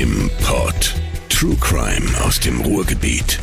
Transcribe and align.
im 0.00 0.28
Pod. 0.42 0.94
True 1.28 1.56
Crime 1.60 2.08
aus 2.24 2.40
dem 2.40 2.60
Ruhrgebiet. 2.62 3.38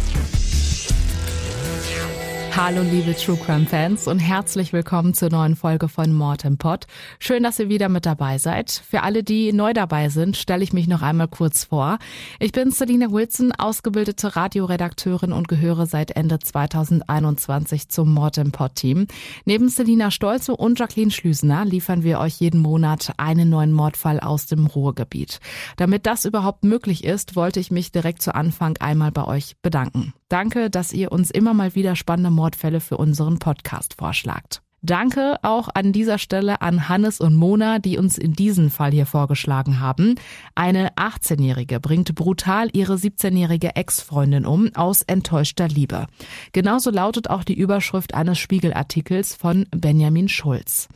Hallo 2.53 2.81
liebe 2.81 3.15
True 3.15 3.37
Crime 3.37 3.65
Fans 3.65 4.07
und 4.07 4.19
herzlich 4.19 4.73
willkommen 4.73 5.13
zur 5.13 5.29
neuen 5.29 5.55
Folge 5.55 5.87
von 5.87 6.11
Mord 6.11 6.43
im 6.43 6.57
Pod. 6.57 6.85
Schön, 7.17 7.43
dass 7.43 7.59
ihr 7.59 7.69
wieder 7.69 7.87
mit 7.87 8.05
dabei 8.05 8.39
seid. 8.39 8.69
Für 8.69 9.03
alle, 9.03 9.23
die 9.23 9.53
neu 9.53 9.73
dabei 9.73 10.09
sind, 10.09 10.35
stelle 10.35 10.61
ich 10.61 10.73
mich 10.73 10.87
noch 10.87 11.01
einmal 11.01 11.29
kurz 11.29 11.63
vor. 11.63 11.97
Ich 12.39 12.51
bin 12.51 12.71
Selina 12.71 13.09
Wilson, 13.09 13.53
ausgebildete 13.53 14.35
Radioredakteurin 14.35 15.31
und 15.31 15.47
gehöre 15.47 15.85
seit 15.85 16.11
Ende 16.11 16.39
2021 16.39 17.87
zum 17.87 18.13
Mord 18.13 18.37
im 18.37 18.51
Pod 18.51 18.75
Team. 18.75 19.07
Neben 19.45 19.69
Selina 19.69 20.11
Stolze 20.11 20.55
und 20.55 20.77
Jacqueline 20.77 21.11
Schlüsener 21.11 21.63
liefern 21.63 22.03
wir 22.03 22.19
euch 22.19 22.41
jeden 22.41 22.59
Monat 22.59 23.13
einen 23.15 23.49
neuen 23.49 23.71
Mordfall 23.71 24.19
aus 24.19 24.45
dem 24.45 24.67
Ruhrgebiet. 24.67 25.39
Damit 25.77 26.05
das 26.05 26.25
überhaupt 26.25 26.65
möglich 26.65 27.05
ist, 27.05 27.37
wollte 27.37 27.61
ich 27.61 27.71
mich 27.71 27.93
direkt 27.93 28.21
zu 28.21 28.35
Anfang 28.35 28.75
einmal 28.77 29.11
bei 29.11 29.25
euch 29.25 29.55
bedanken. 29.61 30.13
Danke, 30.31 30.69
dass 30.69 30.93
ihr 30.93 31.11
uns 31.11 31.29
immer 31.29 31.53
mal 31.53 31.75
wieder 31.75 31.97
spannende 31.97 32.31
Mordfälle 32.31 32.79
für 32.79 32.95
unseren 32.95 33.39
Podcast 33.39 33.95
vorschlagt. 33.95 34.61
Danke 34.81 35.35
auch 35.41 35.67
an 35.73 35.91
dieser 35.91 36.17
Stelle 36.19 36.61
an 36.61 36.87
Hannes 36.87 37.19
und 37.19 37.35
Mona, 37.35 37.79
die 37.79 37.97
uns 37.97 38.17
in 38.17 38.31
diesem 38.31 38.69
Fall 38.69 38.91
hier 38.91 39.05
vorgeschlagen 39.05 39.81
haben. 39.81 40.15
Eine 40.55 40.93
18-Jährige 40.95 41.81
bringt 41.81 42.15
brutal 42.15 42.69
ihre 42.71 42.95
17-jährige 42.95 43.75
Ex-Freundin 43.75 44.45
um 44.45 44.73
aus 44.73 45.01
enttäuschter 45.01 45.67
Liebe. 45.67 46.07
Genauso 46.53 46.91
lautet 46.91 47.29
auch 47.29 47.43
die 47.43 47.53
Überschrift 47.57 48.13
eines 48.13 48.39
Spiegelartikels 48.39 49.35
von 49.35 49.67
Benjamin 49.71 50.29
Schulz. 50.29 50.87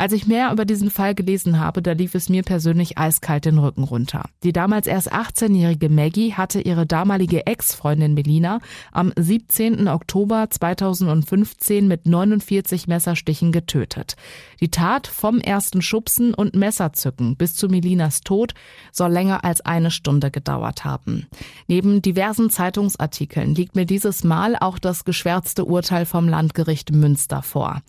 Als 0.00 0.14
ich 0.14 0.26
mehr 0.26 0.50
über 0.50 0.64
diesen 0.64 0.88
Fall 0.88 1.14
gelesen 1.14 1.60
habe, 1.60 1.82
da 1.82 1.92
lief 1.92 2.14
es 2.14 2.30
mir 2.30 2.42
persönlich 2.42 2.96
eiskalt 2.96 3.44
den 3.44 3.58
Rücken 3.58 3.84
runter. 3.84 4.30
Die 4.42 4.54
damals 4.54 4.86
erst 4.86 5.12
18-jährige 5.12 5.90
Maggie 5.90 6.32
hatte 6.32 6.62
ihre 6.62 6.86
damalige 6.86 7.46
Ex-Freundin 7.46 8.14
Melina 8.14 8.60
am 8.92 9.12
17. 9.14 9.88
Oktober 9.88 10.48
2015 10.48 11.86
mit 11.86 12.06
49 12.06 12.86
Messerstichen 12.86 13.52
getötet. 13.52 14.16
Die 14.60 14.70
Tat 14.70 15.06
vom 15.06 15.38
ersten 15.38 15.82
Schubsen 15.82 16.32
und 16.32 16.56
Messerzücken 16.56 17.36
bis 17.36 17.54
zu 17.54 17.68
Melinas 17.68 18.22
Tod 18.22 18.54
soll 18.92 19.12
länger 19.12 19.44
als 19.44 19.60
eine 19.60 19.90
Stunde 19.90 20.30
gedauert 20.30 20.82
haben. 20.82 21.26
Neben 21.66 22.00
diversen 22.00 22.48
Zeitungsartikeln 22.48 23.54
liegt 23.54 23.76
mir 23.76 23.84
dieses 23.84 24.24
Mal 24.24 24.56
auch 24.56 24.78
das 24.78 25.04
geschwärzte 25.04 25.66
Urteil 25.66 26.06
vom 26.06 26.26
Landgericht 26.26 26.90
Münster 26.90 27.42
vor. 27.42 27.82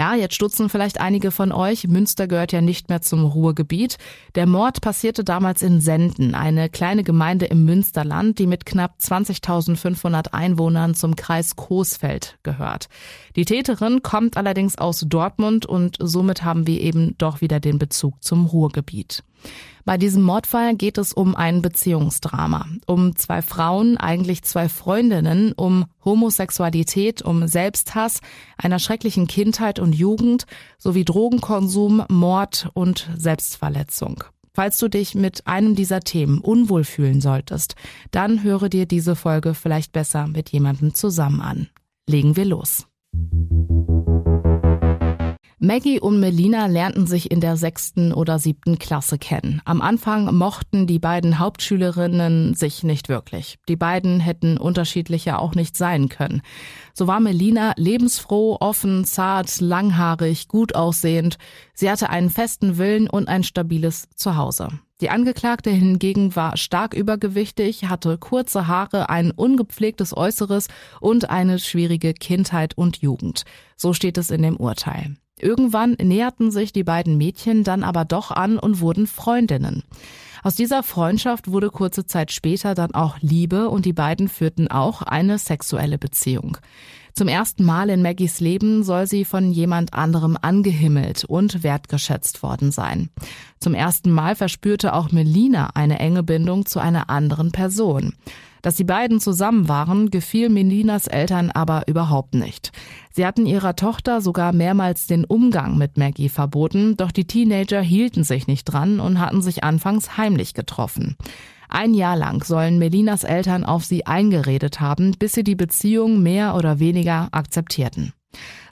Ja, 0.00 0.14
jetzt 0.14 0.34
stutzen 0.34 0.70
vielleicht 0.70 0.98
einige 0.98 1.30
von 1.30 1.52
euch. 1.52 1.86
Münster 1.86 2.26
gehört 2.26 2.52
ja 2.52 2.62
nicht 2.62 2.88
mehr 2.88 3.02
zum 3.02 3.22
Ruhrgebiet. 3.22 3.98
Der 4.34 4.46
Mord 4.46 4.80
passierte 4.80 5.24
damals 5.24 5.60
in 5.60 5.82
Senden, 5.82 6.34
eine 6.34 6.70
kleine 6.70 7.04
Gemeinde 7.04 7.44
im 7.44 7.66
Münsterland, 7.66 8.38
die 8.38 8.46
mit 8.46 8.64
knapp 8.64 8.94
20.500 8.98 10.32
Einwohnern 10.32 10.94
zum 10.94 11.16
Kreis 11.16 11.54
Coesfeld 11.54 12.38
gehört. 12.42 12.88
Die 13.36 13.44
Täterin 13.44 14.02
kommt 14.02 14.38
allerdings 14.38 14.78
aus 14.78 15.04
Dortmund 15.06 15.66
und 15.66 15.98
somit 16.00 16.44
haben 16.44 16.66
wir 16.66 16.80
eben 16.80 17.14
doch 17.18 17.42
wieder 17.42 17.60
den 17.60 17.78
Bezug 17.78 18.24
zum 18.24 18.46
Ruhrgebiet. 18.46 19.22
Bei 19.84 19.96
diesem 19.96 20.22
Mordfall 20.22 20.76
geht 20.76 20.98
es 20.98 21.12
um 21.12 21.34
ein 21.34 21.62
Beziehungsdrama, 21.62 22.66
um 22.86 23.16
zwei 23.16 23.42
Frauen, 23.42 23.96
eigentlich 23.96 24.42
zwei 24.42 24.68
Freundinnen, 24.68 25.52
um 25.52 25.86
Homosexualität, 26.04 27.22
um 27.22 27.48
Selbsthass, 27.48 28.20
einer 28.56 28.78
schrecklichen 28.78 29.26
Kindheit 29.26 29.78
und 29.78 29.94
Jugend 29.94 30.46
sowie 30.78 31.04
Drogenkonsum, 31.04 32.04
Mord 32.08 32.70
und 32.74 33.08
Selbstverletzung. 33.16 34.24
Falls 34.52 34.78
du 34.78 34.88
dich 34.88 35.14
mit 35.14 35.46
einem 35.46 35.74
dieser 35.74 36.00
Themen 36.00 36.40
unwohl 36.40 36.84
fühlen 36.84 37.20
solltest, 37.20 37.76
dann 38.10 38.42
höre 38.42 38.68
dir 38.68 38.86
diese 38.86 39.16
Folge 39.16 39.54
vielleicht 39.54 39.92
besser 39.92 40.26
mit 40.26 40.50
jemandem 40.50 40.94
zusammen 40.94 41.40
an. 41.40 41.68
Legen 42.08 42.36
wir 42.36 42.44
los. 42.44 42.86
Maggie 45.62 46.00
und 46.00 46.20
Melina 46.20 46.64
lernten 46.68 47.06
sich 47.06 47.30
in 47.30 47.42
der 47.42 47.58
sechsten 47.58 48.14
oder 48.14 48.38
siebten 48.38 48.78
Klasse 48.78 49.18
kennen. 49.18 49.60
Am 49.66 49.82
Anfang 49.82 50.34
mochten 50.34 50.86
die 50.86 50.98
beiden 50.98 51.38
Hauptschülerinnen 51.38 52.54
sich 52.54 52.82
nicht 52.82 53.10
wirklich. 53.10 53.58
Die 53.68 53.76
beiden 53.76 54.20
hätten 54.20 54.56
unterschiedlicher 54.56 55.38
auch 55.38 55.54
nicht 55.54 55.76
sein 55.76 56.08
können. 56.08 56.40
So 56.94 57.06
war 57.08 57.20
Melina 57.20 57.74
lebensfroh, 57.76 58.56
offen, 58.58 59.04
zart, 59.04 59.60
langhaarig, 59.60 60.48
gut 60.48 60.74
aussehend. 60.74 61.36
Sie 61.74 61.90
hatte 61.90 62.08
einen 62.08 62.30
festen 62.30 62.78
Willen 62.78 63.06
und 63.06 63.28
ein 63.28 63.44
stabiles 63.44 64.08
Zuhause. 64.16 64.68
Die 65.02 65.10
Angeklagte 65.10 65.68
hingegen 65.68 66.34
war 66.36 66.56
stark 66.56 66.94
übergewichtig, 66.94 67.84
hatte 67.84 68.16
kurze 68.16 68.66
Haare, 68.66 69.10
ein 69.10 69.30
ungepflegtes 69.30 70.16
Äußeres 70.16 70.68
und 71.00 71.28
eine 71.28 71.58
schwierige 71.58 72.14
Kindheit 72.14 72.78
und 72.78 73.02
Jugend. 73.02 73.44
So 73.76 73.92
steht 73.92 74.16
es 74.16 74.30
in 74.30 74.40
dem 74.40 74.56
Urteil. 74.56 75.16
Irgendwann 75.40 75.96
näherten 76.00 76.50
sich 76.50 76.72
die 76.72 76.84
beiden 76.84 77.16
Mädchen 77.16 77.64
dann 77.64 77.82
aber 77.82 78.04
doch 78.04 78.30
an 78.30 78.58
und 78.58 78.80
wurden 78.80 79.06
Freundinnen. 79.06 79.82
Aus 80.42 80.54
dieser 80.54 80.82
Freundschaft 80.82 81.50
wurde 81.50 81.70
kurze 81.70 82.06
Zeit 82.06 82.32
später 82.32 82.74
dann 82.74 82.94
auch 82.94 83.18
Liebe 83.20 83.68
und 83.68 83.84
die 83.84 83.92
beiden 83.92 84.28
führten 84.28 84.68
auch 84.68 85.02
eine 85.02 85.38
sexuelle 85.38 85.98
Beziehung. 85.98 86.56
Zum 87.12 87.28
ersten 87.28 87.64
Mal 87.64 87.90
in 87.90 88.02
Maggies 88.02 88.40
Leben 88.40 88.82
soll 88.82 89.06
sie 89.06 89.24
von 89.24 89.50
jemand 89.50 89.92
anderem 89.92 90.38
angehimmelt 90.40 91.24
und 91.24 91.62
wertgeschätzt 91.62 92.42
worden 92.42 92.70
sein. 92.70 93.10
Zum 93.58 93.74
ersten 93.74 94.10
Mal 94.10 94.36
verspürte 94.36 94.94
auch 94.94 95.12
Melina 95.12 95.70
eine 95.74 95.98
enge 95.98 96.22
Bindung 96.22 96.66
zu 96.66 96.78
einer 96.78 97.10
anderen 97.10 97.52
Person. 97.52 98.14
Dass 98.62 98.76
die 98.76 98.84
beiden 98.84 99.20
zusammen 99.20 99.68
waren, 99.68 100.10
gefiel 100.10 100.48
Melinas 100.48 101.06
Eltern 101.06 101.50
aber 101.50 101.88
überhaupt 101.88 102.34
nicht. 102.34 102.72
Sie 103.12 103.26
hatten 103.26 103.46
ihrer 103.46 103.76
Tochter 103.76 104.20
sogar 104.20 104.52
mehrmals 104.52 105.06
den 105.06 105.24
Umgang 105.24 105.78
mit 105.78 105.96
Maggie 105.96 106.28
verboten, 106.28 106.96
doch 106.96 107.10
die 107.10 107.26
Teenager 107.26 107.80
hielten 107.80 108.24
sich 108.24 108.46
nicht 108.46 108.64
dran 108.64 109.00
und 109.00 109.18
hatten 109.18 109.42
sich 109.42 109.64
anfangs 109.64 110.16
heimlich 110.16 110.54
getroffen. 110.54 111.16
Ein 111.68 111.94
Jahr 111.94 112.16
lang 112.16 112.44
sollen 112.44 112.78
Melinas 112.78 113.22
Eltern 113.22 113.64
auf 113.64 113.84
sie 113.84 114.04
eingeredet 114.04 114.80
haben, 114.80 115.12
bis 115.18 115.34
sie 115.34 115.44
die 115.44 115.54
Beziehung 115.54 116.22
mehr 116.22 116.56
oder 116.56 116.80
weniger 116.80 117.28
akzeptierten. 117.30 118.12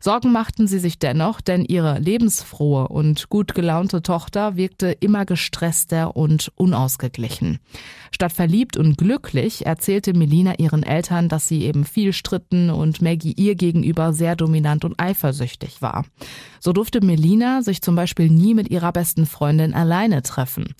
Sorgen 0.01 0.31
machten 0.31 0.69
sie 0.69 0.79
sich 0.79 0.99
dennoch, 0.99 1.41
denn 1.41 1.65
ihre 1.65 1.99
lebensfrohe 1.99 2.89
und 2.89 3.29
gut 3.29 3.55
gelaunte 3.55 4.01
Tochter 4.01 4.57
wirkte 4.57 4.93
immer 4.93 5.25
gestresster 5.25 6.17
und 6.17 6.53
unausgeglichen. 6.55 7.59
Statt 8.13 8.33
verliebt 8.33 8.77
und 8.77 8.97
glücklich 8.97 9.67
erzählte 9.67 10.15
Melina 10.15 10.55
ihren 10.59 10.83
Eltern, 10.83 11.29
dass 11.29 11.49
sie 11.49 11.65
eben 11.65 11.85
viel 11.85 12.13
stritten 12.13 12.71
und 12.71 13.03
Maggie 13.03 13.35
ihr 13.37 13.55
gegenüber 13.55 14.13
sehr 14.13 14.37
dominant 14.37 14.85
und 14.85 15.01
eifersüchtig 15.01 15.83
war. 15.83 16.05
So 16.61 16.73
durfte 16.73 17.05
Melina 17.05 17.63
sich 17.63 17.83
zum 17.83 17.97
Beispiel 17.97 18.31
nie 18.31 18.55
mit 18.55 18.71
ihrer 18.71 18.93
besten 18.93 19.27
Freundin 19.27 19.75
alleine 19.75 20.23
treffen. 20.23 20.75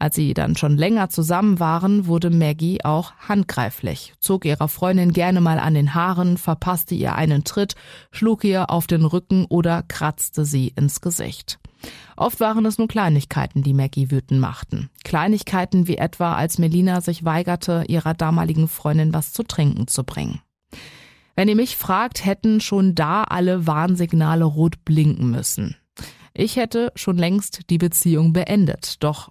Als 0.00 0.16
sie 0.16 0.32
dann 0.32 0.56
schon 0.56 0.78
länger 0.78 1.10
zusammen 1.10 1.60
waren, 1.60 2.06
wurde 2.06 2.30
Maggie 2.30 2.82
auch 2.82 3.12
handgreiflich, 3.28 4.14
zog 4.18 4.46
ihrer 4.46 4.66
Freundin 4.66 5.12
gerne 5.12 5.42
mal 5.42 5.58
an 5.58 5.74
den 5.74 5.94
Haaren, 5.94 6.38
verpasste 6.38 6.94
ihr 6.94 7.16
einen 7.16 7.44
Tritt, 7.44 7.74
schlug 8.10 8.42
ihr 8.44 8.70
auf 8.70 8.86
den 8.86 9.04
Rücken 9.04 9.44
oder 9.44 9.82
kratzte 9.82 10.46
sie 10.46 10.68
ins 10.68 11.02
Gesicht. 11.02 11.58
Oft 12.16 12.40
waren 12.40 12.64
es 12.64 12.78
nur 12.78 12.88
Kleinigkeiten, 12.88 13.62
die 13.62 13.74
Maggie 13.74 14.10
wütend 14.10 14.40
machten. 14.40 14.88
Kleinigkeiten 15.04 15.86
wie 15.86 15.98
etwa, 15.98 16.32
als 16.32 16.56
Melina 16.56 17.02
sich 17.02 17.26
weigerte, 17.26 17.84
ihrer 17.88 18.14
damaligen 18.14 18.68
Freundin 18.68 19.12
was 19.12 19.34
zu 19.34 19.42
trinken 19.42 19.86
zu 19.86 20.02
bringen. 20.02 20.40
Wenn 21.36 21.48
ihr 21.48 21.56
mich 21.56 21.76
fragt, 21.76 22.24
hätten 22.24 22.62
schon 22.62 22.94
da 22.94 23.24
alle 23.24 23.66
Warnsignale 23.66 24.46
rot 24.46 24.82
blinken 24.86 25.30
müssen. 25.30 25.76
Ich 26.32 26.56
hätte 26.56 26.90
schon 26.94 27.18
längst 27.18 27.68
die 27.68 27.78
Beziehung 27.78 28.32
beendet, 28.32 29.02
doch 29.02 29.30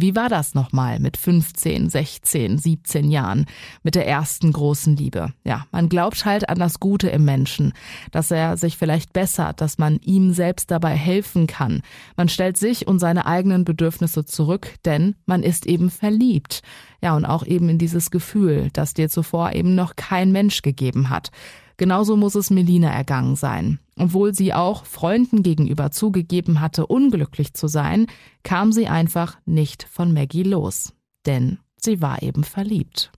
wie 0.00 0.16
war 0.16 0.28
das 0.28 0.54
nochmal 0.54 0.98
mit 1.00 1.16
15, 1.16 1.90
16, 1.90 2.58
17 2.58 3.10
Jahren, 3.10 3.46
mit 3.82 3.94
der 3.94 4.06
ersten 4.06 4.52
großen 4.52 4.96
Liebe? 4.96 5.32
Ja, 5.44 5.66
man 5.70 5.88
glaubt 5.88 6.24
halt 6.24 6.48
an 6.48 6.58
das 6.58 6.80
Gute 6.80 7.08
im 7.08 7.24
Menschen, 7.24 7.72
dass 8.10 8.30
er 8.30 8.56
sich 8.56 8.76
vielleicht 8.76 9.12
bessert, 9.12 9.60
dass 9.60 9.78
man 9.78 9.96
ihm 9.98 10.32
selbst 10.32 10.70
dabei 10.70 10.94
helfen 10.94 11.46
kann. 11.46 11.82
Man 12.16 12.28
stellt 12.28 12.56
sich 12.56 12.86
und 12.86 12.98
seine 12.98 13.26
eigenen 13.26 13.64
Bedürfnisse 13.64 14.24
zurück, 14.24 14.74
denn 14.84 15.14
man 15.26 15.42
ist 15.42 15.66
eben 15.66 15.90
verliebt. 15.90 16.62
Ja, 17.02 17.14
und 17.14 17.24
auch 17.24 17.44
eben 17.44 17.68
in 17.68 17.78
dieses 17.78 18.10
Gefühl, 18.10 18.70
das 18.72 18.94
dir 18.94 19.08
zuvor 19.08 19.52
eben 19.52 19.74
noch 19.74 19.96
kein 19.96 20.32
Mensch 20.32 20.62
gegeben 20.62 21.10
hat. 21.10 21.30
Genauso 21.76 22.16
muss 22.16 22.34
es 22.34 22.50
Melina 22.50 22.90
ergangen 22.90 23.36
sein. 23.36 23.78
Obwohl 23.98 24.34
sie 24.34 24.52
auch 24.52 24.84
Freunden 24.84 25.42
gegenüber 25.42 25.90
zugegeben 25.90 26.60
hatte, 26.60 26.86
unglücklich 26.86 27.54
zu 27.54 27.66
sein, 27.66 28.06
kam 28.42 28.72
sie 28.72 28.88
einfach 28.88 29.38
nicht 29.46 29.84
von 29.84 30.12
Maggie 30.12 30.42
los. 30.42 30.92
Denn 31.24 31.58
sie 31.76 32.02
war 32.02 32.22
eben 32.22 32.44
verliebt. 32.44 33.10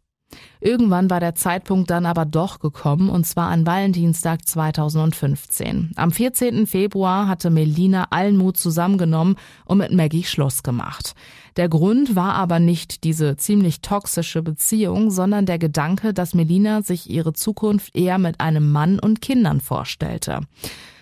Irgendwann 0.60 1.08
war 1.08 1.20
der 1.20 1.34
Zeitpunkt 1.34 1.90
dann 1.90 2.04
aber 2.04 2.24
doch 2.24 2.58
gekommen, 2.58 3.10
und 3.10 3.24
zwar 3.24 3.48
an 3.48 3.66
Valentinstag 3.66 4.46
2015. 4.46 5.92
Am 5.96 6.10
14. 6.10 6.66
Februar 6.66 7.28
hatte 7.28 7.50
Melina 7.50 8.08
allen 8.10 8.36
Mut 8.36 8.56
zusammengenommen 8.56 9.36
und 9.64 9.78
mit 9.78 9.92
Maggie 9.92 10.24
Schluss 10.24 10.62
gemacht. 10.62 11.14
Der 11.56 11.68
Grund 11.68 12.16
war 12.16 12.34
aber 12.34 12.58
nicht 12.58 13.04
diese 13.04 13.36
ziemlich 13.36 13.80
toxische 13.80 14.42
Beziehung, 14.42 15.10
sondern 15.10 15.46
der 15.46 15.58
Gedanke, 15.58 16.12
dass 16.12 16.34
Melina 16.34 16.82
sich 16.82 17.08
ihre 17.08 17.32
Zukunft 17.32 17.96
eher 17.96 18.18
mit 18.18 18.40
einem 18.40 18.70
Mann 18.70 18.98
und 18.98 19.20
Kindern 19.20 19.60
vorstellte. 19.60 20.40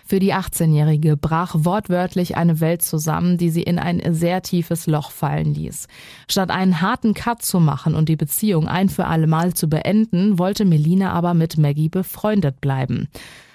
Für 0.07 0.19
die 0.19 0.33
18-Jährige 0.33 1.17
brach 1.17 1.53
wortwörtlich 1.53 2.37
eine 2.37 2.61
Welt 2.61 2.81
zusammen, 2.81 3.37
die 3.37 3.49
sie 3.49 3.63
in 3.63 3.77
ein 3.77 4.01
sehr 4.13 4.41
tiefes 4.41 4.87
Loch 4.87 5.11
fallen 5.11 5.53
ließ. 5.53 5.87
Statt 6.29 6.49
einen 6.49 6.79
harten 6.79 7.13
Cut 7.13 7.41
zu 7.41 7.59
machen 7.59 7.93
und 7.93 8.07
die 8.07 8.15
Beziehung 8.15 8.69
ein 8.69 8.87
für 8.87 9.05
alle 9.05 9.27
Mal 9.27 9.53
zu 9.53 9.67
beenden, 9.67 10.39
wollte 10.39 10.63
Melina 10.63 11.11
aber 11.11 11.33
mit 11.33 11.57
Maggie 11.57 11.89
befreundet 11.89 12.61
bleiben. 12.61 13.09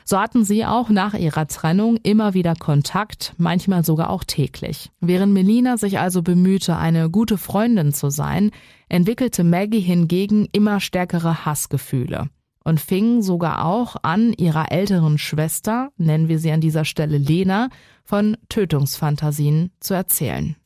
So 0.05 0.19
hatten 0.19 0.45
sie 0.45 0.67
auch 0.67 0.91
nach 0.91 1.15
ihrer 1.15 1.47
Trennung 1.47 1.97
immer 2.03 2.35
wieder 2.35 2.55
Kontakt, 2.55 3.33
manchmal 3.39 3.83
sogar 3.83 4.11
auch 4.11 4.25
täglich. 4.25 4.91
Während 5.01 5.33
Melina 5.33 5.79
sich 5.79 6.01
also 6.01 6.21
bemühte, 6.21 6.77
eine 6.77 7.09
gute 7.09 7.39
Freundin 7.39 7.95
zu 7.95 8.11
sein, 8.11 8.51
entwickelte 8.91 9.43
Maggie 9.43 9.81
hingegen 9.81 10.47
immer 10.53 10.81
stärkere 10.81 11.47
Hassgefühle 11.47 12.29
und 12.65 12.81
fing 12.81 13.23
sogar 13.23 13.65
auch 13.65 13.97
an, 14.03 14.33
ihrer 14.33 14.73
älteren 14.73 15.19
Schwester, 15.19 15.91
nennen 15.97 16.29
wir 16.29 16.39
sie 16.39 16.53
an 16.53 16.61
dieser 16.61 16.85
Stelle 16.85 17.19
Lena, 17.19 17.69
von 18.05 18.37
Tötungsfantasien 18.49 19.71
zu 19.81 19.95
erzählen. 19.95 20.57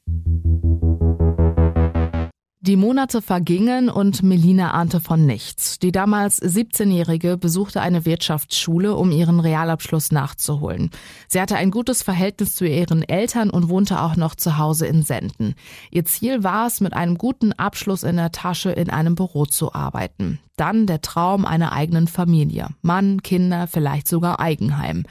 Die 2.66 2.74
Monate 2.74 3.22
vergingen 3.22 3.88
und 3.88 4.24
Melina 4.24 4.72
ahnte 4.72 4.98
von 4.98 5.24
nichts. 5.24 5.78
Die 5.78 5.92
damals 5.92 6.42
17-Jährige 6.42 7.36
besuchte 7.36 7.80
eine 7.80 8.04
Wirtschaftsschule, 8.04 8.96
um 8.96 9.12
ihren 9.12 9.38
Realabschluss 9.38 10.10
nachzuholen. 10.10 10.90
Sie 11.28 11.40
hatte 11.40 11.54
ein 11.54 11.70
gutes 11.70 12.02
Verhältnis 12.02 12.56
zu 12.56 12.66
ihren 12.66 13.04
Eltern 13.04 13.50
und 13.50 13.68
wohnte 13.68 14.00
auch 14.00 14.16
noch 14.16 14.34
zu 14.34 14.58
Hause 14.58 14.88
in 14.88 15.04
Senden. 15.04 15.54
Ihr 15.92 16.06
Ziel 16.06 16.42
war 16.42 16.66
es, 16.66 16.80
mit 16.80 16.92
einem 16.92 17.18
guten 17.18 17.52
Abschluss 17.52 18.02
in 18.02 18.16
der 18.16 18.32
Tasche 18.32 18.72
in 18.72 18.90
einem 18.90 19.14
Büro 19.14 19.46
zu 19.46 19.72
arbeiten. 19.72 20.40
Dann 20.56 20.88
der 20.88 21.02
Traum 21.02 21.44
einer 21.44 21.70
eigenen 21.70 22.08
Familie. 22.08 22.70
Mann, 22.82 23.22
Kinder, 23.22 23.68
vielleicht 23.68 24.08
sogar 24.08 24.40
Eigenheim. 24.40 25.04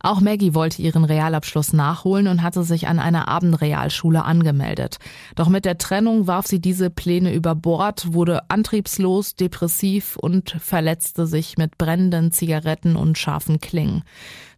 Auch 0.00 0.20
Maggie 0.20 0.54
wollte 0.54 0.82
ihren 0.82 1.04
Realabschluss 1.04 1.72
nachholen 1.72 2.28
und 2.28 2.42
hatte 2.42 2.62
sich 2.62 2.88
an 2.88 2.98
einer 2.98 3.28
Abendrealschule 3.28 4.24
angemeldet. 4.24 4.98
Doch 5.34 5.48
mit 5.48 5.64
der 5.64 5.78
Trennung 5.78 6.26
warf 6.26 6.46
sie 6.46 6.60
diese 6.60 6.90
Pläne 6.90 7.32
über 7.32 7.54
Bord, 7.54 8.12
wurde 8.12 8.50
antriebslos, 8.50 9.34
depressiv 9.34 10.16
und 10.16 10.56
verletzte 10.60 11.26
sich 11.26 11.58
mit 11.58 11.78
brennenden 11.78 12.32
Zigaretten 12.32 12.96
und 12.96 13.18
scharfen 13.18 13.60
Klingen. 13.60 14.02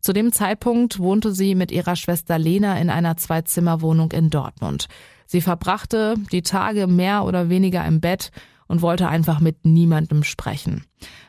Zu 0.01 0.13
dem 0.13 0.33
Zeitpunkt 0.33 0.99
wohnte 0.99 1.33
sie 1.33 1.55
mit 1.55 1.73
ihrer 1.73 1.97
Schwester 1.97 2.39
Lena 2.39 2.79
in 2.79 2.91
einer 2.91 3.17
Zwei-Zimmer-Wohnung 3.17 4.13
in 4.13 4.31
Dortmund. 4.31 4.89
Sie 5.27 5.41
verbrachte 5.41 6.15
die 6.33 6.43
Tage 6.43 6.87
mehr 6.87 7.25
oder 7.25 7.49
weniger 7.51 7.85
im 7.85 8.01
Bett 8.01 8.31
und 8.69 8.83
wollte 8.83 9.09
einfach 9.09 9.41
mit 9.41 9.65
niemandem 9.65 10.23
sprechen. 10.23 10.85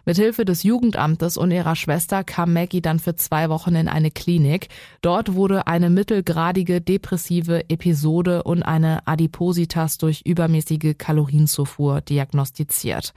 Mithilfe 0.05 0.45
des 0.45 0.63
Jugendamtes 0.63 1.37
und 1.37 1.51
ihrer 1.51 1.75
Schwester 1.75 2.23
kam 2.23 2.53
Maggie 2.53 2.81
dann 2.81 2.99
für 2.99 3.15
zwei 3.15 3.49
Wochen 3.49 3.75
in 3.75 3.87
eine 3.87 4.11
Klinik. 4.11 4.67
Dort 5.01 5.33
wurde 5.33 5.67
eine 5.67 5.89
mittelgradige 5.89 6.81
depressive 6.81 7.69
Episode 7.69 8.43
und 8.43 8.63
eine 8.63 9.07
Adipositas 9.07 9.97
durch 9.97 10.21
übermäßige 10.25 10.95
Kalorienzufuhr 10.97 12.01
diagnostiziert. 12.01 13.13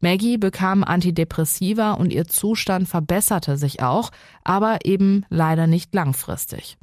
Maggie 0.00 0.38
bekam 0.38 0.84
Antidepressiva 0.84 1.92
und 1.92 2.12
ihr 2.12 2.26
Zustand 2.26 2.88
verbesserte 2.88 3.56
sich 3.56 3.82
auch, 3.82 4.10
aber 4.44 4.84
eben 4.84 5.24
leider 5.28 5.66
nicht 5.66 5.94
langfristig. 5.94 6.76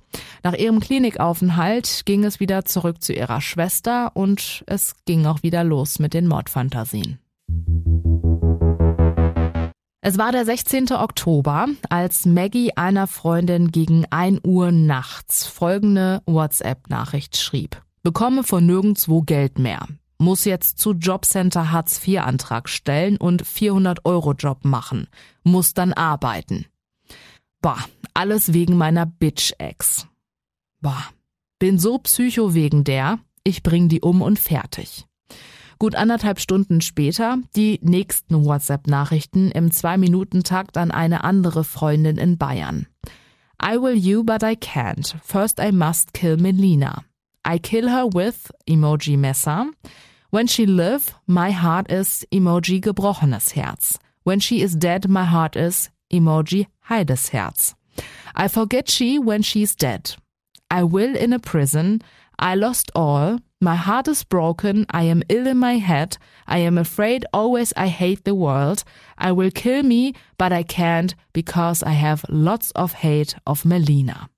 Nach 0.44 0.54
ihrem 0.54 0.80
Klinikaufenthalt 0.80 2.04
ging 2.06 2.24
es 2.24 2.40
wieder 2.40 2.66
zurück 2.66 3.02
zu 3.02 3.14
ihrer 3.14 3.42
Schwester 3.42 4.12
und 4.16 4.64
es 4.68 4.96
ging 5.06 5.26
auch 5.26 5.44
wieder 5.44 5.64
los 5.64 6.00
mit 6.00 6.14
den 6.14 6.28
Mordfantasien. 6.28 7.20
Es 10.06 10.18
war 10.18 10.34
der 10.34 10.44
16. 10.44 10.92
Oktober, 10.92 11.68
als 11.90 12.26
Maggie 12.26 12.76
einer 12.76 13.08
Freundin 13.08 13.72
gegen 13.72 14.06
1 14.10 14.42
Uhr 14.44 14.72
nachts 14.74 15.46
folgende 15.46 16.22
WhatsApp-Nachricht 16.26 17.38
schrieb. 17.38 17.82
Bekomme 18.04 18.44
von 18.44 18.66
nirgendwo 18.66 19.22
Geld 19.22 19.60
mehr 19.60 19.88
muss 20.18 20.46
jetzt 20.46 20.80
zu 20.80 20.94
Jobcenter 20.94 21.72
Hartz 21.72 22.06
IV 22.06 22.22
Antrag 22.22 22.70
stellen 22.70 23.18
und 23.18 23.46
400 23.46 24.06
Euro 24.06 24.34
Job 24.34 24.64
machen, 24.64 25.08
muss 25.44 25.74
dann 25.74 25.94
arbeiten. 25.94 26.66
Boah, 27.62 27.78
alles 28.14 28.54
wegen 28.54 28.78
meiner 28.78 29.06
Bitch-Ex. 29.06 30.08
Boah, 30.82 31.04
bin 31.60 31.80
so 31.80 31.98
psycho 31.98 32.54
wegen 32.54 32.84
der, 32.84 33.20
ich 33.44 33.64
bring 33.64 33.90
die 33.90 34.02
um 34.02 34.22
und 34.22 34.40
fertig. 34.40 35.06
Gut 35.80 35.96
anderthalb 35.96 36.40
Stunden 36.40 36.82
später 36.82 37.38
die 37.56 37.80
nächsten 37.82 38.46
WhatsApp-Nachrichten 38.46 39.52
im 39.52 39.72
Zwei-Minuten-Takt 39.72 40.78
an 40.78 40.92
eine 40.92 41.24
andere 41.24 41.64
Freundin 41.64 42.18
in 42.18 42.38
Bayern. 42.38 42.88
I 43.62 43.78
will 43.78 43.96
you, 43.96 44.24
but 44.24 44.44
I 44.44 44.56
can't. 44.56 45.16
First 45.24 45.60
I 45.60 45.72
must 45.72 46.14
kill 46.14 46.38
Melina. 46.38 47.04
I 47.46 47.58
kill 47.58 47.88
her 47.90 48.08
with 48.08 48.52
Emoji 48.68 49.18
Messer. 49.18 49.66
When 50.30 50.48
she 50.48 50.66
live, 50.66 51.14
my 51.28 51.52
heart 51.52 51.92
is 51.92 52.26
Emoji 52.32 52.82
gebrochenes 52.82 53.52
Herz. 53.52 54.00
When 54.24 54.40
she 54.40 54.62
is 54.62 54.76
dead, 54.76 55.10
my 55.10 55.26
heart 55.26 55.56
is 55.56 55.90
Emoji 56.12 56.68
Heides 56.90 57.30
Herz. 57.30 57.76
I 58.36 58.48
forget 58.48 58.90
she 58.90 59.20
when 59.20 59.42
she's 59.42 59.76
dead. 59.76 60.16
I 60.72 60.84
will 60.84 61.16
in 61.16 61.34
a 61.34 61.40
prison. 61.40 62.02
I 62.40 62.56
lost 62.56 62.92
all. 62.96 63.40
My 63.62 63.76
heart 63.76 64.08
is 64.08 64.24
broken. 64.24 64.86
I 64.90 65.04
am 65.04 65.24
ill 65.30 65.46
in 65.46 65.58
my 65.58 65.78
head. 65.78 66.18
I 66.48 66.58
am 66.60 66.78
afraid 66.78 67.26
always 67.32 67.72
I 67.78 67.88
hate 67.88 68.24
the 68.24 68.36
world. 68.36 68.84
I 69.18 69.32
will 69.32 69.52
kill 69.52 69.84
me, 69.84 70.14
but 70.38 70.52
I 70.52 70.64
can't 70.64 71.14
because 71.32 71.84
I 71.84 71.92
have 71.92 72.26
lots 72.28 72.72
of 72.72 72.94
hate 72.94 73.36
of 73.46 73.66
Melina. 73.66 74.30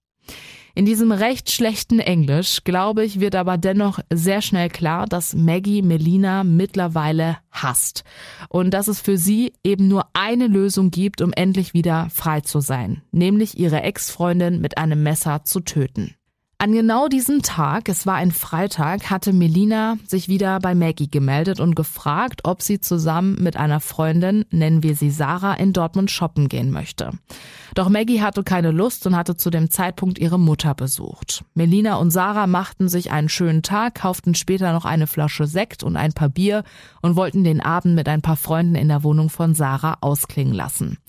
In 0.78 0.86
diesem 0.86 1.14
recht 1.14 1.52
schlechten 1.52 2.00
Englisch, 2.00 2.66
glaube 2.66 3.06
ich, 3.06 3.22
wird 3.22 3.36
aber 3.36 3.58
dennoch 3.58 4.00
sehr 4.14 4.42
schnell 4.42 4.68
klar, 4.68 5.06
dass 5.06 5.34
Maggie 5.34 5.82
Melina 5.82 6.44
mittlerweile 6.44 7.38
hasst 7.50 8.04
und 8.50 8.74
dass 8.74 8.90
es 8.90 9.00
für 9.00 9.18
sie 9.18 9.54
eben 9.64 9.88
nur 9.88 10.08
eine 10.12 10.48
Lösung 10.48 10.92
gibt, 10.92 11.22
um 11.22 11.32
endlich 11.32 11.74
wieder 11.74 12.10
frei 12.14 12.42
zu 12.42 12.60
sein, 12.60 13.02
nämlich 13.14 13.58
ihre 13.58 13.84
Ex-Freundin 13.84 14.60
mit 14.60 14.78
einem 14.78 15.02
Messer 15.02 15.46
zu 15.46 15.62
töten. 15.62 16.14
An 16.58 16.72
genau 16.72 17.10
diesem 17.10 17.42
Tag, 17.42 17.90
es 17.90 18.06
war 18.06 18.16
ein 18.16 18.32
Freitag, 18.32 19.10
hatte 19.10 19.34
Melina 19.34 19.98
sich 20.08 20.30
wieder 20.30 20.60
bei 20.60 20.74
Maggie 20.74 21.10
gemeldet 21.10 21.60
und 21.60 21.76
gefragt, 21.76 22.42
ob 22.46 22.62
sie 22.62 22.80
zusammen 22.80 23.36
mit 23.44 23.58
einer 23.58 23.82
Freundin, 23.82 24.46
nennen 24.52 24.82
wir 24.82 24.96
sie 24.96 25.12
Sarah, 25.12 25.56
in 25.56 25.74
Dortmund 25.74 26.12
shoppen 26.12 26.48
gehen 26.48 26.72
möchte. 26.72 27.12
Doch 27.76 27.90
Maggie 27.90 28.22
hatte 28.22 28.42
keine 28.44 28.72
Lust 28.72 29.06
und 29.06 29.18
hatte 29.18 29.36
zu 29.36 29.50
dem 29.50 29.70
Zeitpunkt 29.70 30.18
ihre 30.18 30.40
Mutter 30.40 30.74
besucht. 30.76 31.44
Melina 31.56 31.96
und 31.96 32.12
Sarah 32.12 32.48
machten 32.48 32.88
sich 32.88 33.12
einen 33.12 33.28
schönen 33.28 33.62
Tag, 33.62 33.96
kauften 33.96 34.34
später 34.34 34.72
noch 34.72 34.86
eine 34.86 35.08
Flasche 35.08 35.48
Sekt 35.48 35.84
und 35.84 35.98
ein 35.98 36.14
paar 36.14 36.30
Bier 36.30 36.64
und 37.02 37.18
wollten 37.18 37.44
den 37.44 37.60
Abend 37.60 37.96
mit 37.96 38.08
ein 38.08 38.22
paar 38.22 38.38
Freunden 38.38 38.76
in 38.76 38.88
der 38.88 39.04
Wohnung 39.04 39.30
von 39.30 39.56
Sarah 39.56 39.98
ausklingen 40.00 40.54
lassen. 40.54 41.00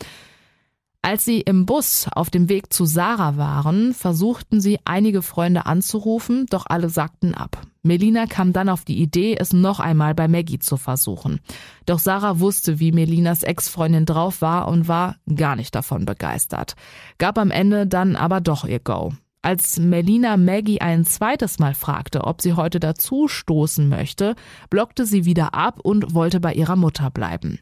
Als 1.07 1.25
sie 1.25 1.41
im 1.41 1.67
Bus 1.67 2.09
auf 2.11 2.31
dem 2.31 2.49
Weg 2.49 2.73
zu 2.73 2.85
Sarah 2.85 3.37
waren, 3.37 3.95
versuchten 3.95 4.61
sie 4.61 4.81
einige 4.85 5.23
Freunde 5.23 5.65
anzurufen, 5.65 6.47
doch 6.51 6.67
alle 6.67 6.89
sagten 6.89 7.33
ab. 7.33 7.63
Melina 7.85 8.27
kam 8.27 8.53
dann 8.53 8.69
auf 8.69 8.85
die 8.85 9.01
Idee, 9.01 9.37
es 9.39 9.53
noch 9.53 9.79
einmal 9.79 10.17
bei 10.17 10.27
Maggie 10.27 10.59
zu 10.59 10.77
versuchen. 10.77 11.39
Doch 11.87 12.01
Sarah 12.01 12.41
wusste, 12.41 12.81
wie 12.81 12.91
Melinas 12.91 13.45
Ex-Freundin 13.45 14.05
drauf 14.05 14.41
war 14.41 14.67
und 14.67 14.89
war 14.89 15.15
gar 15.33 15.55
nicht 15.55 15.77
davon 15.77 16.07
begeistert. 16.07 16.75
Gab 17.19 17.39
am 17.39 17.53
Ende 17.53 17.87
dann 17.87 18.17
aber 18.17 18.41
doch 18.41 18.65
ihr 18.65 18.81
Go. 18.81 19.13
Als 19.43 19.79
Melina 19.79 20.37
Maggie 20.37 20.81
ein 20.81 21.05
zweites 21.05 21.61
Mal 21.61 21.75
fragte, 21.75 22.25
ob 22.25 22.43
sie 22.43 22.55
heute 22.55 22.81
dazu 22.81 23.29
stoßen 23.29 23.89
möchte, 23.89 24.35
blockte 24.71 25.07
sie 25.07 25.25
wieder 25.25 25.55
ab 25.55 25.79
und 25.81 26.15
wollte 26.15 26.41
bei 26.41 26.53
ihrer 26.53 26.75
Mutter 26.75 27.13
bleiben. 27.13 27.61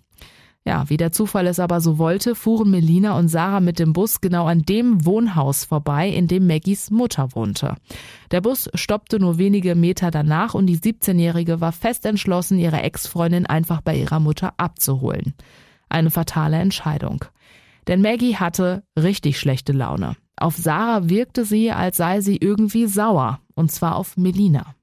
Ja, 0.67 0.89
wie 0.89 0.97
der 0.97 1.13
Zufall 1.13 1.47
es 1.47 1.61
aber 1.61 1.83
so 1.83 1.99
wollte, 1.99 2.35
fuhren 2.35 2.71
Melina 2.71 3.19
und 3.19 3.29
Sarah 3.29 3.61
mit 3.61 3.79
dem 3.79 3.93
Bus 3.93 4.23
genau 4.23 4.47
an 4.47 4.63
dem 4.63 5.05
Wohnhaus 5.05 5.65
vorbei, 5.67 6.09
in 6.09 6.27
dem 6.27 6.47
Maggies 6.47 6.91
Mutter 6.91 7.35
wohnte. 7.35 7.77
Der 8.31 8.41
Bus 8.41 8.71
stoppte 8.75 9.21
nur 9.21 9.37
wenige 9.37 9.75
Meter 9.75 10.11
danach 10.11 10.55
und 10.55 10.67
die 10.67 10.79
17-Jährige 10.79 11.61
war 11.61 11.73
fest 11.73 12.07
entschlossen, 12.07 12.59
ihre 12.59 12.81
Ex-Freundin 12.81 13.45
einfach 13.45 13.83
bei 13.83 13.95
ihrer 13.95 14.21
Mutter 14.21 14.55
abzuholen. 14.57 15.35
Eine 15.91 16.11
fatale 16.11 16.57
Entscheidung. 16.57 17.27
Denn 17.87 18.01
Maggie 18.01 18.37
hatte 18.37 18.85
richtig 18.99 19.39
schlechte 19.39 19.73
Laune. 19.73 20.17
Auf 20.37 20.57
Sarah 20.57 21.11
wirkte 21.11 21.45
sie, 21.45 21.73
als 21.73 21.99
sei 21.99 22.23
sie 22.23 22.39
irgendwie 22.39 22.87
sauer, 22.87 23.41
und 23.55 23.71
zwar 23.71 23.97
auf 23.97 24.17
Melina. 24.17 24.75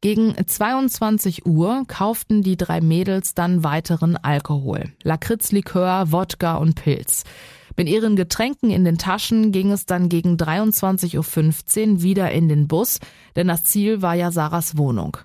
Gegen 0.00 0.34
22 0.46 1.44
Uhr 1.44 1.82
kauften 1.88 2.42
die 2.42 2.56
drei 2.56 2.80
Mädels 2.80 3.34
dann 3.34 3.64
weiteren 3.64 4.16
Alkohol. 4.16 4.92
Lakritzlikör, 5.02 6.12
Wodka 6.12 6.56
und 6.56 6.76
Pilz. 6.76 7.24
Mit 7.76 7.88
ihren 7.88 8.14
Getränken 8.14 8.70
in 8.70 8.84
den 8.84 8.98
Taschen 8.98 9.50
ging 9.50 9.72
es 9.72 9.86
dann 9.86 10.08
gegen 10.08 10.36
23.15 10.36 11.16
Uhr 11.94 12.02
wieder 12.02 12.30
in 12.30 12.48
den 12.48 12.68
Bus, 12.68 13.00
denn 13.34 13.48
das 13.48 13.64
Ziel 13.64 14.00
war 14.00 14.14
ja 14.14 14.30
Sarahs 14.30 14.76
Wohnung. 14.76 15.16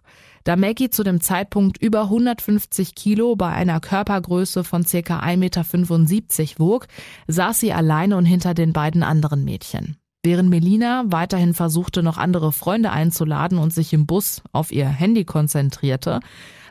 Da 0.43 0.55
Maggie 0.55 0.89
zu 0.89 1.03
dem 1.03 1.21
Zeitpunkt 1.21 1.77
über 1.77 2.03
150 2.03 2.95
Kilo 2.95 3.35
bei 3.35 3.49
einer 3.49 3.79
Körpergröße 3.79 4.63
von 4.63 4.85
circa 4.85 5.19
1,75 5.19 5.37
Meter 5.37 6.59
wog, 6.59 6.87
saß 7.27 7.59
sie 7.59 7.73
alleine 7.73 8.17
und 8.17 8.25
hinter 8.25 8.53
den 8.53 8.73
beiden 8.73 9.03
anderen 9.03 9.45
Mädchen. 9.45 9.97
Während 10.25 10.49
Melina 10.49 11.03
weiterhin 11.07 11.53
versuchte, 11.53 12.01
noch 12.01 12.17
andere 12.17 12.53
Freunde 12.53 12.91
einzuladen 12.91 13.57
und 13.57 13.73
sich 13.73 13.91
im 13.91 14.05
Bus 14.05 14.41
auf 14.53 14.71
ihr 14.71 14.87
Handy 14.87 15.25
konzentrierte, 15.25 16.21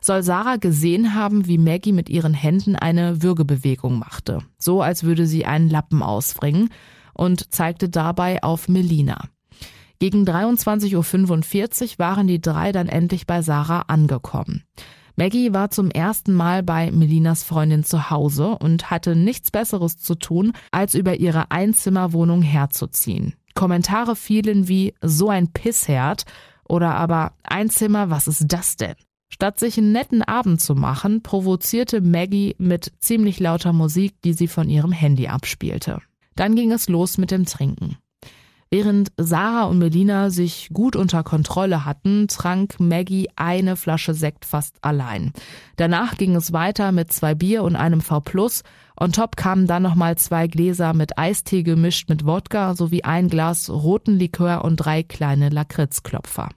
soll 0.00 0.23
Sarah 0.23 0.56
gesehen 0.56 1.14
haben, 1.14 1.47
wie 1.47 1.59
Maggie 1.59 1.92
mit 1.92 2.09
ihren 2.09 2.32
Händen 2.32 2.76
eine 2.76 3.23
Würgebewegung 3.23 3.99
machte, 3.99 4.38
so 4.59 4.80
als 4.80 5.04
würde 5.04 5.26
sie 5.26 5.44
einen 5.44 5.68
Lappen 5.68 6.02
ausbringen 6.02 6.71
und 7.12 7.52
zeigte 7.52 7.90
dabei 7.90 8.42
auf 8.42 8.68
Melina. 8.68 9.28
Gegen 9.99 10.25
23.45 10.25 11.92
Uhr 11.92 11.99
waren 11.99 12.26
die 12.26 12.40
drei 12.40 12.73
dann 12.73 12.88
endlich 12.88 13.26
bei 13.26 13.42
Sarah 13.42 13.82
angekommen. 13.82 14.64
Maggie 15.14 15.52
war 15.52 15.71
zum 15.71 15.90
ersten 15.90 16.32
Mal 16.32 16.62
bei 16.62 16.90
Melinas 16.90 17.44
Freundin 17.44 17.85
zu 17.85 18.09
Hause 18.09 18.56
und 18.59 18.90
hatte 18.90 19.14
nichts 19.14 19.50
Besseres 19.50 19.99
zu 19.99 20.14
tun, 20.14 20.52
als 20.71 20.94
über 20.94 21.16
ihre 21.16 21.50
Einzimmerwohnung 21.50 22.40
herzuziehen. 22.40 23.35
Kommentare 23.54 24.16
fielen 24.16 24.68
wie 24.68 24.94
so 25.02 25.28
ein 25.28 25.49
Pissherd 25.49 26.25
oder 26.68 26.94
aber 26.94 27.32
ein 27.42 27.71
Zimmer, 27.71 28.11
was 28.11 28.28
ist 28.28 28.44
das 28.49 28.76
denn? 28.76 28.94
Statt 29.28 29.59
sich 29.59 29.78
einen 29.78 29.92
netten 29.92 30.23
Abend 30.23 30.61
zu 30.61 30.75
machen, 30.75 31.23
provozierte 31.23 32.00
Maggie 32.00 32.54
mit 32.59 32.92
ziemlich 33.00 33.40
lauter 33.40 33.73
Musik, 33.73 34.21
die 34.23 34.35
sie 34.35 34.49
von 34.49 34.68
ihrem 34.68 34.92
Handy 34.92 35.28
abspielte. 35.28 36.00
Dann 36.37 36.54
ging 36.54 36.71
es 36.71 36.88
los 36.88 37.18
mit 37.18 37.30
dem 37.30 37.47
Trinken. 37.47 37.97
Während 38.71 39.12
Sarah 39.18 39.64
und 39.64 39.78
Melina 39.78 40.30
sich 40.30 40.71
gut 40.73 40.97
unter 40.97 41.23
Kontrolle 41.23 41.85
hatten, 41.85 42.26
trank 42.26 42.80
Maggie 42.80 43.28
eine 43.37 43.76
Flasche 43.76 44.14
Sekt 44.14 44.47
fast 44.47 44.76
allein. 44.80 45.32
Danach 45.76 46.16
ging 46.16 46.35
es 46.37 46.54
weiter 46.54 46.90
mit 46.90 47.12
zwei 47.12 47.35
Bier 47.35 47.64
und 47.64 47.76
einem 47.76 48.00
V+. 48.00 48.23
On 48.99 49.12
top 49.12 49.37
kamen 49.37 49.66
dann 49.66 49.82
nochmal 49.82 50.16
zwei 50.18 50.46
Gläser 50.46 50.94
mit 50.94 51.18
Eistee 51.18 51.62
gemischt 51.62 52.08
mit 52.08 52.26
Wodka 52.26 52.75
sowie 52.75 53.04
ein 53.04 53.28
Glas 53.28 53.70
roten 53.70 54.18
Likör 54.18 54.64
und 54.64 54.76
drei 54.76 55.02
kleine 55.02 55.49
Lakritzklopfer. 55.49 56.49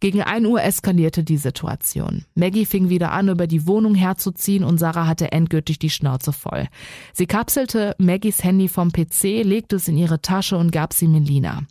Gegen 0.00 0.22
ein 0.22 0.46
Uhr 0.46 0.62
eskalierte 0.62 1.24
die 1.24 1.38
Situation. 1.38 2.24
Maggie 2.36 2.66
fing 2.66 2.88
wieder 2.88 3.10
an, 3.10 3.28
über 3.28 3.48
die 3.48 3.66
Wohnung 3.66 3.96
herzuziehen 3.96 4.62
und 4.62 4.78
Sarah 4.78 5.08
hatte 5.08 5.32
endgültig 5.32 5.80
die 5.80 5.90
Schnauze 5.90 6.32
voll. 6.32 6.68
Sie 7.12 7.26
kapselte 7.26 7.96
Maggies 7.98 8.44
Handy 8.44 8.68
vom 8.68 8.92
PC, 8.92 9.42
legte 9.42 9.76
es 9.76 9.88
in 9.88 9.96
ihre 9.96 10.22
Tasche 10.22 10.56
und 10.56 10.70
gab 10.70 10.92
sie 10.92 11.08
Melina. 11.08 11.62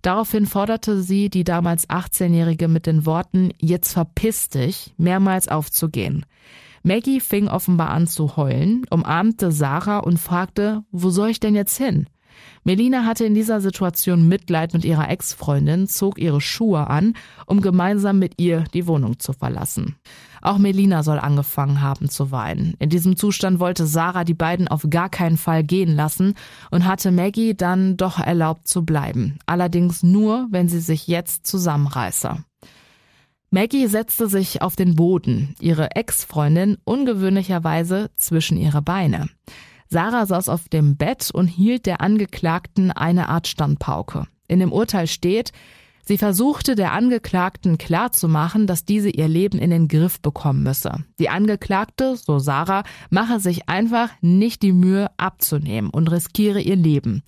Daraufhin 0.00 0.46
forderte 0.46 1.02
sie 1.02 1.28
die 1.28 1.44
damals 1.44 1.88
18-Jährige 1.88 2.68
mit 2.68 2.86
den 2.86 3.04
Worten 3.04 3.50
Jetzt 3.58 3.92
verpiss 3.92 4.48
dich 4.48 4.94
mehrmals 4.96 5.48
aufzugehen. 5.48 6.24
Maggie 6.84 7.20
fing 7.20 7.48
offenbar 7.48 7.90
an 7.90 8.06
zu 8.06 8.36
heulen, 8.36 8.84
umarmte 8.90 9.52
Sarah 9.52 9.98
und 9.98 10.18
fragte, 10.18 10.82
wo 10.90 11.10
soll 11.10 11.30
ich 11.30 11.40
denn 11.40 11.54
jetzt 11.54 11.78
hin? 11.78 12.06
Melina 12.64 13.04
hatte 13.04 13.24
in 13.24 13.34
dieser 13.34 13.60
Situation 13.60 14.28
Mitleid 14.28 14.72
mit 14.72 14.84
ihrer 14.84 15.08
Ex-Freundin, 15.08 15.88
zog 15.88 16.18
ihre 16.18 16.40
Schuhe 16.40 16.88
an, 16.88 17.14
um 17.46 17.60
gemeinsam 17.60 18.18
mit 18.18 18.40
ihr 18.40 18.64
die 18.72 18.86
Wohnung 18.86 19.18
zu 19.18 19.32
verlassen. 19.32 19.96
Auch 20.40 20.58
Melina 20.58 21.02
soll 21.02 21.18
angefangen 21.18 21.80
haben 21.80 22.08
zu 22.08 22.30
weinen. 22.30 22.74
In 22.78 22.88
diesem 22.88 23.16
Zustand 23.16 23.60
wollte 23.60 23.86
Sarah 23.86 24.24
die 24.24 24.34
beiden 24.34 24.68
auf 24.68 24.86
gar 24.90 25.08
keinen 25.08 25.36
Fall 25.36 25.64
gehen 25.64 25.94
lassen 25.94 26.34
und 26.70 26.84
hatte 26.84 27.12
Maggie 27.12 27.54
dann 27.54 27.96
doch 27.96 28.18
erlaubt 28.18 28.66
zu 28.66 28.84
bleiben. 28.84 29.38
Allerdings 29.46 30.02
nur, 30.02 30.48
wenn 30.50 30.68
sie 30.68 30.80
sich 30.80 31.06
jetzt 31.06 31.46
zusammenreiße. 31.46 32.44
Maggie 33.54 33.86
setzte 33.86 34.28
sich 34.28 34.62
auf 34.62 34.76
den 34.76 34.96
Boden, 34.96 35.54
ihre 35.60 35.94
Ex-Freundin 35.94 36.78
ungewöhnlicherweise 36.84 38.10
zwischen 38.16 38.56
ihre 38.56 38.80
Beine. 38.80 39.28
Sarah 39.90 40.24
saß 40.24 40.48
auf 40.48 40.70
dem 40.70 40.96
Bett 40.96 41.30
und 41.30 41.48
hielt 41.48 41.84
der 41.84 42.00
Angeklagten 42.00 42.90
eine 42.92 43.28
Art 43.28 43.46
Standpauke. 43.46 44.24
In 44.48 44.60
dem 44.60 44.72
Urteil 44.72 45.06
steht, 45.06 45.52
sie 46.04 46.18
versuchte 46.18 46.74
der 46.74 46.92
Angeklagten 46.92 47.78
klarzumachen, 47.78 48.66
dass 48.66 48.84
diese 48.84 49.10
ihr 49.10 49.28
Leben 49.28 49.58
in 49.58 49.70
den 49.70 49.88
Griff 49.88 50.20
bekommen 50.20 50.62
müsse. 50.62 51.04
Die 51.18 51.28
Angeklagte, 51.28 52.16
so 52.16 52.38
Sarah, 52.38 52.84
mache 53.10 53.40
sich 53.40 53.68
einfach 53.68 54.10
nicht 54.20 54.62
die 54.62 54.72
Mühe 54.72 55.10
abzunehmen 55.16 55.90
und 55.90 56.10
riskiere 56.10 56.60
ihr 56.60 56.76
Leben. 56.76 57.22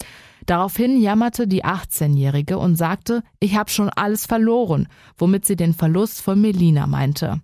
Daraufhin 0.47 1.01
jammerte 1.01 1.49
die 1.49 1.65
18-Jährige 1.65 2.59
und 2.59 2.77
sagte, 2.77 3.23
ich 3.41 3.57
habe 3.57 3.71
schon 3.71 3.89
alles 3.89 4.27
verloren, 4.27 4.89
womit 5.17 5.47
sie 5.47 5.57
den 5.57 5.73
Verlust 5.73 6.21
von 6.21 6.41
Melina 6.41 6.87
meinte. 6.87 7.41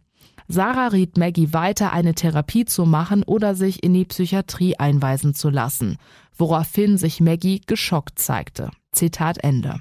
Sarah 0.49 0.89
riet 0.89 1.17
Maggie 1.17 1.53
weiter, 1.53 1.93
eine 1.93 2.15
Therapie 2.15 2.65
zu 2.65 2.85
machen 2.85 3.23
oder 3.23 3.55
sich 3.55 3.85
in 3.85 3.95
die 3.95 4.05
Psychiatrie 4.05 4.77
einweisen 4.77 5.33
zu 5.33 5.49
lassen, 5.49 5.97
woraufhin 6.37 6.99
sich 6.99 7.21
Maggie 7.21 7.61
geschockt 7.65 8.19
zeigte. 8.19 8.71
Zitat 8.91 9.39
Ende. 9.45 9.81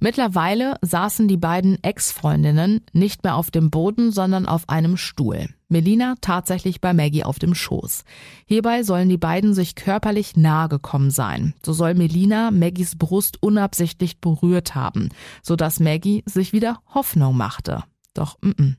Mittlerweile 0.00 0.76
saßen 0.80 1.26
die 1.26 1.36
beiden 1.36 1.82
Ex-Freundinnen 1.82 2.84
nicht 2.92 3.24
mehr 3.24 3.34
auf 3.34 3.50
dem 3.50 3.70
Boden, 3.70 4.12
sondern 4.12 4.46
auf 4.46 4.68
einem 4.68 4.96
Stuhl. 4.96 5.48
Melina 5.68 6.14
tatsächlich 6.20 6.80
bei 6.80 6.94
Maggie 6.94 7.24
auf 7.24 7.38
dem 7.38 7.54
Schoß. 7.54 8.04
Hierbei 8.46 8.84
sollen 8.84 9.08
die 9.08 9.18
beiden 9.18 9.54
sich 9.54 9.74
körperlich 9.74 10.36
nahe 10.36 10.68
gekommen 10.68 11.10
sein. 11.10 11.54
So 11.64 11.72
soll 11.72 11.94
Melina 11.94 12.50
Maggies 12.50 12.96
Brust 12.96 13.42
unabsichtlich 13.42 14.20
berührt 14.20 14.74
haben, 14.74 15.08
sodass 15.42 15.80
Maggie 15.80 16.22
sich 16.26 16.52
wieder 16.52 16.80
Hoffnung 16.94 17.36
machte. 17.36 17.82
Doch 18.18 18.36
m 18.42 18.52
-m. 18.58 18.74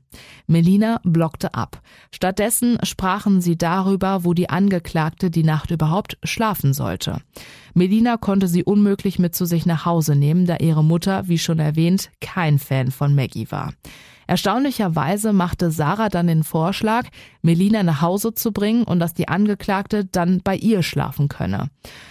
Melina 0.46 1.00
blockte 1.02 1.54
ab. 1.54 1.80
Stattdessen 2.12 2.76
sprachen 2.82 3.40
sie 3.40 3.56
darüber, 3.56 4.22
wo 4.22 4.34
die 4.34 4.50
Angeklagte 4.50 5.30
die 5.30 5.44
Nacht 5.44 5.70
überhaupt 5.70 6.18
schlafen 6.24 6.74
sollte. 6.74 7.22
Melina 7.72 8.18
konnte 8.18 8.48
sie 8.48 8.64
unmöglich 8.64 9.18
mit 9.18 9.34
zu 9.34 9.46
sich 9.46 9.64
nach 9.64 9.86
Hause 9.86 10.14
nehmen, 10.14 10.44
da 10.44 10.56
ihre 10.58 10.84
Mutter, 10.84 11.26
wie 11.26 11.38
schon 11.38 11.58
erwähnt, 11.58 12.10
kein 12.20 12.58
Fan 12.58 12.90
von 12.90 13.14
Maggie 13.14 13.50
war. 13.50 13.72
Erstaunlicherweise 14.30 15.32
machte 15.32 15.72
Sarah 15.72 16.08
dann 16.08 16.28
den 16.28 16.44
Vorschlag, 16.44 17.08
Melina 17.42 17.82
nach 17.82 18.00
Hause 18.00 18.32
zu 18.32 18.52
bringen 18.52 18.84
und 18.84 19.00
dass 19.00 19.12
die 19.12 19.26
Angeklagte 19.26 20.04
dann 20.04 20.40
bei 20.44 20.54
ihr 20.54 20.84
schlafen 20.84 21.26
könne. 21.26 21.68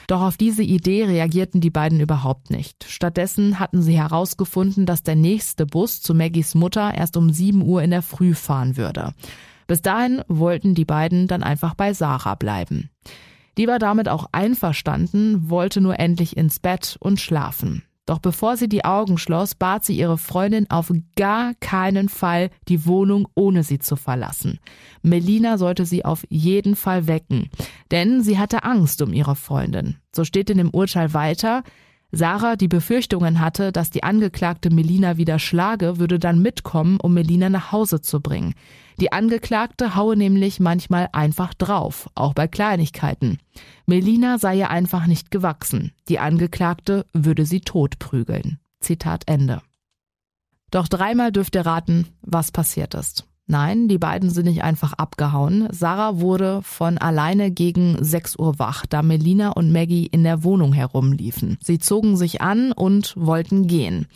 Doch 0.08 0.20
auf 0.20 0.36
diese 0.36 0.62
Idee 0.62 1.06
reagierten 1.06 1.62
die 1.62 1.70
beiden 1.70 2.02
überhaupt 2.02 2.50
nicht. 2.50 2.84
Stattdessen 2.90 3.58
hatten 3.58 3.82
sie 3.82 3.98
herausgefunden, 3.98 4.86
dass 4.86 5.02
der 5.02 5.16
nächste 5.16 5.66
Bus 5.66 6.02
zu 6.02 6.14
Maggies 6.14 6.56
Mutter 6.56 6.94
erst 6.94 7.16
um 7.16 7.30
7 7.30 7.62
Uhr 7.62 7.84
in 7.84 7.92
der 7.92 8.02
Früh 8.02 8.34
fahren 8.34 8.76
würde. 8.76 9.14
Bis 9.68 9.82
dahin 9.82 10.22
wollten 10.28 10.76
die 10.76 10.84
beiden 10.84 11.28
dann 11.28 11.42
einfach 11.42 11.74
bei 11.74 11.94
Sarah 11.94 12.36
bleiben. 12.36 12.90
Die 13.58 13.66
war 13.66 13.80
damit 13.80 14.10
auch 14.10 14.26
einverstanden, 14.34 15.50
wollte 15.50 15.80
nur 15.80 15.98
endlich 15.98 16.36
ins 16.36 16.60
Bett 16.60 16.98
und 17.00 17.22
schlafen. 17.22 17.84
Doch 18.10 18.18
bevor 18.18 18.58
sie 18.58 18.68
die 18.68 18.86
Augen 18.86 19.20
schloss, 19.20 19.54
bat 19.54 19.86
sie 19.86 19.96
ihre 19.96 20.18
Freundin 20.18 20.68
auf 20.72 20.92
gar 21.16 21.54
keinen 21.60 22.10
Fall, 22.10 22.50
die 22.68 22.88
Wohnung 22.88 23.28
ohne 23.36 23.62
sie 23.62 23.78
zu 23.78 23.96
verlassen. 23.96 24.58
Melina 25.04 25.60
sollte 25.60 25.86
sie 25.86 26.04
auf 26.04 26.26
jeden 26.28 26.76
Fall 26.76 27.06
wecken, 27.06 27.52
denn 27.92 28.24
sie 28.24 28.40
hatte 28.40 28.64
Angst 28.64 29.04
um 29.04 29.14
ihre 29.14 29.36
Freundin. 29.36 29.98
So 30.12 30.24
steht 30.24 30.50
in 30.50 30.58
dem 30.58 30.72
Urteil 30.72 31.14
weiter, 31.14 31.62
Sarah, 32.12 32.56
die 32.56 32.68
Befürchtungen 32.68 33.40
hatte, 33.40 33.72
dass 33.72 33.92
die 33.92 34.02
Angeklagte 34.02 34.72
Melina 34.72 35.18
wieder 35.18 35.38
schlage, 35.38 36.00
würde 36.00 36.18
dann 36.18 36.42
mitkommen, 36.42 37.00
um 37.00 37.14
Melina 37.14 37.50
nach 37.50 37.72
Hause 37.72 38.02
zu 38.02 38.22
bringen. 38.22 38.56
Die 39.00 39.14
Angeklagte 39.14 39.96
haue 39.96 40.18
nämlich 40.18 40.60
manchmal 40.60 41.08
einfach 41.14 41.54
drauf, 41.54 42.10
auch 42.16 42.34
bei 42.34 42.50
Kleinigkeiten. 42.50 43.40
Melina 43.86 44.38
sei 44.38 44.58
ihr 44.58 44.70
einfach 44.70 45.08
nicht 45.08 45.32
gewachsen. 45.32 45.94
Die 46.10 46.20
Angeklagte 46.20 47.06
würde 47.14 47.46
sie 47.46 47.62
totprügeln. 47.62 48.60
Zitat 48.82 49.24
Ende. 49.26 49.62
Doch 50.70 50.90
dreimal 50.90 51.32
dürft 51.32 51.56
ihr 51.56 51.66
raten, 51.66 52.08
was 52.22 52.52
passiert 52.52 52.94
ist. 52.94 53.26
Nein, 53.48 53.88
die 53.88 53.98
beiden 53.98 54.30
sind 54.30 54.46
nicht 54.46 54.64
einfach 54.64 54.94
abgehauen. 54.94 55.70
Sarah 55.72 56.20
wurde 56.20 56.62
von 56.62 56.98
alleine 56.98 57.52
gegen 57.52 58.04
6 58.04 58.38
Uhr 58.38 58.60
wach, 58.60 58.86
da 58.86 59.02
Melina 59.02 59.50
und 59.52 59.72
Maggie 59.72 60.06
in 60.08 60.24
der 60.24 60.44
Wohnung 60.44 60.74
herumliefen. 60.74 61.58
Sie 61.64 61.80
zogen 61.80 62.18
sich 62.18 62.42
an 62.42 62.74
und 62.74 63.16
wollten 63.18 63.66
gehen. 63.66 64.08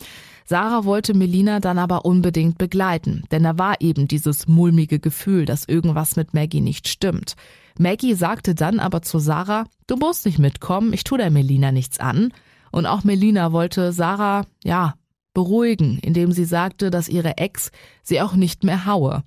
Sarah 0.46 0.84
wollte 0.84 1.14
Melina 1.14 1.58
dann 1.58 1.78
aber 1.78 2.04
unbedingt 2.04 2.58
begleiten, 2.58 3.24
denn 3.30 3.44
da 3.44 3.58
war 3.58 3.80
eben 3.80 4.08
dieses 4.08 4.46
mulmige 4.46 4.98
Gefühl, 5.00 5.46
dass 5.46 5.64
irgendwas 5.64 6.16
mit 6.16 6.34
Maggie 6.34 6.60
nicht 6.60 6.88
stimmt. 6.88 7.34
Maggie 7.78 8.14
sagte 8.14 8.54
dann 8.54 8.78
aber 8.78 9.02
zu 9.02 9.18
Sarah, 9.18 9.64
du 9.86 9.96
musst 9.96 10.26
nicht 10.26 10.38
mitkommen, 10.38 10.92
ich 10.92 11.02
tu 11.02 11.16
der 11.16 11.30
Melina 11.30 11.72
nichts 11.72 11.98
an. 11.98 12.32
Und 12.70 12.86
auch 12.86 13.04
Melina 13.04 13.52
wollte 13.52 13.92
Sarah, 13.92 14.46
ja, 14.62 14.94
beruhigen, 15.32 15.98
indem 15.98 16.30
sie 16.32 16.44
sagte, 16.44 16.90
dass 16.90 17.08
ihre 17.08 17.38
Ex 17.38 17.70
sie 18.02 18.20
auch 18.20 18.34
nicht 18.34 18.64
mehr 18.64 18.86
haue. 18.86 19.24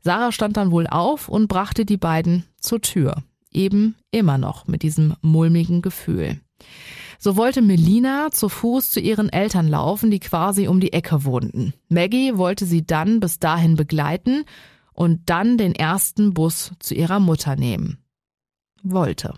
Sarah 0.00 0.32
stand 0.32 0.56
dann 0.56 0.70
wohl 0.70 0.86
auf 0.86 1.28
und 1.28 1.48
brachte 1.48 1.84
die 1.84 1.96
beiden 1.96 2.44
zur 2.60 2.80
Tür. 2.80 3.22
Eben 3.50 3.96
immer 4.10 4.38
noch 4.38 4.66
mit 4.66 4.82
diesem 4.82 5.14
mulmigen 5.20 5.82
Gefühl. 5.82 6.40
So 7.24 7.36
wollte 7.36 7.62
Melina 7.62 8.32
zu 8.32 8.48
Fuß 8.48 8.90
zu 8.90 8.98
ihren 8.98 9.28
Eltern 9.28 9.68
laufen, 9.68 10.10
die 10.10 10.18
quasi 10.18 10.66
um 10.66 10.80
die 10.80 10.92
Ecke 10.92 11.24
wohnten. 11.24 11.72
Maggie 11.88 12.36
wollte 12.36 12.66
sie 12.66 12.84
dann 12.84 13.20
bis 13.20 13.38
dahin 13.38 13.76
begleiten 13.76 14.44
und 14.92 15.30
dann 15.30 15.56
den 15.56 15.72
ersten 15.72 16.34
Bus 16.34 16.72
zu 16.80 16.94
ihrer 16.94 17.20
Mutter 17.20 17.54
nehmen. 17.54 17.98
Wollte. 18.82 19.34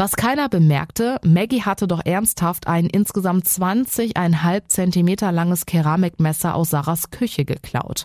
Was 0.00 0.14
keiner 0.14 0.48
bemerkte, 0.48 1.18
Maggie 1.24 1.62
hatte 1.62 1.88
doch 1.88 2.02
ernsthaft 2.04 2.68
ein 2.68 2.86
insgesamt 2.86 3.46
20,5 3.46 4.68
Zentimeter 4.68 5.32
langes 5.32 5.66
Keramikmesser 5.66 6.54
aus 6.54 6.70
Sarahs 6.70 7.10
Küche 7.10 7.44
geklaut. 7.44 8.04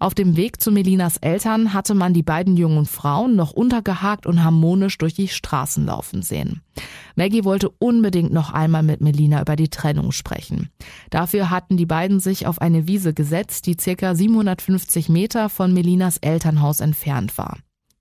Auf 0.00 0.14
dem 0.14 0.36
Weg 0.36 0.60
zu 0.60 0.72
Melinas 0.72 1.16
Eltern 1.18 1.74
hatte 1.74 1.94
man 1.94 2.12
die 2.12 2.24
beiden 2.24 2.56
jungen 2.56 2.86
Frauen 2.86 3.36
noch 3.36 3.52
untergehakt 3.52 4.26
und 4.26 4.42
harmonisch 4.42 4.98
durch 4.98 5.14
die 5.14 5.28
Straßen 5.28 5.86
laufen 5.86 6.22
sehen. 6.22 6.62
Maggie 7.14 7.44
wollte 7.44 7.70
unbedingt 7.70 8.32
noch 8.32 8.52
einmal 8.52 8.82
mit 8.82 9.00
Melina 9.00 9.40
über 9.40 9.54
die 9.54 9.70
Trennung 9.70 10.10
sprechen. 10.10 10.70
Dafür 11.10 11.50
hatten 11.50 11.76
die 11.76 11.86
beiden 11.86 12.18
sich 12.18 12.48
auf 12.48 12.60
eine 12.60 12.88
Wiese 12.88 13.14
gesetzt, 13.14 13.66
die 13.66 13.76
circa 13.80 14.16
750 14.16 15.08
Meter 15.08 15.48
von 15.48 15.72
Melinas 15.72 16.16
Elternhaus 16.16 16.80
entfernt 16.80 17.38
war. 17.38 17.58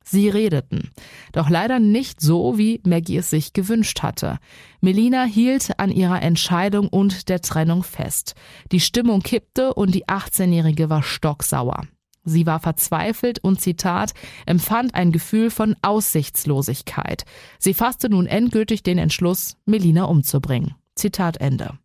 Sie 0.10 0.30
redeten. 0.30 0.90
Doch 1.34 1.50
leider 1.50 1.80
nicht 1.80 2.22
so, 2.22 2.58
wie 2.58 2.80
Maggie 2.86 3.18
es 3.18 3.30
sich 3.30 3.52
gewünscht 3.52 4.04
hatte. 4.04 4.40
Melina 4.80 5.26
hielt 5.26 5.78
an 5.80 5.92
ihrer 5.92 6.22
Entscheidung 6.22 6.88
und 6.88 7.28
der 7.28 7.42
Trennung 7.42 7.84
fest. 7.84 8.34
Die 8.72 8.80
Stimmung 8.80 9.22
kippte 9.22 9.74
und 9.74 9.94
die 9.94 10.06
18-Jährige 10.06 10.90
war 10.90 11.04
stocksauer. 11.04 11.88
Sie 12.24 12.46
war 12.46 12.60
verzweifelt 12.60 13.40
und 13.40 13.60
Zitat, 13.60 14.14
empfand 14.46 14.96
ein 14.96 15.12
Gefühl 15.12 15.50
von 15.50 15.76
Aussichtslosigkeit. 15.82 17.24
Sie 17.60 17.74
fasste 17.74 18.10
nun 18.10 18.28
endgültig 18.28 18.84
den 18.84 18.98
Entschluss, 18.98 19.58
Melina 19.66 20.06
umzubringen. 20.06 20.76
Zitat 20.96 21.38
Ende. 21.38 21.78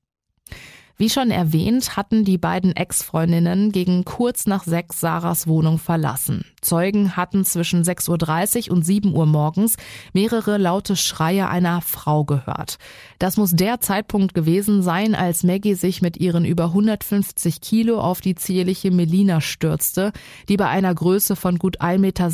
Wie 1.02 1.10
schon 1.10 1.32
erwähnt, 1.32 1.96
hatten 1.96 2.24
die 2.24 2.38
beiden 2.38 2.76
Ex-Freundinnen 2.76 3.72
gegen 3.72 4.04
kurz 4.04 4.46
nach 4.46 4.62
sechs 4.62 5.00
Sarahs 5.00 5.48
Wohnung 5.48 5.78
verlassen. 5.80 6.44
Zeugen 6.60 7.16
hatten 7.16 7.44
zwischen 7.44 7.82
6.30 7.82 8.68
Uhr 8.68 8.76
und 8.76 8.86
7 8.86 9.12
Uhr 9.12 9.26
morgens 9.26 9.74
mehrere 10.12 10.58
laute 10.58 10.94
Schreie 10.94 11.48
einer 11.48 11.80
Frau 11.80 12.22
gehört. 12.22 12.78
Das 13.18 13.36
muss 13.36 13.50
der 13.50 13.80
Zeitpunkt 13.80 14.32
gewesen 14.32 14.80
sein, 14.84 15.16
als 15.16 15.42
Maggie 15.42 15.74
sich 15.74 16.02
mit 16.02 16.18
ihren 16.18 16.44
über 16.44 16.66
150 16.66 17.60
Kilo 17.60 18.00
auf 18.00 18.20
die 18.20 18.36
zierliche 18.36 18.92
Melina 18.92 19.40
stürzte, 19.40 20.12
die 20.48 20.56
bei 20.56 20.68
einer 20.68 20.94
Größe 20.94 21.34
von 21.34 21.58
gut 21.58 21.80
1,60 21.80 21.98
Meter 21.98 22.30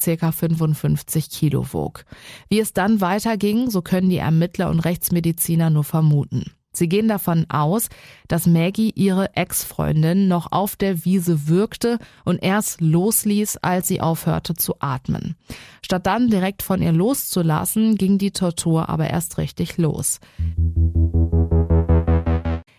circa 0.00 0.30
55 0.30 1.28
Kilo 1.28 1.66
wog. 1.72 2.04
Wie 2.48 2.60
es 2.60 2.72
dann 2.72 3.00
weiterging, 3.00 3.68
so 3.68 3.82
können 3.82 4.10
die 4.10 4.18
Ermittler 4.18 4.70
und 4.70 4.78
Rechtsmediziner 4.78 5.70
nur 5.70 5.82
vermuten. 5.82 6.52
Sie 6.76 6.88
gehen 6.88 7.08
davon 7.08 7.46
aus, 7.48 7.88
dass 8.28 8.46
Maggie 8.46 8.92
ihre 8.94 9.34
Ex-Freundin 9.34 10.28
noch 10.28 10.52
auf 10.52 10.76
der 10.76 11.04
Wiese 11.04 11.48
wirkte 11.48 11.98
und 12.24 12.42
erst 12.42 12.80
losließ, 12.80 13.58
als 13.58 13.88
sie 13.88 14.00
aufhörte 14.00 14.54
zu 14.54 14.76
atmen. 14.80 15.36
Statt 15.82 16.06
dann 16.06 16.28
direkt 16.28 16.62
von 16.62 16.82
ihr 16.82 16.92
loszulassen, 16.92 17.96
ging 17.96 18.18
die 18.18 18.32
Tortur 18.32 18.88
aber 18.88 19.08
erst 19.08 19.38
richtig 19.38 19.78
los. 19.78 20.20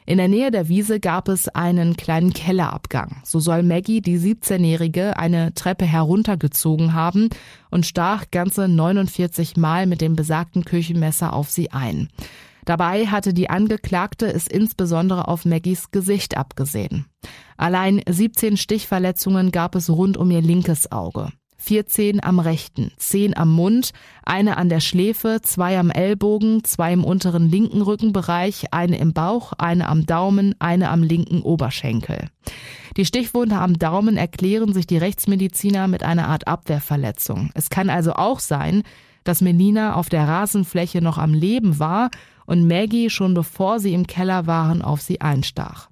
In 0.10 0.20
der 0.20 0.30
Nähe 0.30 0.52
der 0.52 0.70
Wiese 0.70 1.02
gab 1.02 1.28
es 1.28 1.50
einen 1.50 1.98
kleinen 1.98 2.32
Kellerabgang. 2.32 3.18
So 3.26 3.42
soll 3.42 3.62
Maggie, 3.62 4.00
die 4.00 4.18
17-Jährige, 4.18 5.18
eine 5.18 5.54
Treppe 5.54 5.84
heruntergezogen 5.84 6.94
haben 6.94 7.30
und 7.72 7.86
stach 7.86 8.32
ganze 8.32 8.70
49 8.70 9.58
Mal 9.58 9.86
mit 9.86 10.00
dem 10.00 10.16
besagten 10.16 10.64
Küchenmesser 10.64 11.34
auf 11.34 11.52
sie 11.52 11.72
ein. 11.72 12.08
Dabei 12.68 13.08
hatte 13.08 13.34
die 13.34 13.50
Angeklagte 13.50 14.26
es 14.26 14.46
insbesondere 14.46 15.30
auf 15.30 15.46
Maggies 15.46 15.90
Gesicht 15.92 16.36
abgesehen. 16.36 17.06
Allein 17.56 18.02
17 18.08 18.58
Stichverletzungen 18.58 19.52
gab 19.52 19.74
es 19.76 19.90
rund 19.90 20.18
um 20.18 20.30
ihr 20.32 20.42
linkes 20.42 20.92
Auge. 20.92 21.30
14 21.60 22.22
am 22.22 22.40
rechten, 22.40 22.92
10 22.98 23.38
am 23.38 23.54
Mund, 23.54 23.92
eine 24.26 24.58
an 24.58 24.68
der 24.68 24.82
Schläfe, 24.82 25.40
zwei 25.44 25.80
am 25.80 25.90
Ellbogen, 25.90 26.66
zwei 26.66 26.92
im 26.92 27.06
unteren 27.06 27.50
linken 27.50 27.82
Rückenbereich, 27.82 28.66
eine 28.72 28.98
im 28.98 29.14
Bauch, 29.14 29.54
eine 29.54 29.88
am 29.88 30.06
Daumen, 30.06 30.54
eine 30.60 30.90
am 30.90 31.04
linken 31.04 31.44
Oberschenkel. 31.44 32.28
Die 32.98 33.06
Stichwunde 33.06 33.56
am 33.56 33.80
Daumen 33.80 34.18
erklären 34.18 34.74
sich 34.74 34.88
die 34.88 34.98
Rechtsmediziner 34.98 35.88
mit 35.88 36.04
einer 36.04 36.28
Art 36.28 36.48
Abwehrverletzung. 36.50 37.50
Es 37.54 37.70
kann 37.70 37.90
also 37.90 38.12
auch 38.14 38.42
sein, 38.42 38.84
dass 39.24 39.42
Melina 39.42 39.96
auf 39.96 40.10
der 40.10 40.28
Rasenfläche 40.28 41.02
noch 41.02 41.18
am 41.18 41.34
Leben 41.34 41.80
war 41.80 42.10
und 42.48 42.68
Maggie 42.68 43.12
schon 43.12 43.36
bevor 43.36 43.80
sie 43.80 43.94
im 43.94 44.08
Keller 44.08 44.48
waren 44.48 44.82
auf 44.82 45.02
sie 45.02 45.22
einstach. 45.22 45.90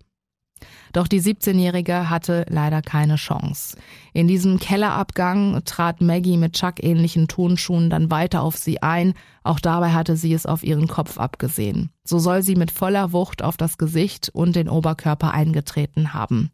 Doch 0.95 1.09
die 1.09 1.21
17-Jährige 1.21 2.09
hatte 2.09 2.45
leider 2.47 2.81
keine 2.81 3.17
Chance. 3.17 3.75
In 4.13 4.29
diesem 4.29 4.59
Kellerabgang 4.59 5.61
trat 5.65 5.99
Maggie 5.99 6.37
mit 6.37 6.53
Chuck-ähnlichen 6.53 7.27
Tonschuhen 7.27 7.89
dann 7.89 8.09
weiter 8.09 8.41
auf 8.41 8.55
sie 8.55 8.81
ein. 8.81 9.13
Auch 9.43 9.59
dabei 9.59 9.91
hatte 9.91 10.15
sie 10.15 10.31
es 10.31 10.45
auf 10.45 10.63
ihren 10.63 10.87
Kopf 10.87 11.17
abgesehen. 11.17 11.89
So 12.05 12.17
soll 12.17 12.43
sie 12.43 12.55
mit 12.55 12.71
voller 12.71 13.11
Wucht 13.11 13.43
auf 13.43 13.57
das 13.57 13.77
Gesicht 13.77 14.29
und 14.29 14.55
den 14.55 14.69
Oberkörper 14.69 15.31
eingetreten 15.31 16.13
haben. 16.13 16.49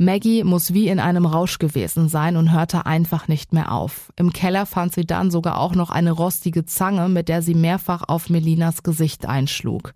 Maggie 0.00 0.44
muss 0.44 0.72
wie 0.72 0.86
in 0.86 1.00
einem 1.00 1.26
Rausch 1.26 1.58
gewesen 1.58 2.08
sein 2.08 2.36
und 2.36 2.52
hörte 2.52 2.86
einfach 2.86 3.26
nicht 3.26 3.52
mehr 3.52 3.72
auf. 3.72 4.12
Im 4.14 4.32
Keller 4.32 4.64
fand 4.64 4.94
sie 4.94 5.04
dann 5.04 5.32
sogar 5.32 5.58
auch 5.58 5.74
noch 5.74 5.90
eine 5.90 6.12
rostige 6.12 6.64
Zange, 6.64 7.08
mit 7.08 7.28
der 7.28 7.42
sie 7.42 7.54
mehrfach 7.54 8.04
auf 8.06 8.30
Melinas 8.30 8.84
Gesicht 8.84 9.26
einschlug. 9.26 9.94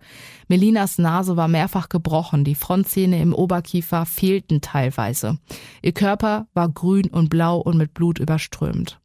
Melinas 0.49 0.97
Nase 0.97 1.37
war 1.37 1.47
mehrfach 1.47 1.87
gebrochen, 1.87 2.43
die 2.43 2.55
Frontzähne 2.55 3.21
im 3.21 3.33
Oberkiefer 3.33 4.05
fehlten 4.05 4.59
teilweise. 4.59 5.39
Ihr 5.81 5.93
Körper 5.93 6.47
war 6.53 6.67
grün 6.67 7.07
und 7.07 7.29
blau 7.29 7.59
und 7.59 7.77
mit 7.77 7.93
Blut 7.93 8.19
überströmt. 8.19 8.99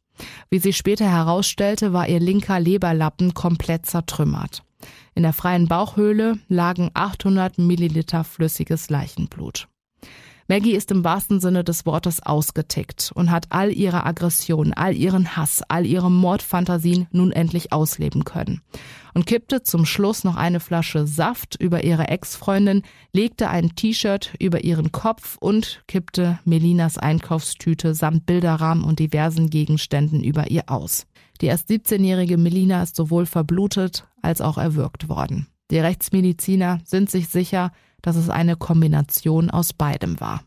Wie 0.49 0.59
sie 0.59 0.73
später 0.73 1.09
herausstellte, 1.09 1.93
war 1.93 2.09
ihr 2.09 2.19
linker 2.19 2.59
Leberlappen 2.59 3.33
komplett 3.33 3.85
zertrümmert. 3.85 4.63
In 5.15 5.23
der 5.23 5.31
freien 5.31 5.69
Bauchhöhle 5.69 6.39
lagen 6.49 6.91
800 6.93 7.57
Milliliter 7.57 8.25
flüssiges 8.25 8.89
Leichenblut. 8.89 9.69
Maggie 10.51 10.73
ist 10.73 10.89
im 10.89 11.03
wahrsten 11.03 11.39
Sinne 11.39 11.63
des 11.63 11.85
Wortes 11.85 12.23
ausgetickt 12.23 13.11
und 13.13 13.29
hat 13.29 13.45
all 13.51 13.71
ihre 13.71 14.03
Aggression, 14.03 14.73
all 14.73 14.95
ihren 14.95 15.37
Hass, 15.37 15.61
all 15.67 15.85
ihre 15.85 16.09
Mordfantasien 16.09 17.05
nun 17.11 17.31
endlich 17.31 17.71
ausleben 17.71 18.23
können. 18.23 18.63
Und 19.13 19.27
kippte 19.27 19.61
zum 19.61 19.85
Schluss 19.85 20.23
noch 20.23 20.37
eine 20.37 20.59
Flasche 20.59 21.05
Saft 21.05 21.55
über 21.61 21.83
ihre 21.83 22.07
Ex-Freundin, 22.07 22.81
legte 23.13 23.47
ein 23.51 23.75
T-Shirt 23.75 24.33
über 24.39 24.63
ihren 24.63 24.91
Kopf 24.91 25.37
und 25.39 25.83
kippte 25.87 26.39
Melinas 26.45 26.97
Einkaufstüte 26.97 27.93
samt 27.93 28.25
Bilderrahmen 28.25 28.83
und 28.83 28.97
diversen 28.97 29.51
Gegenständen 29.51 30.23
über 30.23 30.49
ihr 30.49 30.63
aus. 30.65 31.05
Die 31.41 31.45
erst 31.45 31.69
17-jährige 31.69 32.37
Melina 32.37 32.81
ist 32.81 32.95
sowohl 32.95 33.27
verblutet 33.27 34.07
als 34.23 34.41
auch 34.41 34.57
erwürgt 34.57 35.09
worden. 35.09 35.45
Die 35.69 35.77
Rechtsmediziner 35.77 36.79
sind 36.85 37.11
sich 37.11 37.27
sicher, 37.27 37.71
dass 38.01 38.15
es 38.15 38.29
eine 38.29 38.55
Kombination 38.55 39.49
aus 39.49 39.73
beidem 39.73 40.19
war. 40.19 40.43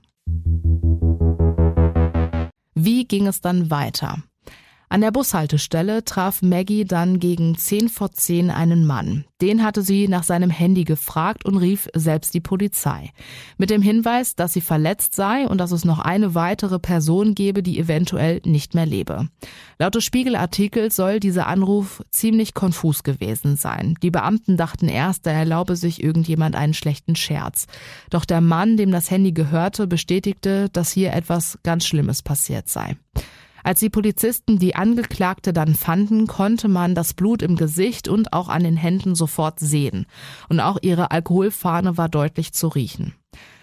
Wie 2.74 3.04
ging 3.04 3.26
es 3.26 3.40
dann 3.40 3.70
weiter? 3.70 4.22
An 4.92 5.00
der 5.00 5.10
Bushaltestelle 5.10 6.04
traf 6.04 6.42
Maggie 6.42 6.84
dann 6.84 7.18
gegen 7.18 7.56
10 7.56 7.88
vor 7.88 8.12
10 8.12 8.50
einen 8.50 8.84
Mann. 8.84 9.24
Den 9.40 9.64
hatte 9.64 9.80
sie 9.80 10.06
nach 10.06 10.22
seinem 10.22 10.50
Handy 10.50 10.84
gefragt 10.84 11.46
und 11.46 11.56
rief 11.56 11.88
selbst 11.94 12.34
die 12.34 12.42
Polizei. 12.42 13.10
Mit 13.56 13.70
dem 13.70 13.80
Hinweis, 13.80 14.36
dass 14.36 14.52
sie 14.52 14.60
verletzt 14.60 15.14
sei 15.14 15.48
und 15.48 15.56
dass 15.56 15.72
es 15.72 15.86
noch 15.86 15.98
eine 15.98 16.34
weitere 16.34 16.78
Person 16.78 17.34
gebe, 17.34 17.62
die 17.62 17.78
eventuell 17.78 18.42
nicht 18.44 18.74
mehr 18.74 18.84
lebe. 18.84 19.28
Laut 19.78 19.94
des 19.94 20.04
Spiegelartikels 20.04 20.94
soll 20.94 21.20
dieser 21.20 21.46
Anruf 21.46 22.02
ziemlich 22.10 22.52
konfus 22.52 23.02
gewesen 23.02 23.56
sein. 23.56 23.94
Die 24.02 24.10
Beamten 24.10 24.58
dachten 24.58 24.88
erst, 24.88 25.24
da 25.24 25.30
erlaube 25.30 25.74
sich 25.74 26.02
irgendjemand 26.02 26.54
einen 26.54 26.74
schlechten 26.74 27.16
Scherz. 27.16 27.66
Doch 28.10 28.26
der 28.26 28.42
Mann, 28.42 28.76
dem 28.76 28.90
das 28.90 29.10
Handy 29.10 29.32
gehörte, 29.32 29.86
bestätigte, 29.86 30.68
dass 30.68 30.92
hier 30.92 31.14
etwas 31.14 31.58
ganz 31.62 31.86
Schlimmes 31.86 32.20
passiert 32.20 32.68
sei. 32.68 32.98
Als 33.64 33.80
die 33.80 33.90
Polizisten 33.90 34.58
die 34.58 34.74
Angeklagte 34.74 35.52
dann 35.52 35.74
fanden, 35.74 36.26
konnte 36.26 36.68
man 36.68 36.94
das 36.94 37.14
Blut 37.14 37.42
im 37.42 37.56
Gesicht 37.56 38.08
und 38.08 38.32
auch 38.32 38.48
an 38.48 38.64
den 38.64 38.76
Händen 38.76 39.14
sofort 39.14 39.60
sehen. 39.60 40.06
Und 40.48 40.60
auch 40.60 40.78
ihre 40.82 41.10
Alkoholfahne 41.10 41.96
war 41.96 42.08
deutlich 42.08 42.52
zu 42.52 42.68
riechen. 42.68 43.14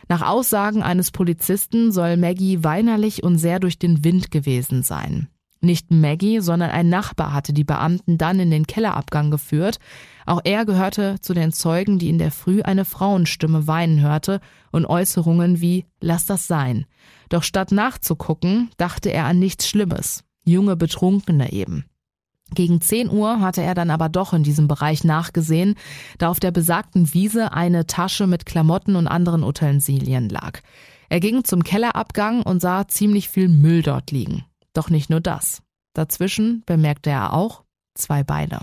Nach 0.08 0.22
Aussagen 0.22 0.82
eines 0.82 1.12
Polizisten 1.12 1.92
soll 1.92 2.18
Maggie 2.18 2.64
weinerlich 2.64 3.24
und 3.24 3.38
sehr 3.38 3.60
durch 3.60 3.78
den 3.78 4.04
Wind 4.04 4.32
gewesen 4.32 4.82
sein. 4.82 5.28
Nicht 5.62 5.92
Maggie, 5.92 6.40
sondern 6.40 6.72
ein 6.72 6.88
Nachbar 6.88 7.34
hatte 7.34 7.52
die 7.52 7.66
Beamten 7.66 8.18
dann 8.18 8.40
in 8.40 8.50
den 8.50 8.66
Kellerabgang 8.66 9.30
geführt. 9.30 9.80
Auch 10.26 10.40
er 10.46 10.66
gehörte 10.66 11.18
zu 11.22 11.34
den 11.34 11.52
Zeugen, 11.52 12.00
die 12.00 12.10
in 12.10 12.18
der 12.18 12.32
Früh 12.32 12.62
eine 12.62 12.86
Frauenstimme 12.86 13.68
weinen 13.68 14.00
hörte 14.00 14.40
und 14.72 14.86
Äußerungen 14.86 15.60
wie 15.60 15.86
Lass 16.00 16.26
das 16.26 16.48
sein. 16.48 16.86
Doch 17.30 17.44
statt 17.44 17.72
nachzugucken, 17.72 18.70
dachte 18.78 19.12
er 19.12 19.26
an 19.26 19.40
nichts 19.40 19.68
Schlimmes. 19.68 20.24
Junge 20.44 20.76
Betrunkene 20.76 21.52
eben. 21.52 21.86
Gegen 22.56 22.82
10 22.82 23.12
Uhr 23.12 23.42
hatte 23.42 23.62
er 23.62 23.76
dann 23.76 23.92
aber 23.92 24.10
doch 24.10 24.34
in 24.34 24.44
diesem 24.44 24.68
Bereich 24.68 25.04
nachgesehen, 25.04 25.76
da 26.18 26.30
auf 26.30 26.40
der 26.40 26.52
besagten 26.52 27.14
Wiese 27.14 27.54
eine 27.54 27.86
Tasche 27.86 28.26
mit 28.26 28.46
Klamotten 28.46 28.96
und 28.96 29.08
anderen 29.08 29.44
Utensilien 29.44 30.30
lag. 30.30 30.60
Er 31.10 31.20
ging 31.20 31.44
zum 31.44 31.64
Kellerabgang 31.64 32.42
und 32.42 32.60
sah 32.60 32.88
ziemlich 32.88 33.30
viel 33.30 33.50
Müll 33.50 33.82
dort 33.82 34.12
liegen. 34.12 34.46
Doch 34.74 34.90
nicht 34.90 35.10
nur 35.10 35.22
das. 35.22 35.62
Dazwischen 35.94 36.64
bemerkte 36.66 37.10
er 37.10 37.34
auch 37.34 37.64
zwei 37.96 38.24
Beine. 38.24 38.62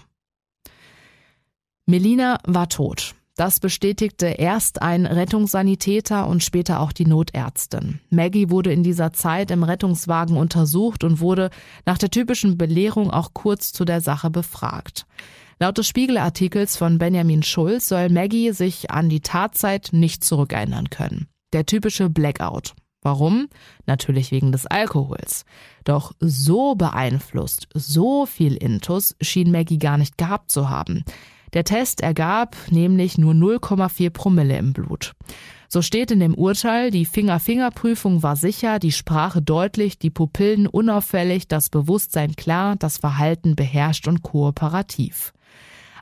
Melina 1.86 2.38
war 2.44 2.68
tot. 2.68 3.14
Das 3.36 3.60
bestätigte 3.60 4.28
erst 4.28 4.80
ein 4.80 5.04
Rettungssanitäter 5.04 6.26
und 6.26 6.42
später 6.42 6.80
auch 6.80 6.90
die 6.90 7.04
Notärztin. 7.04 8.00
Maggie 8.08 8.48
wurde 8.48 8.72
in 8.72 8.82
dieser 8.82 9.12
Zeit 9.12 9.50
im 9.50 9.62
Rettungswagen 9.62 10.38
untersucht 10.38 11.04
und 11.04 11.20
wurde 11.20 11.50
nach 11.84 11.98
der 11.98 12.10
typischen 12.10 12.56
Belehrung 12.56 13.10
auch 13.10 13.34
kurz 13.34 13.74
zu 13.74 13.84
der 13.84 14.00
Sache 14.00 14.30
befragt. 14.30 15.06
Laut 15.60 15.76
des 15.76 15.86
Spiegelartikels 15.86 16.78
von 16.78 16.96
Benjamin 16.96 17.42
Schulz 17.42 17.88
soll 17.88 18.08
Maggie 18.08 18.52
sich 18.52 18.90
an 18.90 19.10
die 19.10 19.20
Tatzeit 19.20 19.90
nicht 19.92 20.24
zurückerinnern 20.24 20.88
können. 20.88 21.28
Der 21.52 21.66
typische 21.66 22.08
Blackout. 22.08 22.74
Warum? 23.02 23.48
Natürlich 23.84 24.32
wegen 24.32 24.50
des 24.50 24.66
Alkohols. 24.66 25.44
Doch 25.84 26.12
so 26.20 26.74
beeinflusst, 26.74 27.68
so 27.74 28.24
viel 28.24 28.54
Intus 28.54 29.14
schien 29.20 29.50
Maggie 29.50 29.78
gar 29.78 29.98
nicht 29.98 30.16
gehabt 30.16 30.50
zu 30.50 30.70
haben. 30.70 31.04
Der 31.54 31.64
Test 31.64 32.00
ergab 32.00 32.56
nämlich 32.70 33.18
nur 33.18 33.34
0,4 33.34 34.10
Promille 34.10 34.58
im 34.58 34.72
Blut. 34.72 35.14
So 35.68 35.82
steht 35.82 36.10
in 36.10 36.20
dem 36.20 36.34
Urteil, 36.34 36.90
die 36.90 37.04
Finger-Finger-Prüfung 37.04 38.22
war 38.22 38.36
sicher, 38.36 38.78
die 38.78 38.92
Sprache 38.92 39.42
deutlich, 39.42 39.98
die 39.98 40.10
Pupillen 40.10 40.66
unauffällig, 40.66 41.48
das 41.48 41.70
Bewusstsein 41.70 42.36
klar, 42.36 42.76
das 42.76 42.98
Verhalten 42.98 43.56
beherrscht 43.56 44.06
und 44.06 44.22
kooperativ. 44.22 45.32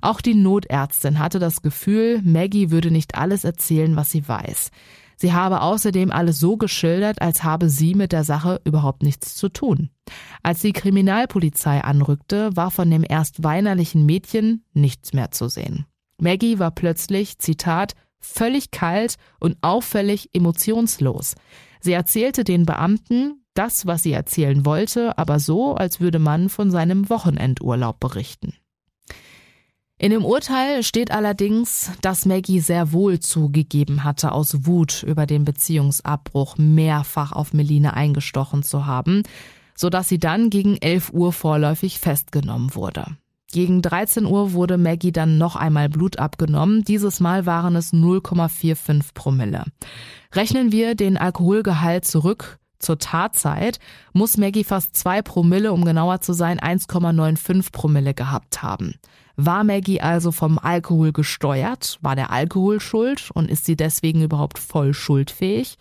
Auch 0.03 0.21
die 0.21 0.35
Notärztin 0.35 1.19
hatte 1.19 1.39
das 1.39 1.63
Gefühl, 1.63 2.21
Maggie 2.23 2.71
würde 2.71 2.91
nicht 2.91 3.15
alles 3.15 3.45
erzählen, 3.45 3.97
was 3.97 4.11
sie 4.11 4.29
weiß. 4.29 4.71
Sie 5.17 5.33
habe 5.33 5.63
außerdem 5.63 6.11
alles 6.11 6.39
so 6.39 6.57
geschildert, 6.57 7.21
als 7.23 7.45
habe 7.45 7.69
sie 7.69 7.95
mit 7.95 8.13
der 8.13 8.25
Sache 8.25 8.61
überhaupt 8.65 9.03
nichts 9.03 9.35
zu 9.35 9.49
tun. 9.49 9.91
Als 10.43 10.61
die 10.61 10.73
Kriminalpolizei 10.73 11.83
anrückte, 11.83 12.57
war 12.57 12.71
von 12.71 12.91
dem 12.91 13.05
erst 13.09 13.43
weinerlichen 13.43 14.05
Mädchen 14.07 14.65
nichts 14.73 15.13
mehr 15.13 15.31
zu 15.31 15.49
sehen. 15.49 15.87
Maggie 16.21 16.59
war 16.59 16.71
plötzlich, 16.71 17.39
Zitat, 17.39 17.95
völlig 18.21 18.71
kalt 18.71 19.17
und 19.41 19.57
auffällig 19.61 20.31
emotionslos. 20.33 21.35
Sie 21.81 21.93
erzählte 21.93 22.45
den 22.45 22.65
Beamten 22.65 23.45
das, 23.55 23.87
was 23.87 24.03
sie 24.03 24.13
erzählen 24.13 24.67
wollte, 24.67 25.17
aber 25.17 25.39
so, 25.39 25.75
als 25.75 26.01
würde 26.01 26.19
man 26.19 26.49
von 26.49 26.71
seinem 26.71 27.09
Wochenendurlaub 27.09 28.01
berichten. 28.01 28.55
In 30.05 30.11
dem 30.11 30.27
Urteil 30.27 30.83
steht 30.83 31.13
allerdings, 31.13 31.91
dass 32.03 32.27
Maggie 32.27 32.61
sehr 32.61 32.93
wohl 32.93 33.21
zugegeben 33.21 34.05
hatte, 34.05 34.33
aus 34.33 34.67
Wut 34.67 35.03
über 35.03 35.25
den 35.25 35.47
Beziehungsabbruch 35.47 36.59
mehrfach 36.59 37.33
auf 37.33 37.55
Melina 37.55 37.95
eingestochen 37.95 38.63
zu 38.63 38.85
haben, 38.85 39.23
so 39.75 39.89
dass 39.89 40.11
sie 40.11 40.19
dann 40.19 40.51
gegen 40.51 40.77
11 40.77 41.15
Uhr 41.15 41.33
vorläufig 41.33 42.01
festgenommen 42.01 42.75
wurde. 42.75 43.17
Gegen 43.51 43.81
13 43.81 44.27
Uhr 44.27 44.53
wurde 44.53 44.77
Maggie 44.77 45.11
dann 45.11 45.39
noch 45.39 45.57
einmal 45.57 45.89
Blut 45.89 46.19
abgenommen. 46.19 46.85
Dieses 46.85 47.19
Mal 47.21 47.47
waren 47.47 47.75
es 47.75 47.95
0,45 47.95 49.15
Promille. 49.15 49.65
Rechnen 50.35 50.71
wir 50.71 50.97
den 50.97 51.17
Alkoholgehalt 51.17 52.05
zurück, 52.05 52.59
zur 52.79 52.99
Tatzeit 52.99 53.79
muss 54.13 54.37
Maggie 54.37 54.65
fast 54.65 54.97
zwei 54.97 55.23
Promille, 55.23 55.73
um 55.73 55.85
genauer 55.85 56.21
zu 56.21 56.33
sein, 56.33 56.59
1,95 56.61 57.73
Promille 57.73 58.15
gehabt 58.15 58.63
haben. 58.63 58.95
War 59.37 59.65
Maggie 59.65 60.01
also 60.01 60.31
vom 60.31 60.61
Alkohol 60.61 61.13
gesteuert? 61.13 61.99
War 62.03 62.15
der 62.15 62.31
Alkohol 62.31 62.79
schuld 62.79 63.31
und 63.35 63.51
ist 63.51 63.65
sie 63.65 63.77
deswegen 63.77 64.23
überhaupt 64.23 64.61
voll 64.61 64.95
schuldfähig? 64.95 65.77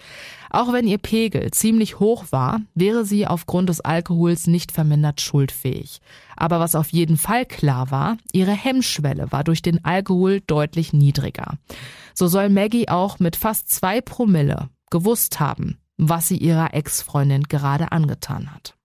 Auch 0.50 0.74
wenn 0.74 0.88
ihr 0.88 0.98
Pegel 0.98 1.52
ziemlich 1.52 2.00
hoch 2.00 2.26
war, 2.32 2.62
wäre 2.74 3.06
sie 3.06 3.28
aufgrund 3.28 3.70
des 3.70 3.80
Alkohols 3.80 4.48
nicht 4.48 4.72
vermindert 4.72 5.22
schuldfähig. 5.22 6.00
Aber 6.36 6.60
was 6.60 6.74
auf 6.74 6.90
jeden 6.90 7.18
Fall 7.18 7.46
klar 7.46 7.92
war, 7.92 8.18
ihre 8.32 8.52
Hemmschwelle 8.52 9.32
war 9.32 9.44
durch 9.44 9.62
den 9.62 9.86
Alkohol 9.86 10.42
deutlich 10.42 10.92
niedriger. 10.92 11.60
So 12.16 12.28
soll 12.28 12.50
Maggie 12.50 12.90
auch 12.90 13.20
mit 13.20 13.36
fast 13.36 13.70
zwei 13.70 14.02
Promille 14.02 14.70
gewusst 14.90 15.40
haben, 15.40 15.78
was 15.98 16.28
sie 16.28 16.38
ihrer 16.38 16.74
Ex-Freundin 16.74 17.44
gerade 17.44 17.92
angetan 17.92 18.54
hat. 18.54 18.76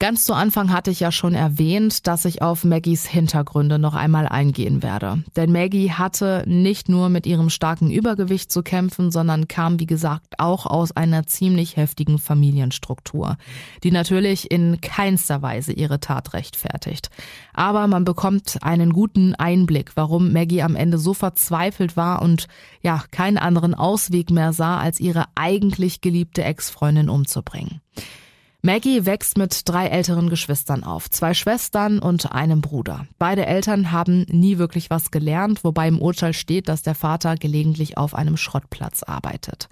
Ganz 0.00 0.22
zu 0.22 0.32
Anfang 0.32 0.72
hatte 0.72 0.92
ich 0.92 1.00
ja 1.00 1.10
schon 1.10 1.34
erwähnt, 1.34 2.06
dass 2.06 2.24
ich 2.24 2.40
auf 2.40 2.62
Maggies 2.62 3.04
Hintergründe 3.04 3.80
noch 3.80 3.96
einmal 3.96 4.28
eingehen 4.28 4.80
werde. 4.80 5.24
Denn 5.34 5.50
Maggie 5.50 5.90
hatte 5.90 6.44
nicht 6.46 6.88
nur 6.88 7.08
mit 7.08 7.26
ihrem 7.26 7.50
starken 7.50 7.90
Übergewicht 7.90 8.52
zu 8.52 8.62
kämpfen, 8.62 9.10
sondern 9.10 9.48
kam, 9.48 9.80
wie 9.80 9.86
gesagt, 9.86 10.38
auch 10.38 10.66
aus 10.66 10.92
einer 10.92 11.26
ziemlich 11.26 11.76
heftigen 11.76 12.20
Familienstruktur, 12.20 13.38
die 13.82 13.90
natürlich 13.90 14.52
in 14.52 14.80
keinster 14.80 15.42
Weise 15.42 15.72
ihre 15.72 15.98
Tat 15.98 16.32
rechtfertigt. 16.32 17.10
Aber 17.52 17.88
man 17.88 18.04
bekommt 18.04 18.58
einen 18.62 18.92
guten 18.92 19.34
Einblick, 19.34 19.96
warum 19.96 20.32
Maggie 20.32 20.62
am 20.62 20.76
Ende 20.76 20.98
so 20.98 21.12
verzweifelt 21.12 21.96
war 21.96 22.22
und 22.22 22.46
ja, 22.82 23.02
keinen 23.10 23.36
anderen 23.36 23.74
Ausweg 23.74 24.30
mehr 24.30 24.52
sah, 24.52 24.78
als 24.78 25.00
ihre 25.00 25.24
eigentlich 25.34 26.02
geliebte 26.02 26.44
Ex-Freundin 26.44 27.08
umzubringen. 27.08 27.80
Maggie 28.68 29.06
wächst 29.06 29.38
mit 29.38 29.66
drei 29.66 29.86
älteren 29.86 30.28
Geschwistern 30.28 30.84
auf, 30.84 31.08
zwei 31.08 31.32
Schwestern 31.32 32.00
und 32.00 32.32
einem 32.32 32.60
Bruder. 32.60 33.06
Beide 33.18 33.46
Eltern 33.46 33.92
haben 33.92 34.26
nie 34.28 34.58
wirklich 34.58 34.90
was 34.90 35.10
gelernt, 35.10 35.64
wobei 35.64 35.88
im 35.88 35.98
Urteil 35.98 36.34
steht, 36.34 36.68
dass 36.68 36.82
der 36.82 36.94
Vater 36.94 37.36
gelegentlich 37.36 37.96
auf 37.96 38.14
einem 38.14 38.36
Schrottplatz 38.36 39.02
arbeitet. 39.02 39.70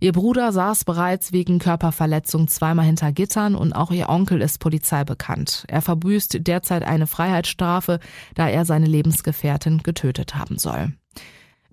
Ihr 0.00 0.10
Bruder 0.10 0.50
saß 0.50 0.84
bereits 0.84 1.32
wegen 1.32 1.60
Körperverletzung 1.60 2.48
zweimal 2.48 2.84
hinter 2.84 3.12
Gittern 3.12 3.54
und 3.54 3.74
auch 3.74 3.92
ihr 3.92 4.08
Onkel 4.08 4.40
ist 4.40 4.58
Polizei 4.58 5.04
bekannt. 5.04 5.64
Er 5.68 5.80
verbüßt 5.80 6.38
derzeit 6.40 6.82
eine 6.82 7.06
Freiheitsstrafe, 7.06 8.00
da 8.34 8.48
er 8.48 8.64
seine 8.64 8.86
Lebensgefährtin 8.86 9.84
getötet 9.84 10.34
haben 10.34 10.58
soll. 10.58 10.92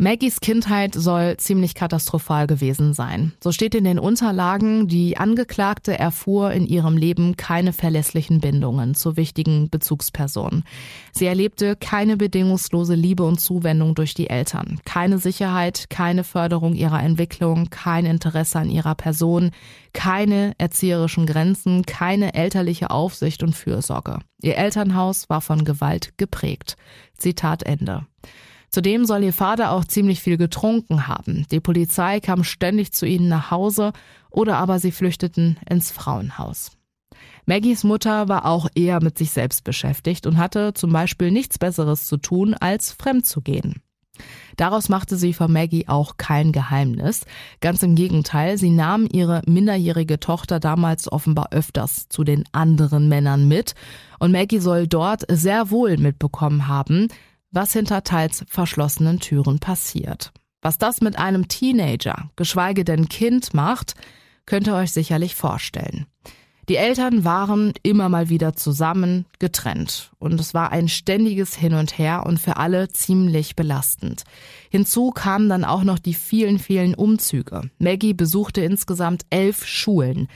Maggies 0.02 0.40
Kindheit 0.40 0.96
soll 0.96 1.36
ziemlich 1.36 1.76
katastrophal 1.76 2.48
gewesen 2.48 2.94
sein. 2.94 3.34
So 3.44 3.52
steht 3.52 3.76
in 3.76 3.84
den 3.84 4.00
Unterlagen, 4.00 4.88
die 4.88 5.18
Angeklagte 5.18 6.00
erfuhr 6.00 6.54
in 6.54 6.66
ihrem 6.66 6.96
Leben 6.96 7.36
keine 7.36 7.74
verlässlichen 7.74 8.40
Bindungen 8.40 8.96
zu 8.96 9.18
wichtigen 9.18 9.70
Bezugspersonen. 9.70 10.64
Sie 11.12 11.26
erlebte 11.26 11.76
keine 11.76 12.16
bedingungslose 12.16 12.96
Liebe 12.96 13.24
und 13.24 13.42
Zuwendung 13.42 13.94
durch 13.94 14.14
die 14.14 14.30
Eltern, 14.30 14.80
keine 14.86 15.18
Sicherheit, 15.18 15.90
keine 15.90 16.24
Förderung 16.24 16.76
ihrer 16.76 17.04
Entwicklung, 17.04 17.70
kein 17.70 18.06
Interesse 18.06 18.60
an 18.60 18.70
ihrer 18.70 18.96
Person, 18.96 19.52
keine 19.92 20.54
erzieherischen 20.60 21.26
Grenzen, 21.26 21.86
keine 21.86 22.36
elterliche 22.36 22.90
Aufsicht 22.90 23.44
und 23.44 23.54
Fürsorge. 23.54 24.20
Ihr 24.42 24.56
Elternhaus 24.56 25.28
war 25.28 25.42
von 25.42 25.66
Gewalt 25.66 26.18
geprägt. 26.18 26.78
Zitat 27.18 27.64
Ende. 27.64 28.06
Zudem 28.70 29.06
soll 29.06 29.24
ihr 29.24 29.34
Vater 29.34 29.72
auch 29.72 29.86
ziemlich 29.86 30.22
viel 30.22 30.38
getrunken 30.38 31.08
haben. 31.08 31.46
Die 31.52 31.60
Polizei 31.60 32.20
kam 32.20 32.44
ständig 32.44 32.92
zu 32.92 33.06
ihnen 33.06 33.28
nach 33.28 33.52
Hause 33.52 33.94
oder 34.30 34.58
aber 34.58 34.80
sie 34.80 34.92
flüchteten 34.92 35.58
ins 35.70 35.92
Frauenhaus. 35.92 36.72
Maggies 37.46 37.84
Mutter 37.84 38.30
war 38.30 38.46
auch 38.46 38.68
eher 38.76 39.02
mit 39.02 39.18
sich 39.18 39.32
selbst 39.32 39.64
beschäftigt 39.64 40.28
und 40.28 40.38
hatte 40.38 40.74
zum 40.74 40.94
Beispiel 40.94 41.32
nichts 41.32 41.58
Besseres 41.58 42.06
zu 42.06 42.18
tun, 42.18 42.54
als 42.54 42.92
fremd 42.92 43.26
zu 43.26 43.42
gehen. 43.42 43.82
Daraus 44.58 44.90
machte 44.90 45.16
sie 45.16 45.34
von 45.34 45.52
Maggie 45.52 45.88
auch 45.88 46.18
kein 46.18 46.52
Geheimnis. 46.52 47.26
Ganz 47.62 47.82
im 47.84 47.96
Gegenteil, 47.96 48.58
sie 48.58 48.70
nahm 48.70 49.08
ihre 49.10 49.42
minderjährige 49.46 50.20
Tochter 50.20 50.60
damals 50.60 51.12
offenbar 51.12 51.48
öfters 51.52 52.10
zu 52.10 52.24
den 52.24 52.44
anderen 52.52 53.08
Männern 53.08 53.48
mit 53.48 53.74
und 54.20 54.32
Maggie 54.32 54.60
soll 54.60 54.88
dort 54.88 55.24
sehr 55.30 55.72
wohl 55.72 55.98
mitbekommen 55.98 56.68
haben, 56.68 57.08
was 57.52 57.74
hinter 57.74 58.04
teils 58.04 58.44
verschlossenen 58.48 59.20
Türen 59.20 59.60
passiert. 59.60 60.32
Was 60.62 60.78
das 60.78 61.02
mit 61.02 61.18
einem 61.18 61.48
Teenager, 61.48 62.30
geschweige 62.36 62.84
denn 62.84 63.08
Kind 63.08 63.54
macht, 63.54 63.94
könnt 64.46 64.68
ihr 64.68 64.76
euch 64.76 64.92
sicherlich 64.92 65.36
vorstellen. 65.36 66.06
Die 66.70 66.76
Eltern 66.76 67.24
waren 67.24 67.74
immer 67.82 68.10
mal 68.10 68.30
wieder 68.30 68.54
zusammen, 68.54 69.26
getrennt. 69.40 70.12
Und 70.20 70.40
es 70.40 70.54
war 70.54 70.72
ein 70.72 70.88
ständiges 70.88 71.56
Hin 71.56 71.74
und 71.74 71.98
Her 71.98 72.28
und 72.28 72.40
für 72.40 72.58
alle 72.58 72.90
ziemlich 72.90 73.56
belastend. 73.56 74.22
Hinzu 74.70 75.10
kamen 75.10 75.50
dann 75.50 75.66
auch 75.66 75.84
noch 75.84 75.98
die 75.98 76.14
vielen, 76.14 76.60
vielen 76.60 76.94
Umzüge. 76.94 77.72
Maggie 77.80 78.14
besuchte 78.14 78.62
insgesamt 78.62 79.24
elf 79.32 79.66
Schulen. 79.66 80.28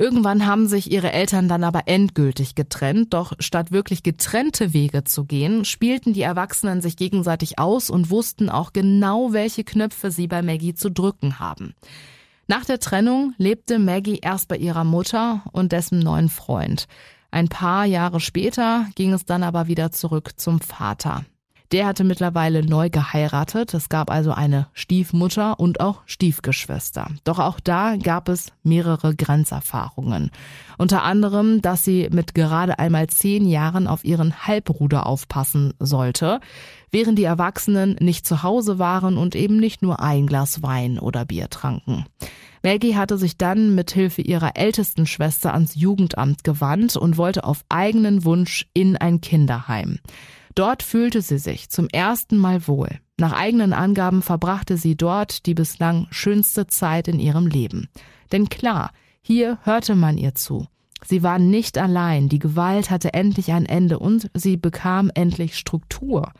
Irgendwann 0.00 0.46
haben 0.46 0.66
sich 0.66 0.90
ihre 0.90 1.12
Eltern 1.12 1.46
dann 1.46 1.62
aber 1.62 1.82
endgültig 1.84 2.54
getrennt, 2.54 3.12
doch 3.12 3.34
statt 3.38 3.70
wirklich 3.70 4.02
getrennte 4.02 4.72
Wege 4.72 5.04
zu 5.04 5.26
gehen, 5.26 5.66
spielten 5.66 6.14
die 6.14 6.22
Erwachsenen 6.22 6.80
sich 6.80 6.96
gegenseitig 6.96 7.58
aus 7.58 7.90
und 7.90 8.08
wussten 8.08 8.48
auch 8.48 8.72
genau, 8.72 9.34
welche 9.34 9.62
Knöpfe 9.62 10.10
sie 10.10 10.26
bei 10.26 10.40
Maggie 10.40 10.72
zu 10.72 10.90
drücken 10.90 11.38
haben. 11.38 11.74
Nach 12.46 12.64
der 12.64 12.80
Trennung 12.80 13.34
lebte 13.36 13.78
Maggie 13.78 14.20
erst 14.22 14.48
bei 14.48 14.56
ihrer 14.56 14.84
Mutter 14.84 15.42
und 15.52 15.70
dessen 15.70 15.98
neuen 15.98 16.30
Freund. 16.30 16.86
Ein 17.30 17.48
paar 17.48 17.84
Jahre 17.84 18.20
später 18.20 18.86
ging 18.94 19.12
es 19.12 19.26
dann 19.26 19.42
aber 19.42 19.66
wieder 19.66 19.92
zurück 19.92 20.30
zum 20.36 20.62
Vater. 20.62 21.26
Der 21.72 21.86
hatte 21.86 22.02
mittlerweile 22.02 22.66
neu 22.66 22.90
geheiratet. 22.90 23.74
Es 23.74 23.88
gab 23.88 24.10
also 24.10 24.32
eine 24.32 24.66
Stiefmutter 24.72 25.60
und 25.60 25.78
auch 25.78 26.00
Stiefgeschwister. 26.04 27.06
Doch 27.22 27.38
auch 27.38 27.60
da 27.60 27.94
gab 27.96 28.28
es 28.28 28.52
mehrere 28.64 29.14
Grenzerfahrungen. 29.14 30.32
Unter 30.78 31.04
anderem, 31.04 31.62
dass 31.62 31.84
sie 31.84 32.08
mit 32.10 32.34
gerade 32.34 32.80
einmal 32.80 33.06
zehn 33.06 33.46
Jahren 33.46 33.86
auf 33.86 34.04
ihren 34.04 34.48
Halbbruder 34.48 35.06
aufpassen 35.06 35.72
sollte, 35.78 36.40
während 36.90 37.20
die 37.20 37.24
Erwachsenen 37.24 37.94
nicht 38.00 38.26
zu 38.26 38.42
Hause 38.42 38.80
waren 38.80 39.16
und 39.16 39.36
eben 39.36 39.58
nicht 39.58 39.80
nur 39.80 40.00
ein 40.00 40.26
Glas 40.26 40.64
Wein 40.64 40.98
oder 40.98 41.24
Bier 41.24 41.50
tranken. 41.50 42.04
Maggie 42.64 42.96
hatte 42.96 43.16
sich 43.16 43.38
dann 43.38 43.76
mit 43.76 43.92
Hilfe 43.92 44.22
ihrer 44.22 44.56
ältesten 44.56 45.06
Schwester 45.06 45.54
ans 45.54 45.76
Jugendamt 45.76 46.42
gewandt 46.42 46.96
und 46.96 47.16
wollte 47.16 47.44
auf 47.44 47.64
eigenen 47.68 48.24
Wunsch 48.24 48.66
in 48.74 48.96
ein 48.96 49.20
Kinderheim. 49.20 50.00
Dort 50.54 50.82
fühlte 50.82 51.22
sie 51.22 51.38
sich 51.38 51.70
zum 51.70 51.88
ersten 51.88 52.36
Mal 52.36 52.66
wohl. 52.66 52.88
Nach 53.16 53.32
eigenen 53.32 53.72
Angaben 53.72 54.22
verbrachte 54.22 54.76
sie 54.76 54.96
dort 54.96 55.46
die 55.46 55.54
bislang 55.54 56.06
schönste 56.10 56.66
Zeit 56.66 57.08
in 57.08 57.20
ihrem 57.20 57.46
Leben. 57.46 57.88
Denn 58.32 58.48
klar, 58.48 58.92
hier 59.22 59.58
hörte 59.62 59.94
man 59.94 60.18
ihr 60.18 60.34
zu. 60.34 60.66
Sie 61.04 61.22
war 61.22 61.38
nicht 61.38 61.78
allein, 61.78 62.28
die 62.28 62.38
Gewalt 62.38 62.90
hatte 62.90 63.14
endlich 63.14 63.52
ein 63.52 63.66
Ende 63.66 63.98
und 63.98 64.30
sie 64.34 64.56
bekam 64.56 65.10
endlich 65.14 65.56
Struktur. 65.56 66.32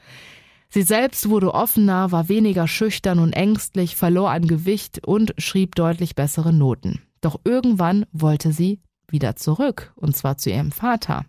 Sie 0.69 0.83
selbst 0.83 1.29
wurde 1.29 1.53
offener, 1.53 2.13
war 2.13 2.29
weniger 2.29 2.69
schüchtern 2.69 3.19
und 3.19 3.33
ängstlich, 3.33 3.97
verlor 3.97 4.31
an 4.31 4.47
Gewicht 4.47 5.07
und 5.07 5.35
schrieb 5.39 5.75
deutlich 5.75 6.15
bessere 6.15 6.53
Noten. 6.53 7.01
Doch 7.21 7.41
irgendwann 7.45 8.07
wollte 8.13 8.53
sie 8.53 8.81
wieder 9.09 9.35
zurück, 9.35 9.93
und 9.97 10.17
zwar 10.17 10.39
zu 10.39 10.51
ihrem 10.51 10.71
Vater. 10.71 11.25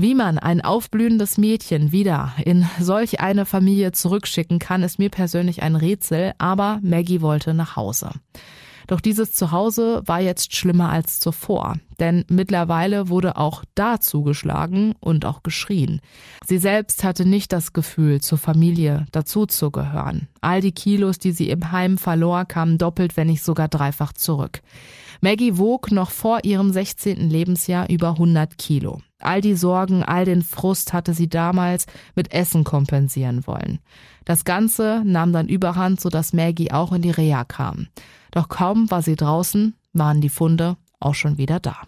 Wie 0.00 0.14
man 0.14 0.38
ein 0.38 0.60
aufblühendes 0.60 1.38
Mädchen 1.38 1.90
wieder 1.90 2.32
in 2.44 2.64
solch 2.78 3.18
eine 3.18 3.44
Familie 3.44 3.90
zurückschicken 3.90 4.60
kann, 4.60 4.84
ist 4.84 5.00
mir 5.00 5.10
persönlich 5.10 5.60
ein 5.64 5.74
Rätsel, 5.74 6.34
aber 6.38 6.78
Maggie 6.82 7.20
wollte 7.20 7.52
nach 7.52 7.74
Hause. 7.74 8.10
Doch 8.88 9.02
dieses 9.02 9.32
Zuhause 9.32 10.02
war 10.06 10.20
jetzt 10.20 10.56
schlimmer 10.56 10.88
als 10.88 11.20
zuvor, 11.20 11.76
denn 12.00 12.24
mittlerweile 12.28 13.10
wurde 13.10 13.36
auch 13.36 13.62
da 13.74 14.00
zugeschlagen 14.00 14.94
und 14.98 15.26
auch 15.26 15.42
geschrien. 15.42 16.00
Sie 16.44 16.56
selbst 16.56 17.04
hatte 17.04 17.26
nicht 17.26 17.52
das 17.52 17.74
Gefühl, 17.74 18.22
zur 18.22 18.38
Familie 18.38 19.06
dazuzugehören. 19.12 20.28
All 20.40 20.62
die 20.62 20.72
Kilos, 20.72 21.18
die 21.18 21.32
sie 21.32 21.50
im 21.50 21.70
Heim 21.70 21.98
verlor, 21.98 22.46
kamen 22.46 22.78
doppelt, 22.78 23.18
wenn 23.18 23.26
nicht 23.26 23.42
sogar 23.42 23.68
dreifach 23.68 24.14
zurück. 24.14 24.62
Maggie 25.20 25.58
wog 25.58 25.90
noch 25.92 26.10
vor 26.10 26.44
ihrem 26.44 26.72
16. 26.72 27.28
Lebensjahr 27.28 27.90
über 27.90 28.10
100 28.10 28.56
Kilo. 28.56 29.02
All 29.20 29.40
die 29.40 29.54
Sorgen, 29.54 30.04
all 30.04 30.24
den 30.24 30.42
Frust 30.42 30.92
hatte 30.92 31.12
sie 31.12 31.28
damals 31.28 31.86
mit 32.14 32.32
Essen 32.32 32.62
kompensieren 32.62 33.46
wollen. 33.46 33.80
Das 34.28 34.44
Ganze 34.44 35.00
nahm 35.06 35.32
dann 35.32 35.48
überhand, 35.48 36.02
sodass 36.02 36.34
Maggie 36.34 36.70
auch 36.70 36.92
in 36.92 37.00
die 37.00 37.10
Reha 37.10 37.44
kam. 37.44 37.88
Doch 38.30 38.50
kaum 38.50 38.90
war 38.90 39.00
sie 39.00 39.16
draußen, 39.16 39.74
waren 39.94 40.20
die 40.20 40.28
Funde 40.28 40.76
auch 41.00 41.14
schon 41.14 41.38
wieder 41.38 41.60
da. 41.60 41.78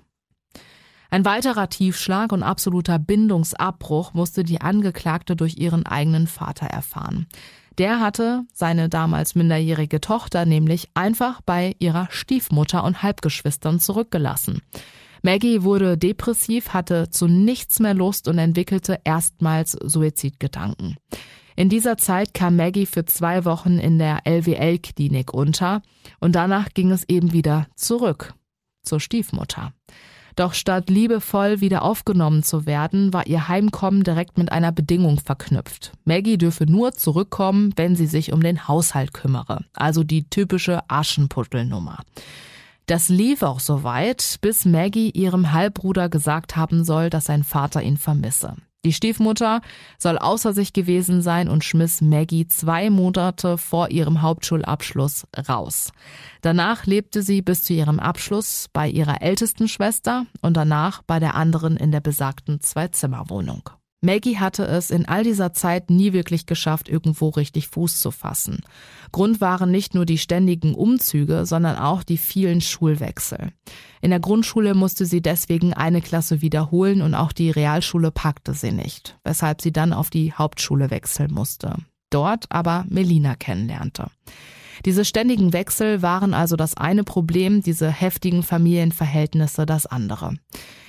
Ein 1.10 1.26
weiterer 1.26 1.68
Tiefschlag 1.68 2.32
und 2.32 2.42
absoluter 2.42 2.98
Bindungsabbruch 2.98 4.14
musste 4.14 4.42
die 4.42 4.62
Angeklagte 4.62 5.36
durch 5.36 5.58
ihren 5.58 5.84
eigenen 5.84 6.26
Vater 6.26 6.64
erfahren. 6.64 7.26
Der 7.76 8.00
hatte 8.00 8.44
seine 8.54 8.88
damals 8.88 9.34
minderjährige 9.34 10.00
Tochter 10.00 10.46
nämlich 10.46 10.88
einfach 10.94 11.42
bei 11.42 11.76
ihrer 11.78 12.08
Stiefmutter 12.10 12.84
und 12.84 13.02
Halbgeschwistern 13.02 13.80
zurückgelassen. 13.80 14.62
Maggie 15.22 15.62
wurde 15.62 15.98
depressiv, 15.98 16.70
hatte 16.70 17.10
zu 17.10 17.26
nichts 17.28 17.80
mehr 17.80 17.92
Lust 17.92 18.28
und 18.28 18.38
entwickelte 18.38 18.98
erstmals 19.04 19.72
Suizidgedanken. 19.72 20.96
In 21.60 21.68
dieser 21.68 21.98
Zeit 21.98 22.32
kam 22.32 22.56
Maggie 22.56 22.86
für 22.86 23.04
zwei 23.04 23.44
Wochen 23.44 23.78
in 23.78 23.98
der 23.98 24.20
LWL-Klinik 24.24 25.34
unter 25.34 25.82
und 26.18 26.34
danach 26.34 26.70
ging 26.70 26.90
es 26.90 27.06
eben 27.06 27.34
wieder 27.34 27.66
zurück 27.76 28.32
zur 28.82 28.98
Stiefmutter. 28.98 29.74
Doch 30.36 30.54
statt 30.54 30.88
liebevoll 30.88 31.60
wieder 31.60 31.82
aufgenommen 31.82 32.42
zu 32.42 32.64
werden, 32.64 33.12
war 33.12 33.26
ihr 33.26 33.48
Heimkommen 33.48 34.04
direkt 34.04 34.38
mit 34.38 34.50
einer 34.50 34.72
Bedingung 34.72 35.20
verknüpft. 35.20 35.92
Maggie 36.06 36.38
dürfe 36.38 36.64
nur 36.64 36.92
zurückkommen, 36.92 37.74
wenn 37.76 37.94
sie 37.94 38.06
sich 38.06 38.32
um 38.32 38.42
den 38.42 38.66
Haushalt 38.66 39.12
kümmere. 39.12 39.66
Also 39.74 40.02
die 40.02 40.30
typische 40.30 40.80
Aschenputtelnummer. 40.88 41.98
Das 42.86 43.10
lief 43.10 43.42
auch 43.42 43.60
so 43.60 43.84
weit, 43.84 44.38
bis 44.40 44.64
Maggie 44.64 45.10
ihrem 45.10 45.52
Halbbruder 45.52 46.08
gesagt 46.08 46.56
haben 46.56 46.84
soll, 46.84 47.10
dass 47.10 47.26
sein 47.26 47.44
Vater 47.44 47.82
ihn 47.82 47.98
vermisse. 47.98 48.56
Die 48.84 48.94
Stiefmutter 48.94 49.60
soll 49.98 50.16
außer 50.16 50.54
sich 50.54 50.72
gewesen 50.72 51.20
sein 51.20 51.48
und 51.48 51.64
schmiss 51.64 52.00
Maggie 52.00 52.48
zwei 52.48 52.88
Monate 52.88 53.58
vor 53.58 53.90
ihrem 53.90 54.22
Hauptschulabschluss 54.22 55.26
raus. 55.48 55.92
Danach 56.40 56.86
lebte 56.86 57.22
sie 57.22 57.42
bis 57.42 57.62
zu 57.62 57.74
ihrem 57.74 58.00
Abschluss 58.00 58.66
bei 58.72 58.88
ihrer 58.88 59.20
ältesten 59.20 59.68
Schwester 59.68 60.24
und 60.40 60.56
danach 60.56 61.02
bei 61.02 61.18
der 61.18 61.34
anderen 61.34 61.76
in 61.76 61.92
der 61.92 62.00
besagten 62.00 62.60
Zwei-Zimmer-Wohnung. 62.60 63.68
Maggie 64.02 64.38
hatte 64.38 64.64
es 64.64 64.90
in 64.90 65.06
all 65.06 65.24
dieser 65.24 65.52
Zeit 65.52 65.90
nie 65.90 66.14
wirklich 66.14 66.46
geschafft, 66.46 66.88
irgendwo 66.88 67.28
richtig 67.28 67.68
Fuß 67.68 68.00
zu 68.00 68.10
fassen. 68.10 68.62
Grund 69.12 69.42
waren 69.42 69.70
nicht 69.70 69.94
nur 69.94 70.06
die 70.06 70.16
ständigen 70.16 70.74
Umzüge, 70.74 71.44
sondern 71.44 71.76
auch 71.76 72.02
die 72.02 72.16
vielen 72.16 72.62
Schulwechsel. 72.62 73.52
In 74.00 74.10
der 74.10 74.20
Grundschule 74.20 74.74
musste 74.74 75.04
sie 75.04 75.20
deswegen 75.20 75.74
eine 75.74 76.00
Klasse 76.00 76.40
wiederholen 76.40 77.02
und 77.02 77.14
auch 77.14 77.32
die 77.32 77.50
Realschule 77.50 78.10
packte 78.10 78.54
sie 78.54 78.72
nicht, 78.72 79.18
weshalb 79.22 79.60
sie 79.60 79.72
dann 79.72 79.92
auf 79.92 80.08
die 80.08 80.32
Hauptschule 80.32 80.90
wechseln 80.90 81.32
musste. 81.32 81.74
Dort 82.08 82.46
aber 82.48 82.86
Melina 82.88 83.36
kennenlernte. 83.36 84.06
Diese 84.86 85.04
ständigen 85.04 85.52
Wechsel 85.52 86.00
waren 86.00 86.32
also 86.32 86.56
das 86.56 86.74
eine 86.74 87.04
Problem, 87.04 87.62
diese 87.62 87.90
heftigen 87.90 88.42
Familienverhältnisse 88.42 89.66
das 89.66 89.84
andere. 89.84 90.36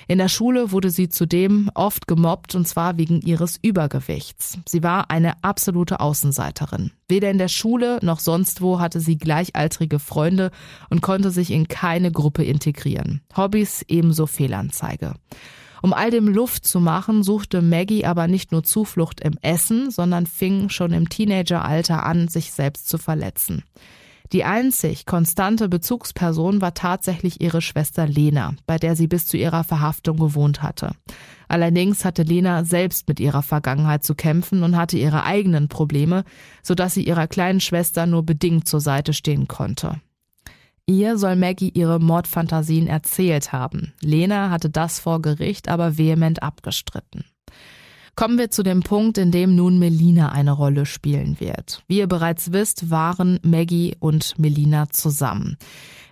In 0.08 0.18
der 0.18 0.28
Schule 0.28 0.72
wurde 0.72 0.90
sie 0.90 1.08
zudem 1.08 1.70
oft 1.74 2.06
gemobbt 2.06 2.54
und 2.54 2.66
zwar 2.66 2.98
wegen 2.98 3.20
ihres 3.20 3.58
Übergewichts. 3.60 4.58
Sie 4.66 4.82
war 4.82 5.10
eine 5.10 5.42
absolute 5.42 6.00
Außenseiterin. 6.00 6.92
Weder 7.08 7.30
in 7.30 7.38
der 7.38 7.48
Schule 7.48 7.98
noch 8.02 8.20
sonst 8.20 8.60
wo 8.60 8.80
hatte 8.80 9.00
sie 9.00 9.18
gleichaltrige 9.18 9.98
Freunde 9.98 10.50
und 10.90 11.02
konnte 11.02 11.30
sich 11.30 11.50
in 11.50 11.68
keine 11.68 12.10
Gruppe 12.10 12.44
integrieren. 12.44 13.22
Hobbys 13.36 13.84
ebenso 13.88 14.26
Fehlanzeige. 14.26 15.14
Um 15.82 15.92
all 15.92 16.12
dem 16.12 16.28
Luft 16.28 16.64
zu 16.64 16.78
machen, 16.78 17.24
suchte 17.24 17.60
Maggie 17.60 18.04
aber 18.06 18.28
nicht 18.28 18.52
nur 18.52 18.62
Zuflucht 18.62 19.20
im 19.20 19.36
Essen, 19.42 19.90
sondern 19.90 20.26
fing 20.26 20.68
schon 20.68 20.92
im 20.92 21.08
Teenageralter 21.08 22.06
an, 22.06 22.28
sich 22.28 22.52
selbst 22.52 22.88
zu 22.88 22.98
verletzen. 22.98 23.64
Die 24.32 24.44
einzig 24.44 25.04
konstante 25.04 25.68
Bezugsperson 25.68 26.62
war 26.62 26.72
tatsächlich 26.72 27.42
ihre 27.42 27.60
Schwester 27.60 28.06
Lena, 28.06 28.54
bei 28.66 28.78
der 28.78 28.96
sie 28.96 29.06
bis 29.06 29.26
zu 29.26 29.36
ihrer 29.36 29.62
Verhaftung 29.62 30.16
gewohnt 30.16 30.62
hatte. 30.62 30.92
Allerdings 31.48 32.06
hatte 32.06 32.22
Lena 32.22 32.64
selbst 32.64 33.08
mit 33.08 33.20
ihrer 33.20 33.42
Vergangenheit 33.42 34.04
zu 34.04 34.14
kämpfen 34.14 34.62
und 34.62 34.74
hatte 34.74 34.96
ihre 34.96 35.24
eigenen 35.24 35.68
Probleme, 35.68 36.24
sodass 36.62 36.94
sie 36.94 37.06
ihrer 37.06 37.26
kleinen 37.26 37.60
Schwester 37.60 38.06
nur 38.06 38.22
bedingt 38.22 38.66
zur 38.66 38.80
Seite 38.80 39.12
stehen 39.12 39.48
konnte. 39.48 40.00
Ihr 40.86 41.18
soll 41.18 41.36
Maggie 41.36 41.70
ihre 41.74 42.00
Mordfantasien 42.00 42.86
erzählt 42.86 43.52
haben. 43.52 43.92
Lena 44.00 44.50
hatte 44.50 44.70
das 44.70 44.98
vor 44.98 45.20
Gericht 45.20 45.68
aber 45.68 45.98
vehement 45.98 46.42
abgestritten. 46.42 47.24
Kommen 48.14 48.36
wir 48.36 48.50
zu 48.50 48.62
dem 48.62 48.80
Punkt, 48.80 49.16
in 49.16 49.30
dem 49.30 49.54
nun 49.54 49.78
Melina 49.78 50.32
eine 50.32 50.52
Rolle 50.52 50.84
spielen 50.84 51.40
wird. 51.40 51.82
Wie 51.88 51.98
ihr 51.98 52.06
bereits 52.06 52.52
wisst, 52.52 52.90
waren 52.90 53.40
Maggie 53.42 53.96
und 54.00 54.38
Melina 54.38 54.90
zusammen. 54.90 55.56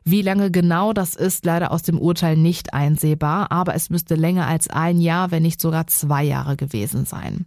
Wie 0.02 0.22
lange 0.22 0.50
genau 0.50 0.94
das 0.94 1.14
ist, 1.14 1.44
leider 1.44 1.70
aus 1.72 1.82
dem 1.82 1.98
Urteil 1.98 2.36
nicht 2.36 2.72
einsehbar, 2.72 3.52
aber 3.52 3.74
es 3.74 3.90
müsste 3.90 4.14
länger 4.14 4.46
als 4.46 4.68
ein 4.70 4.98
Jahr, 5.00 5.30
wenn 5.30 5.42
nicht 5.42 5.60
sogar 5.60 5.86
zwei 5.88 6.24
Jahre 6.24 6.56
gewesen 6.56 7.04
sein. 7.04 7.44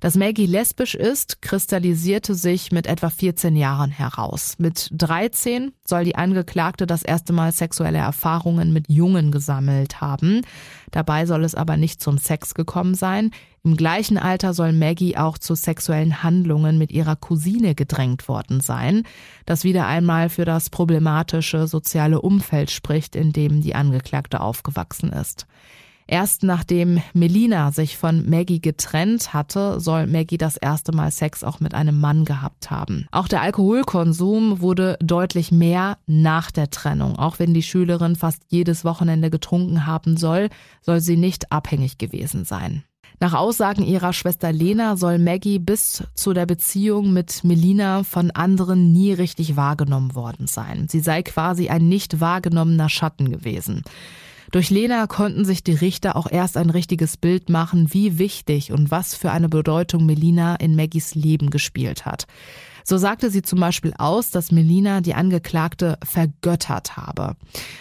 Dass 0.00 0.16
Maggie 0.16 0.44
lesbisch 0.44 0.94
ist, 0.94 1.40
kristallisierte 1.40 2.34
sich 2.34 2.72
mit 2.72 2.86
etwa 2.86 3.08
14 3.08 3.56
Jahren 3.56 3.90
heraus. 3.90 4.56
Mit 4.58 4.90
13 4.92 5.72
soll 5.86 6.04
die 6.04 6.16
Angeklagte 6.16 6.86
das 6.86 7.02
erste 7.02 7.32
Mal 7.32 7.52
sexuelle 7.52 7.98
Erfahrungen 7.98 8.74
mit 8.74 8.90
Jungen 8.90 9.32
gesammelt 9.32 10.02
haben. 10.02 10.42
Dabei 10.94 11.26
soll 11.26 11.42
es 11.42 11.56
aber 11.56 11.76
nicht 11.76 12.00
zum 12.00 12.18
Sex 12.18 12.54
gekommen 12.54 12.94
sein. 12.94 13.32
Im 13.64 13.76
gleichen 13.76 14.16
Alter 14.16 14.54
soll 14.54 14.72
Maggie 14.72 15.16
auch 15.16 15.38
zu 15.38 15.56
sexuellen 15.56 16.22
Handlungen 16.22 16.78
mit 16.78 16.92
ihrer 16.92 17.16
Cousine 17.16 17.74
gedrängt 17.74 18.28
worden 18.28 18.60
sein, 18.60 19.02
das 19.44 19.64
wieder 19.64 19.88
einmal 19.88 20.28
für 20.28 20.44
das 20.44 20.70
problematische 20.70 21.66
soziale 21.66 22.20
Umfeld 22.20 22.70
spricht, 22.70 23.16
in 23.16 23.32
dem 23.32 23.60
die 23.60 23.74
Angeklagte 23.74 24.38
aufgewachsen 24.40 25.10
ist. 25.10 25.48
Erst 26.06 26.42
nachdem 26.42 27.00
Melina 27.14 27.72
sich 27.72 27.96
von 27.96 28.28
Maggie 28.28 28.60
getrennt 28.60 29.32
hatte, 29.32 29.80
soll 29.80 30.06
Maggie 30.06 30.36
das 30.36 30.56
erste 30.56 30.92
Mal 30.92 31.10
Sex 31.10 31.42
auch 31.42 31.60
mit 31.60 31.74
einem 31.74 31.98
Mann 31.98 32.24
gehabt 32.24 32.70
haben. 32.70 33.06
Auch 33.10 33.26
der 33.26 33.40
Alkoholkonsum 33.40 34.60
wurde 34.60 34.98
deutlich 35.00 35.50
mehr 35.50 35.96
nach 36.06 36.50
der 36.50 36.70
Trennung. 36.70 37.18
Auch 37.18 37.38
wenn 37.38 37.54
die 37.54 37.62
Schülerin 37.62 38.16
fast 38.16 38.42
jedes 38.48 38.84
Wochenende 38.84 39.30
getrunken 39.30 39.86
haben 39.86 40.16
soll, 40.18 40.50
soll 40.82 41.00
sie 41.00 41.16
nicht 41.16 41.50
abhängig 41.52 41.96
gewesen 41.96 42.44
sein. 42.44 42.84
Nach 43.20 43.32
Aussagen 43.32 43.84
ihrer 43.84 44.12
Schwester 44.12 44.52
Lena 44.52 44.96
soll 44.96 45.18
Maggie 45.18 45.58
bis 45.58 46.04
zu 46.14 46.32
der 46.32 46.46
Beziehung 46.46 47.12
mit 47.12 47.44
Melina 47.44 48.02
von 48.02 48.30
anderen 48.32 48.92
nie 48.92 49.12
richtig 49.12 49.56
wahrgenommen 49.56 50.14
worden 50.14 50.46
sein. 50.46 50.88
Sie 50.88 51.00
sei 51.00 51.22
quasi 51.22 51.68
ein 51.68 51.88
nicht 51.88 52.20
wahrgenommener 52.20 52.88
Schatten 52.88 53.30
gewesen. 53.30 53.82
Durch 54.54 54.70
Lena 54.70 55.08
konnten 55.08 55.44
sich 55.44 55.64
die 55.64 55.72
Richter 55.72 56.14
auch 56.14 56.30
erst 56.30 56.56
ein 56.56 56.70
richtiges 56.70 57.16
Bild 57.16 57.48
machen, 57.48 57.92
wie 57.92 58.18
wichtig 58.18 58.70
und 58.70 58.92
was 58.92 59.16
für 59.16 59.32
eine 59.32 59.48
Bedeutung 59.48 60.06
Melina 60.06 60.54
in 60.54 60.76
Maggies 60.76 61.16
Leben 61.16 61.50
gespielt 61.50 62.06
hat. 62.06 62.28
So 62.84 62.96
sagte 62.96 63.30
sie 63.30 63.42
zum 63.42 63.58
Beispiel 63.58 63.94
aus, 63.98 64.30
dass 64.30 64.52
Melina 64.52 65.00
die 65.00 65.14
Angeklagte 65.14 65.98
vergöttert 66.04 66.96
habe 66.96 67.34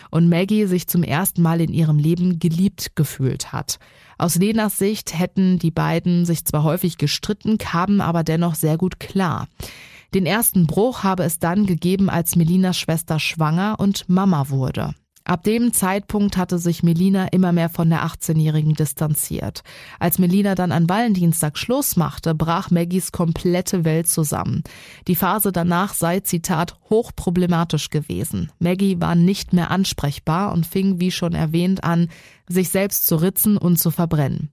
und 0.10 0.30
Maggie 0.30 0.66
sich 0.66 0.88
zum 0.88 1.04
ersten 1.04 1.44
Mal 1.44 1.62
in 1.62 1.72
ihrem 1.72 2.00
Leben 2.00 2.40
geliebt 2.40 2.96
gefühlt 2.96 3.54
hat. 3.54 3.78
Aus 4.18 4.34
Lenas 4.34 4.80
Sicht 4.80 5.16
hätten 5.16 5.60
die 5.60 5.70
beiden 5.70 6.26
sich 6.26 6.44
zwar 6.44 6.64
häufig 6.64 6.98
gestritten, 6.98 7.60
kamen 7.60 8.02
aber 8.02 8.24
dennoch 8.24 8.56
sehr 8.56 8.78
gut 8.80 9.00
klar. 9.00 9.48
Den 10.16 10.26
ersten 10.26 10.66
Bruch 10.66 11.04
habe 11.04 11.22
es 11.22 11.38
dann 11.38 11.68
gegeben, 11.68 12.10
als 12.10 12.36
Melinas 12.36 12.80
Schwester 12.80 13.20
schwanger 13.20 13.76
und 13.78 14.10
Mama 14.10 14.50
wurde. 14.50 14.96
Ab 15.26 15.44
dem 15.44 15.72
Zeitpunkt 15.72 16.36
hatte 16.36 16.58
sich 16.58 16.84
Melina 16.84 17.28
immer 17.28 17.54
mehr 17.54 17.70
von 17.70 17.90
der 17.90 18.06
18-Jährigen 18.06 18.74
distanziert. 18.74 19.64
Als 19.98 20.20
Melina 20.20 20.54
dann 20.54 20.74
an 20.74 20.90
Valentinstag 20.90 21.58
Schluss 21.58 21.96
machte, 21.96 22.36
brach 22.36 22.72
Maggies 22.72 23.14
komplette 23.14 23.86
Welt 23.86 24.10
zusammen. 24.10 24.64
Die 25.08 25.16
Phase 25.16 25.54
danach 25.54 25.94
sei, 25.94 26.20
Zitat, 26.20 26.78
hochproblematisch 26.90 27.90
gewesen. 27.90 28.52
Maggie 28.60 29.00
war 29.00 29.16
nicht 29.16 29.54
mehr 29.54 29.72
ansprechbar 29.72 30.52
und 30.52 30.68
fing, 30.68 31.00
wie 31.00 31.12
schon 31.12 31.34
erwähnt, 31.34 31.86
an, 31.86 32.10
sich 32.50 32.68
selbst 32.70 33.06
zu 33.06 33.16
ritzen 33.16 33.58
und 33.58 33.80
zu 33.80 33.92
verbrennen. 33.92 34.52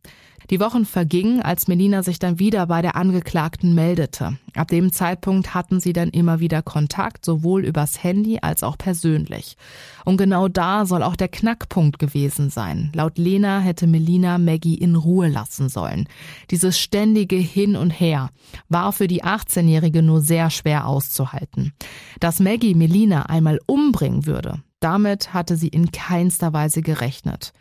Die 0.50 0.58
Wochen 0.58 0.84
vergingen, 0.84 1.40
als 1.40 1.68
Melina 1.68 2.02
sich 2.02 2.18
dann 2.18 2.40
wieder 2.40 2.66
bei 2.66 2.82
der 2.82 2.96
Angeklagten 2.96 3.72
meldete. 3.72 4.36
Ab 4.56 4.66
dem 4.66 4.90
Zeitpunkt 4.90 5.54
hatten 5.54 5.78
sie 5.78 5.92
dann 5.92 6.08
immer 6.08 6.40
wieder 6.40 6.60
Kontakt, 6.60 7.24
sowohl 7.24 7.64
übers 7.64 8.02
Handy 8.02 8.40
als 8.42 8.64
auch 8.64 8.76
persönlich. 8.76 9.56
Und 10.04 10.16
genau 10.16 10.48
da 10.48 10.86
soll 10.86 11.04
auch 11.04 11.14
der 11.14 11.28
Knackpunkt 11.28 12.00
gewesen 12.00 12.50
sein. 12.50 12.90
Laut 12.96 13.16
Lena 13.16 13.60
hätte 13.60 13.86
Melina 13.86 14.38
Maggie 14.38 14.74
in 14.74 14.96
Ruhe 14.96 15.28
lassen 15.28 15.68
sollen. 15.68 16.08
Dieses 16.50 16.80
ständige 16.80 17.36
Hin 17.36 17.76
und 17.76 17.90
Her 17.90 18.30
war 18.68 18.92
für 18.92 19.06
die 19.06 19.22
18-Jährige 19.22 20.02
nur 20.02 20.20
sehr 20.20 20.50
schwer 20.50 20.88
auszuhalten. 20.88 21.74
Dass 22.18 22.40
Maggie 22.40 22.74
Melina 22.74 23.26
einmal 23.26 23.60
umbringen 23.66 24.26
würde, 24.26 24.60
damit 24.80 25.32
hatte 25.32 25.56
sie 25.56 25.68
in 25.68 25.92
keinster 25.92 26.52
Weise 26.52 26.82
gerechnet 26.82 27.52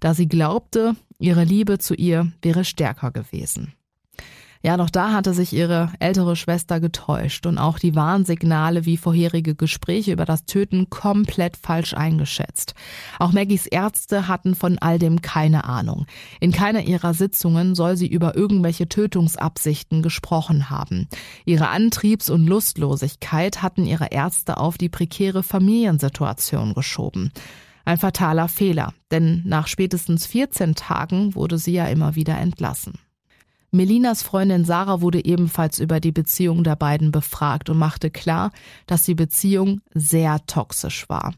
da 0.00 0.14
sie 0.14 0.28
glaubte, 0.28 0.94
ihre 1.18 1.44
Liebe 1.44 1.78
zu 1.78 1.94
ihr 1.94 2.32
wäre 2.42 2.64
stärker 2.64 3.10
gewesen. 3.10 3.74
Ja, 4.60 4.76
doch 4.76 4.90
da 4.90 5.12
hatte 5.12 5.34
sich 5.34 5.52
ihre 5.52 5.92
ältere 6.00 6.34
Schwester 6.34 6.80
getäuscht 6.80 7.46
und 7.46 7.58
auch 7.58 7.78
die 7.78 7.94
Warnsignale 7.94 8.84
wie 8.86 8.96
vorherige 8.96 9.54
Gespräche 9.54 10.12
über 10.12 10.24
das 10.24 10.46
Töten 10.46 10.90
komplett 10.90 11.56
falsch 11.56 11.94
eingeschätzt. 11.94 12.74
Auch 13.20 13.32
Maggies 13.32 13.66
Ärzte 13.66 14.26
hatten 14.26 14.56
von 14.56 14.78
all 14.78 14.98
dem 14.98 15.22
keine 15.22 15.64
Ahnung. 15.64 16.06
In 16.40 16.50
keiner 16.50 16.82
ihrer 16.82 17.14
Sitzungen 17.14 17.76
soll 17.76 17.96
sie 17.96 18.08
über 18.08 18.34
irgendwelche 18.34 18.88
Tötungsabsichten 18.88 20.02
gesprochen 20.02 20.70
haben. 20.70 21.06
Ihre 21.44 21.68
Antriebs- 21.68 22.30
und 22.30 22.46
Lustlosigkeit 22.46 23.62
hatten 23.62 23.86
ihre 23.86 24.06
Ärzte 24.10 24.56
auf 24.56 24.76
die 24.76 24.88
prekäre 24.88 25.44
Familiensituation 25.44 26.74
geschoben. 26.74 27.30
Ein 27.88 27.96
fataler 27.96 28.48
Fehler, 28.48 28.92
denn 29.10 29.40
nach 29.46 29.66
spätestens 29.66 30.26
14 30.26 30.74
Tagen 30.74 31.34
wurde 31.34 31.56
sie 31.56 31.72
ja 31.72 31.86
immer 31.86 32.16
wieder 32.16 32.36
entlassen. 32.36 32.98
Melinas 33.70 34.22
Freundin 34.22 34.66
Sarah 34.66 35.00
wurde 35.00 35.24
ebenfalls 35.24 35.78
über 35.78 35.98
die 35.98 36.12
Beziehung 36.12 36.64
der 36.64 36.76
beiden 36.76 37.12
befragt 37.12 37.70
und 37.70 37.78
machte 37.78 38.10
klar, 38.10 38.52
dass 38.86 39.04
die 39.04 39.14
Beziehung 39.14 39.80
sehr 39.94 40.44
toxisch 40.44 41.08
war. 41.08 41.32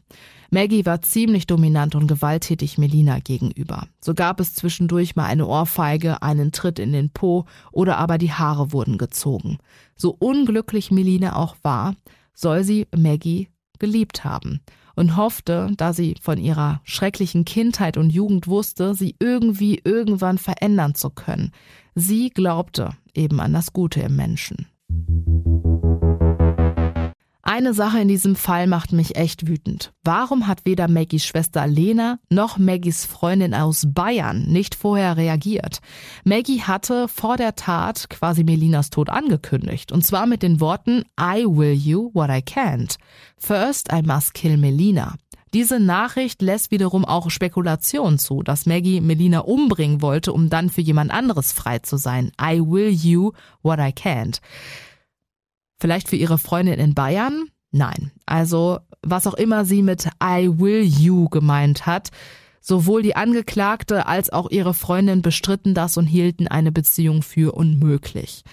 Maggie 0.49 0.85
war 0.85 1.01
ziemlich 1.01 1.47
dominant 1.47 1.95
und 1.95 2.07
gewalttätig 2.07 2.77
Melina 2.77 3.19
gegenüber. 3.19 3.87
So 4.03 4.13
gab 4.13 4.41
es 4.41 4.53
zwischendurch 4.53 5.15
mal 5.15 5.27
eine 5.27 5.47
Ohrfeige, 5.47 6.21
einen 6.21 6.51
Tritt 6.51 6.79
in 6.79 6.91
den 6.91 7.11
Po 7.11 7.45
oder 7.71 7.97
aber 7.97 8.17
die 8.17 8.33
Haare 8.33 8.73
wurden 8.73 8.97
gezogen. 8.97 9.57
So 9.95 10.13
unglücklich 10.19 10.91
Melina 10.91 11.37
auch 11.37 11.55
war, 11.61 11.95
soll 12.33 12.65
sie 12.65 12.89
Maggie 12.93 13.47
geliebt 13.79 14.25
haben 14.25 14.59
und 14.95 15.17
hoffte, 15.17 15.71
da 15.77 15.93
sie 15.93 16.15
von 16.21 16.37
ihrer 16.37 16.81
schrecklichen 16.83 17.45
Kindheit 17.45 17.97
und 17.97 18.09
Jugend 18.11 18.47
wusste, 18.47 18.93
sie 18.93 19.15
irgendwie 19.19 19.81
irgendwann 19.83 20.37
verändern 20.37 20.95
zu 20.95 21.09
können. 21.09 21.51
Sie 21.95 22.29
glaubte 22.29 22.91
eben 23.13 23.39
an 23.39 23.53
das 23.53 23.73
Gute 23.73 24.01
im 24.01 24.15
Menschen. 24.15 24.67
Eine 27.53 27.73
Sache 27.73 27.99
in 27.99 28.07
diesem 28.07 28.37
Fall 28.37 28.65
macht 28.65 28.93
mich 28.93 29.17
echt 29.17 29.45
wütend. 29.45 29.91
Warum 30.05 30.47
hat 30.47 30.59
weder 30.63 30.87
Maggies 30.87 31.25
Schwester 31.25 31.67
Lena 31.67 32.17
noch 32.29 32.57
Maggies 32.57 33.03
Freundin 33.03 33.53
aus 33.53 33.87
Bayern 33.89 34.43
nicht 34.43 34.73
vorher 34.73 35.17
reagiert? 35.17 35.81
Maggie 36.23 36.61
hatte 36.61 37.09
vor 37.09 37.35
der 37.35 37.55
Tat 37.55 38.09
quasi 38.09 38.45
Melinas 38.45 38.89
Tod 38.89 39.09
angekündigt. 39.09 39.91
Und 39.91 40.05
zwar 40.05 40.27
mit 40.27 40.43
den 40.43 40.61
Worten 40.61 41.03
I 41.19 41.43
will 41.45 41.73
you 41.73 42.09
what 42.13 42.29
I 42.29 42.39
can't. 42.39 42.95
First 43.37 43.91
I 43.91 44.01
must 44.01 44.33
kill 44.33 44.55
Melina. 44.55 45.15
Diese 45.53 45.81
Nachricht 45.81 46.41
lässt 46.41 46.71
wiederum 46.71 47.03
auch 47.03 47.29
Spekulation 47.29 48.17
zu, 48.17 48.43
dass 48.43 48.65
Maggie 48.65 49.01
Melina 49.01 49.39
umbringen 49.39 50.01
wollte, 50.01 50.31
um 50.31 50.49
dann 50.49 50.69
für 50.69 50.79
jemand 50.79 51.11
anderes 51.11 51.51
frei 51.51 51.79
zu 51.79 51.97
sein. 51.97 52.31
I 52.41 52.61
will 52.61 52.91
you 52.91 53.33
what 53.61 53.79
I 53.79 53.91
can't. 53.91 54.39
Vielleicht 55.81 56.09
für 56.09 56.15
ihre 56.15 56.37
Freundin 56.37 56.79
in 56.79 56.93
Bayern? 56.93 57.45
Nein. 57.71 58.11
Also, 58.27 58.81
was 59.01 59.25
auch 59.25 59.33
immer 59.33 59.65
sie 59.65 59.81
mit 59.81 60.05
I 60.23 60.47
will 60.47 60.83
you 60.83 61.27
gemeint 61.27 61.87
hat, 61.87 62.11
sowohl 62.59 63.01
die 63.01 63.15
Angeklagte 63.15 64.05
als 64.05 64.29
auch 64.29 64.51
ihre 64.51 64.75
Freundin 64.75 65.23
bestritten 65.23 65.73
das 65.73 65.97
und 65.97 66.05
hielten 66.05 66.47
eine 66.47 66.71
Beziehung 66.71 67.23
für 67.23 67.55
unmöglich. 67.55 68.43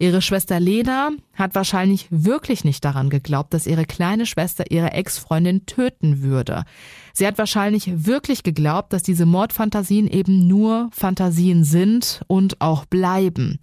Ihre 0.00 0.20
Schwester 0.22 0.58
Lena 0.58 1.10
hat 1.34 1.54
wahrscheinlich 1.54 2.08
wirklich 2.10 2.64
nicht 2.64 2.84
daran 2.84 3.10
geglaubt, 3.10 3.54
dass 3.54 3.68
ihre 3.68 3.84
kleine 3.84 4.26
Schwester 4.26 4.68
ihre 4.72 4.90
Ex-Freundin 4.90 5.66
töten 5.66 6.20
würde. 6.22 6.64
Sie 7.12 7.28
hat 7.28 7.38
wahrscheinlich 7.38 8.06
wirklich 8.06 8.42
geglaubt, 8.42 8.92
dass 8.92 9.04
diese 9.04 9.26
Mordfantasien 9.26 10.08
eben 10.08 10.48
nur 10.48 10.90
Fantasien 10.90 11.62
sind 11.62 12.22
und 12.26 12.60
auch 12.60 12.86
bleiben. 12.86 13.60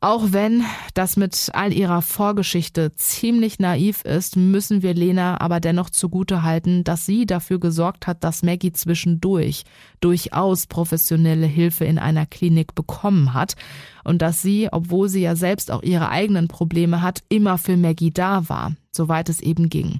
Auch 0.00 0.26
wenn 0.30 0.64
das 0.94 1.16
mit 1.16 1.50
all 1.54 1.72
ihrer 1.72 2.02
Vorgeschichte 2.02 2.94
ziemlich 2.94 3.58
naiv 3.58 4.02
ist, 4.02 4.36
müssen 4.36 4.82
wir 4.82 4.94
Lena 4.94 5.40
aber 5.40 5.58
dennoch 5.58 5.90
zugute 5.90 6.42
halten, 6.44 6.84
dass 6.84 7.04
sie 7.04 7.26
dafür 7.26 7.58
gesorgt 7.58 8.06
hat, 8.06 8.22
dass 8.22 8.44
Maggie 8.44 8.72
zwischendurch 8.72 9.64
durchaus 10.00 10.66
professionelle 10.66 11.46
Hilfe 11.46 11.84
in 11.84 11.98
einer 11.98 12.26
Klinik 12.26 12.76
bekommen 12.76 13.34
hat 13.34 13.56
und 14.04 14.22
dass 14.22 14.40
sie, 14.40 14.68
obwohl 14.70 15.08
sie 15.08 15.22
ja 15.22 15.34
selbst 15.34 15.70
auch 15.72 15.82
ihre 15.82 16.10
eigenen 16.10 16.46
Probleme 16.46 17.02
hat, 17.02 17.22
immer 17.28 17.58
für 17.58 17.76
Maggie 17.76 18.12
da 18.12 18.48
war, 18.48 18.74
soweit 18.92 19.28
es 19.28 19.40
eben 19.40 19.68
ging. 19.68 19.98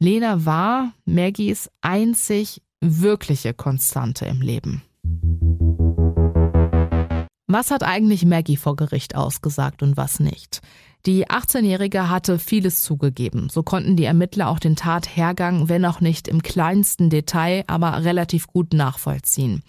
Lena 0.00 0.44
war 0.44 0.92
Maggies 1.04 1.70
einzig 1.80 2.62
wirkliche 2.80 3.54
Konstante 3.54 4.26
im 4.26 4.40
Leben. 4.40 4.82
Was 7.50 7.70
hat 7.70 7.82
eigentlich 7.82 8.26
Maggie 8.26 8.58
vor 8.58 8.76
Gericht 8.76 9.16
ausgesagt 9.16 9.82
und 9.82 9.96
was 9.96 10.20
nicht? 10.20 10.60
Die 11.06 11.28
18-Jährige 11.28 12.10
hatte 12.10 12.38
vieles 12.38 12.82
zugegeben. 12.82 13.48
So 13.50 13.62
konnten 13.62 13.96
die 13.96 14.04
Ermittler 14.04 14.48
auch 14.48 14.58
den 14.58 14.76
Tathergang, 14.76 15.68
wenn 15.68 15.84
auch 15.84 16.00
nicht 16.00 16.28
im 16.28 16.42
kleinsten 16.42 17.08
Detail, 17.08 17.64
aber 17.66 18.04
relativ 18.04 18.48
gut 18.48 18.74
nachvollziehen. 18.74 19.62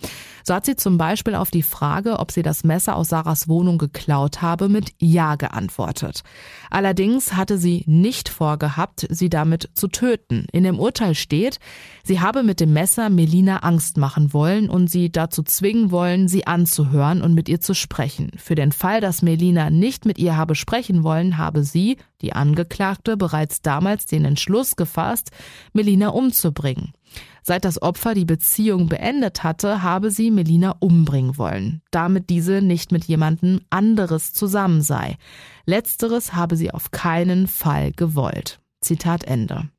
So 0.44 0.56
hat 0.56 0.66
sie 0.66 0.76
zum 0.76 0.98
Beispiel 0.98 1.36
auf 1.36 1.52
die 1.52 1.62
Frage, 1.62 2.18
ob 2.18 2.32
sie 2.32 2.42
das 2.42 2.64
Messer 2.64 2.96
aus 2.96 3.10
Sarahs 3.10 3.48
Wohnung 3.48 3.78
geklaut 3.78 4.42
habe, 4.42 4.68
mit 4.68 4.94
Ja 4.98 5.36
geantwortet. 5.36 6.24
Allerdings 6.72 7.34
hatte 7.34 7.60
sie 7.60 7.84
nicht 7.86 8.30
vorgehabt, 8.30 9.06
sie 9.10 9.30
damit 9.30 9.70
zu 9.76 9.88
töten. 9.90 10.48
In 10.52 10.64
dem 10.64 10.80
Urteil 10.80 11.14
steht, 11.14 11.60
sie 12.04 12.20
habe 12.20 12.42
mit 12.42 12.60
dem 12.60 12.74
Messer 12.74 13.12
Melina 13.12 13.58
Angst 13.58 13.98
machen 13.98 14.34
wollen 14.34 14.70
und 14.70 14.90
sie 14.90 15.12
dazu 15.12 15.44
zwingen 15.44 15.92
wollen, 15.92 16.28
sie 16.28 16.48
anzuhören 16.48 17.22
und 17.22 17.36
mit 17.36 17.48
ihr 17.48 17.62
zu 17.62 17.76
sprechen. 17.76 18.32
Für 18.38 18.56
den 18.56 18.72
Fall, 18.72 19.02
dass 19.02 19.22
Melina 19.22 19.70
nicht 19.70 20.06
mit 20.06 20.18
ihr 20.18 20.36
habe 20.36 20.56
sprechen 20.56 21.04
wollen, 21.04 21.19
wollen, 21.20 21.38
habe 21.38 21.64
sie, 21.64 21.98
die 22.22 22.34
Angeklagte, 22.34 23.18
bereits 23.18 23.62
damals 23.62 24.06
den 24.06 24.26
Entschluss 24.26 24.76
gefasst, 24.76 25.32
Melina 25.74 26.10
umzubringen. 26.10 26.94
Seit 27.42 27.66
das 27.66 27.82
Opfer 27.82 28.14
die 28.14 28.26
Beziehung 28.26 28.90
beendet 28.90 29.44
hatte, 29.44 29.82
habe 29.82 30.12
sie 30.12 30.30
Melina 30.32 30.76
umbringen 30.80 31.38
wollen, 31.38 31.82
damit 31.92 32.30
diese 32.30 32.62
nicht 32.62 32.92
mit 32.92 33.06
jemandem 33.06 33.62
anderes 33.70 34.34
zusammen 34.34 34.82
sei. 34.82 35.18
Letzteres 35.66 36.34
habe 36.34 36.56
sie 36.56 36.72
auf 36.72 36.92
keinen 36.92 37.48
Fall 37.48 37.92
gewollt. 37.92 38.60
Zitat 38.82 39.24
Ende. 39.24 39.70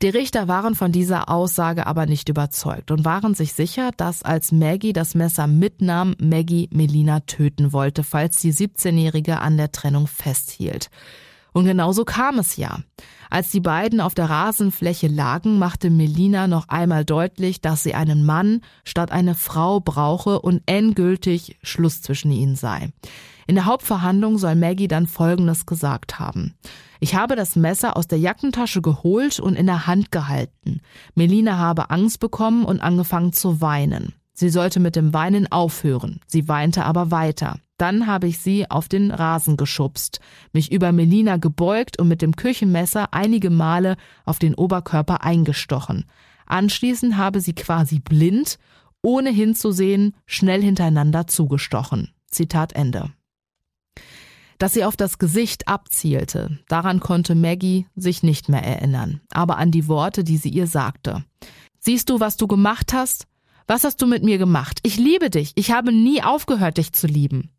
Die 0.00 0.08
Richter 0.08 0.46
waren 0.46 0.76
von 0.76 0.92
dieser 0.92 1.28
Aussage 1.28 1.86
aber 1.88 2.06
nicht 2.06 2.28
überzeugt 2.28 2.92
und 2.92 3.04
waren 3.04 3.34
sich 3.34 3.52
sicher, 3.52 3.90
dass 3.96 4.22
als 4.22 4.52
Maggie 4.52 4.92
das 4.92 5.16
Messer 5.16 5.48
mitnahm, 5.48 6.14
Maggie 6.20 6.68
Melina 6.72 7.20
töten 7.20 7.72
wollte, 7.72 8.04
falls 8.04 8.36
die 8.36 8.52
17-Jährige 8.52 9.40
an 9.40 9.56
der 9.56 9.72
Trennung 9.72 10.06
festhielt. 10.06 10.88
Und 11.52 11.64
genauso 11.64 12.04
kam 12.04 12.38
es 12.38 12.56
ja. 12.56 12.78
Als 13.28 13.50
die 13.50 13.58
beiden 13.58 14.00
auf 14.00 14.14
der 14.14 14.30
Rasenfläche 14.30 15.08
lagen, 15.08 15.58
machte 15.58 15.90
Melina 15.90 16.46
noch 16.46 16.68
einmal 16.68 17.04
deutlich, 17.04 17.60
dass 17.60 17.82
sie 17.82 17.94
einen 17.94 18.24
Mann 18.24 18.60
statt 18.84 19.10
eine 19.10 19.34
Frau 19.34 19.80
brauche 19.80 20.40
und 20.40 20.62
endgültig 20.66 21.58
Schluss 21.64 22.02
zwischen 22.02 22.30
ihnen 22.30 22.54
sei. 22.54 22.92
In 23.48 23.54
der 23.54 23.64
Hauptverhandlung 23.64 24.36
soll 24.36 24.56
Maggie 24.56 24.88
dann 24.88 25.06
Folgendes 25.06 25.64
gesagt 25.64 26.18
haben. 26.18 26.54
Ich 27.00 27.14
habe 27.14 27.34
das 27.34 27.56
Messer 27.56 27.96
aus 27.96 28.06
der 28.06 28.18
Jackentasche 28.18 28.82
geholt 28.82 29.40
und 29.40 29.56
in 29.56 29.64
der 29.64 29.86
Hand 29.86 30.12
gehalten. 30.12 30.82
Melina 31.14 31.56
habe 31.56 31.88
Angst 31.88 32.20
bekommen 32.20 32.66
und 32.66 32.80
angefangen 32.80 33.32
zu 33.32 33.62
weinen. 33.62 34.12
Sie 34.34 34.50
sollte 34.50 34.80
mit 34.80 34.96
dem 34.96 35.14
Weinen 35.14 35.50
aufhören. 35.50 36.20
Sie 36.26 36.46
weinte 36.46 36.84
aber 36.84 37.10
weiter. 37.10 37.58
Dann 37.78 38.06
habe 38.06 38.26
ich 38.26 38.38
sie 38.38 38.70
auf 38.70 38.86
den 38.86 39.10
Rasen 39.10 39.56
geschubst, 39.56 40.20
mich 40.52 40.70
über 40.70 40.92
Melina 40.92 41.38
gebeugt 41.38 41.98
und 41.98 42.08
mit 42.08 42.20
dem 42.20 42.36
Küchenmesser 42.36 43.14
einige 43.14 43.48
Male 43.48 43.96
auf 44.26 44.38
den 44.38 44.54
Oberkörper 44.54 45.24
eingestochen. 45.24 46.04
Anschließend 46.44 47.16
habe 47.16 47.40
sie 47.40 47.54
quasi 47.54 47.98
blind, 47.98 48.58
ohne 49.00 49.30
hinzusehen, 49.30 50.14
schnell 50.26 50.60
hintereinander 50.62 51.26
zugestochen. 51.26 52.10
Zitat 52.26 52.74
Ende 52.74 53.10
dass 54.58 54.74
sie 54.74 54.84
auf 54.84 54.96
das 54.96 55.18
Gesicht 55.18 55.68
abzielte. 55.68 56.58
Daran 56.68 57.00
konnte 57.00 57.34
Maggie 57.34 57.86
sich 57.96 58.22
nicht 58.22 58.48
mehr 58.48 58.62
erinnern, 58.62 59.20
aber 59.32 59.58
an 59.58 59.70
die 59.70 59.88
Worte, 59.88 60.24
die 60.24 60.36
sie 60.36 60.50
ihr 60.50 60.66
sagte. 60.66 61.24
Siehst 61.78 62.10
du, 62.10 62.20
was 62.20 62.36
du 62.36 62.46
gemacht 62.46 62.92
hast? 62.92 63.26
Was 63.66 63.84
hast 63.84 64.02
du 64.02 64.06
mit 64.06 64.22
mir 64.22 64.38
gemacht? 64.38 64.80
Ich 64.82 64.96
liebe 64.96 65.30
dich. 65.30 65.52
Ich 65.54 65.70
habe 65.70 65.92
nie 65.92 66.22
aufgehört, 66.22 66.78
dich 66.78 66.92
zu 66.92 67.06
lieben. 67.06 67.50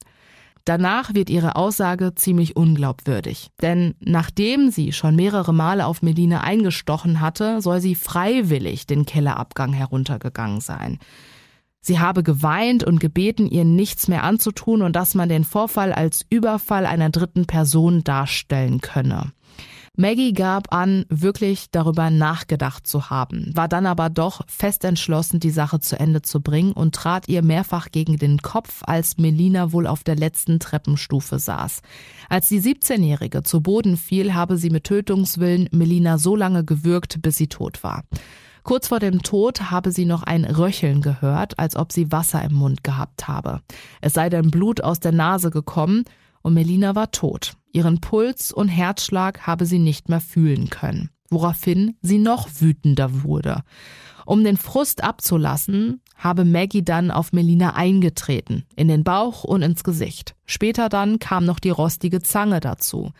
Danach 0.66 1.14
wird 1.14 1.30
ihre 1.30 1.56
Aussage 1.56 2.14
ziemlich 2.16 2.56
unglaubwürdig. 2.56 3.50
Denn 3.62 3.95
nachdem 4.00 4.70
sie 4.70 4.91
schon 4.91 5.16
mehrere 5.16 5.54
Male 5.54 5.86
auf 5.86 6.02
Melina 6.02 6.41
eingestochen 6.41 7.22
hatte, 7.22 7.62
soll 7.62 7.80
sie 7.82 7.95
freiwillig 7.95 8.86
den 8.86 9.06
Kellerabgang 9.06 9.74
heruntergegangen 9.74 10.62
sein. 10.62 11.00
Sie 11.82 11.99
habe 11.99 12.23
geweint 12.23 12.84
und 12.84 12.99
gebeten, 12.99 13.47
ihr 13.47 13.65
nichts 13.65 14.07
mehr 14.07 14.23
anzutun 14.23 14.82
und 14.82 14.95
dass 14.95 15.15
man 15.15 15.30
den 15.30 15.43
Vorfall 15.43 15.93
als 15.93 16.25
Überfall 16.30 16.86
einer 16.86 17.09
dritten 17.09 17.45
Person 17.45 18.03
darstellen 18.03 18.82
könne. 18.82 19.32
Maggie 19.99 20.32
gab 20.32 20.73
an, 20.73 21.05
wirklich 21.09 21.71
darüber 21.71 22.09
nachgedacht 22.09 22.88
zu 22.88 23.09
haben, 23.09 23.51
war 23.53 23.67
dann 23.67 23.86
aber 23.86 24.09
doch 24.09 24.41
fest 24.47 24.86
entschlossen, 24.86 25.41
die 25.41 25.49
Sache 25.49 25.82
zu 25.82 25.99
Ende 25.99 26.21
zu 26.21 26.39
bringen 26.39 26.71
und 26.71 26.95
trat 26.95 27.27
ihr 27.27 27.43
mehrfach 27.43 27.89
gegen 27.91 28.15
den 28.15 28.41
Kopf, 28.41 28.82
als 28.86 29.17
Melina 29.17 29.73
wohl 29.73 29.88
auf 29.88 30.05
der 30.05 30.15
letzten 30.15 30.61
Treppenstufe 30.61 31.38
saß. 31.38 31.82
Als 32.30 32.47
die 32.47 32.61
17-Jährige 32.61 33.43
zu 33.43 33.59
Boden 33.59 33.97
fiel, 33.97 34.34
habe 34.34 34.55
sie 34.55 34.69
mit 34.69 34.86
Tötungswillen 34.86 35.67
Melina 35.73 36.17
so 36.17 36.34
lange 36.34 36.63
gewürgt, 36.63 37.21
bis 37.21 37.36
sie 37.36 37.47
tot 37.47 37.84
war. 37.84 38.05
Kurz 38.64 38.88
vor 38.88 38.99
dem 38.99 39.22
Tod 39.22 39.72
habe 39.72 39.91
sie 39.91 40.05
noch 40.05 40.24
ein 40.24 40.45
Röcheln 40.45 41.01
gehört, 41.01 41.57
als 41.60 41.76
ob 41.76 41.91
sie 41.91 42.12
Wasser 42.12 42.43
im 42.43 42.53
Mund 42.53 42.84
gehabt 42.84 43.28
habe. 43.28 43.62
Es 44.01 44.14
sei 44.14 44.30
denn 44.30 44.51
Blut 44.51 44.82
aus 44.82 44.99
der 44.99 45.12
Nase 45.12 45.49
gekommen 45.49 46.03
und 46.41 46.53
Melina 46.53 46.95
war 46.95 47.12
tot. 47.12 47.53
Ihren 47.72 48.01
Puls 48.01 48.51
und 48.51 48.68
Herzschlag 48.68 49.45
habe 49.45 49.66
sie 49.66 49.80
nicht 49.80 50.10
mehr 50.10 50.22
fühlen 50.22 50.70
können, 50.70 51.10
woraufhin 51.30 51.95
sie 52.01 52.18
noch 52.18 52.49
wütender 52.60 53.24
wurde. 53.24 53.64
Um 54.26 54.43
den 54.43 54.57
Frust 54.57 55.03
abzulassen, 55.03 56.01
habe 56.16 56.45
Maggie 56.45 56.84
dann 56.84 57.10
auf 57.10 57.32
Melina 57.34 57.76
eingetreten, 57.76 58.66
in 58.76 58.88
den 58.88 59.03
Bauch 59.03 59.43
und 59.43 59.62
ins 59.62 59.84
Gesicht. 59.84 60.36
Später 60.45 60.89
dann 60.89 61.18
kam 61.18 61.45
noch 61.45 61.60
die 61.60 61.70
rostige 61.70 62.22
Zange 62.22 62.60
dazu. 62.60 63.12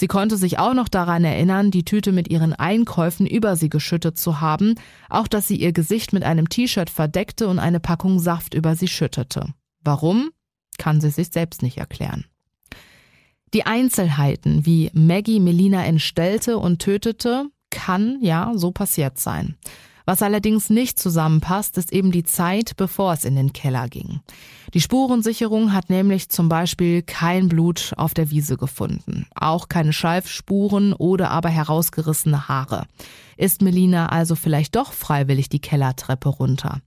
Sie 0.00 0.06
konnte 0.06 0.38
sich 0.38 0.58
auch 0.58 0.72
noch 0.72 0.88
daran 0.88 1.24
erinnern, 1.24 1.70
die 1.70 1.84
Tüte 1.84 2.10
mit 2.10 2.30
ihren 2.30 2.54
Einkäufen 2.54 3.26
über 3.26 3.54
sie 3.54 3.68
geschüttet 3.68 4.16
zu 4.16 4.40
haben, 4.40 4.76
auch 5.10 5.28
dass 5.28 5.46
sie 5.46 5.56
ihr 5.56 5.72
Gesicht 5.72 6.14
mit 6.14 6.22
einem 6.22 6.48
T-Shirt 6.48 6.88
verdeckte 6.88 7.48
und 7.48 7.58
eine 7.58 7.80
Packung 7.80 8.18
Saft 8.18 8.54
über 8.54 8.76
sie 8.76 8.88
schüttete. 8.88 9.52
Warum? 9.82 10.30
Kann 10.78 11.02
sie 11.02 11.10
sich 11.10 11.28
selbst 11.28 11.60
nicht 11.60 11.76
erklären. 11.76 12.24
Die 13.52 13.66
Einzelheiten, 13.66 14.64
wie 14.64 14.90
Maggie 14.94 15.38
Melina 15.38 15.84
entstellte 15.84 16.56
und 16.56 16.78
tötete, 16.78 17.50
kann 17.68 18.20
ja 18.22 18.52
so 18.54 18.70
passiert 18.70 19.18
sein. 19.18 19.58
Was 20.10 20.22
allerdings 20.22 20.70
nicht 20.70 20.98
zusammenpasst, 20.98 21.78
ist 21.78 21.92
eben 21.92 22.10
die 22.10 22.24
Zeit, 22.24 22.76
bevor 22.76 23.12
es 23.12 23.24
in 23.24 23.36
den 23.36 23.52
Keller 23.52 23.86
ging. 23.86 24.18
Die 24.74 24.80
Spurensicherung 24.80 25.72
hat 25.72 25.88
nämlich 25.88 26.30
zum 26.30 26.48
Beispiel 26.48 27.02
kein 27.02 27.48
Blut 27.48 27.92
auf 27.96 28.12
der 28.12 28.28
Wiese 28.28 28.56
gefunden, 28.56 29.28
auch 29.36 29.68
keine 29.68 29.92
Schleifspuren 29.92 30.94
oder 30.94 31.30
aber 31.30 31.48
herausgerissene 31.48 32.48
Haare. 32.48 32.86
Ist 33.36 33.62
Melina 33.62 34.08
also 34.08 34.34
vielleicht 34.34 34.74
doch 34.74 34.92
freiwillig 34.92 35.48
die 35.48 35.60
Kellertreppe 35.60 36.28
runter? 36.28 36.80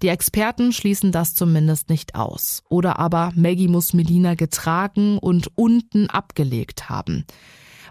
Die 0.00 0.08
Experten 0.08 0.72
schließen 0.72 1.10
das 1.10 1.34
zumindest 1.34 1.88
nicht 1.90 2.14
aus. 2.14 2.62
Oder 2.68 3.00
aber 3.00 3.32
Maggie 3.34 3.66
muss 3.66 3.94
Melina 3.94 4.36
getragen 4.36 5.18
und 5.18 5.50
unten 5.56 6.08
abgelegt 6.08 6.88
haben. 6.88 7.26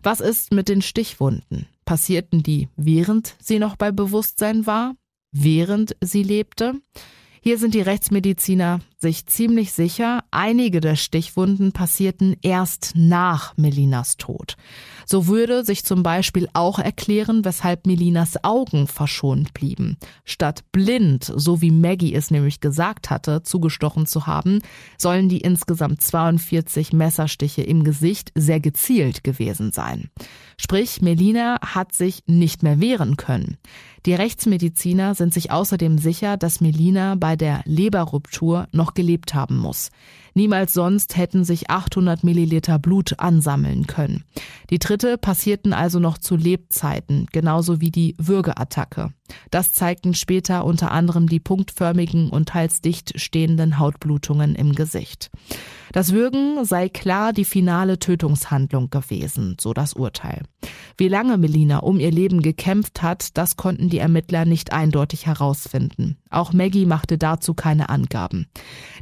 Was 0.04 0.20
ist 0.22 0.52
mit 0.52 0.70
den 0.70 0.82
Stichwunden? 0.82 1.68
Passierten 1.86 2.44
die, 2.44 2.70
während 2.76 3.36
sie 3.40 3.60
noch 3.60 3.76
bei 3.76 3.92
Bewusstsein 3.92 4.66
war? 4.66 4.96
Während 5.32 5.96
sie 6.02 6.24
lebte? 6.24 6.76
Hier 7.42 7.58
sind 7.58 7.74
die 7.74 7.82
Rechtsmediziner 7.82 8.80
sich 9.00 9.26
ziemlich 9.28 9.72
sicher, 9.72 10.26
einige 10.30 10.82
der 10.82 10.98
Stichwunden 10.98 11.72
passierten 11.72 12.36
erst 12.42 12.92
nach 12.96 13.56
Melinas 13.56 14.18
Tod. 14.18 14.58
So 15.06 15.28
würde 15.28 15.64
sich 15.64 15.86
zum 15.86 16.04
Beispiel 16.04 16.50
auch 16.54 16.80
erklären, 16.80 17.46
weshalb 17.46 17.88
Melinas 17.88 18.44
Augen 18.44 18.88
verschont 18.88 19.54
blieben. 19.54 19.98
Statt 20.26 20.64
blind, 20.74 21.32
so 21.34 21.62
wie 21.62 21.72
Maggie 21.72 22.14
es 22.14 22.30
nämlich 22.30 22.60
gesagt 22.60 23.10
hatte, 23.10 23.42
zugestochen 23.42 24.06
zu 24.06 24.28
haben, 24.28 24.60
sollen 24.98 25.30
die 25.30 25.40
insgesamt 25.40 26.02
42 26.02 26.92
Messerstiche 26.92 27.62
im 27.62 27.86
Gesicht 27.86 28.32
sehr 28.36 28.60
gezielt 28.60 29.24
gewesen 29.24 29.72
sein. 29.72 30.10
Sprich, 30.58 31.02
Melina 31.02 31.58
hat 31.62 31.94
sich 31.94 32.24
nicht 32.28 32.64
mehr 32.64 32.82
wehren 32.82 33.16
können. 33.16 33.58
Die 34.06 34.14
Rechtsmediziner 34.14 35.14
sind 35.14 35.34
sich 35.34 35.52
außerdem 35.52 35.98
sicher, 35.98 36.38
dass 36.38 36.62
Melina 36.62 37.16
bei 37.16 37.36
der 37.36 37.62
Leberruptur 37.66 38.68
noch 38.72 38.89
gelebt 38.94 39.34
haben 39.34 39.58
muss. 39.58 39.90
Niemals 40.40 40.72
sonst 40.72 41.18
hätten 41.18 41.44
sich 41.44 41.70
800 41.70 42.24
Milliliter 42.24 42.80
Blut 42.80 43.20
ansammeln 43.20 43.88
können. 43.88 44.24
Die 44.70 44.80
Tritte 44.80 45.18
passierten 45.18 45.74
also 45.74 46.00
noch 46.00 46.18
zu 46.18 46.38
Lebzeiten, 46.38 47.28
genauso 47.34 47.82
wie 47.82 47.92
die 47.92 48.16
Würgeattacke. 48.18 49.10
Das 49.52 49.74
zeigten 49.74 50.14
später 50.14 50.64
unter 50.64 50.92
anderem 50.92 51.28
die 51.28 51.42
punktförmigen 51.42 52.30
und 52.30 52.48
teils 52.48 52.80
dicht 52.80 53.20
stehenden 53.20 53.80
Hautblutungen 53.80 54.56
im 54.56 54.76
Gesicht. 54.76 55.30
Das 55.92 56.14
Würgen 56.14 56.64
sei 56.66 56.88
klar 56.88 57.34
die 57.34 57.46
finale 57.46 57.98
Tötungshandlung 57.98 58.90
gewesen, 58.92 59.58
so 59.60 59.74
das 59.74 59.94
Urteil. 59.94 60.44
Wie 60.98 61.08
lange 61.08 61.38
Melina 61.38 61.80
um 61.80 62.00
ihr 62.00 62.12
Leben 62.12 62.42
gekämpft 62.42 63.02
hat, 63.02 63.38
das 63.38 63.56
konnten 63.56 63.90
die 63.90 63.98
Ermittler 63.98 64.46
nicht 64.46 64.72
eindeutig 64.72 65.26
herausfinden. 65.26 66.18
Auch 66.30 66.54
Maggie 66.54 66.86
machte 66.86 67.18
dazu 67.18 67.56
keine 67.56 67.90
Angaben. 67.90 68.48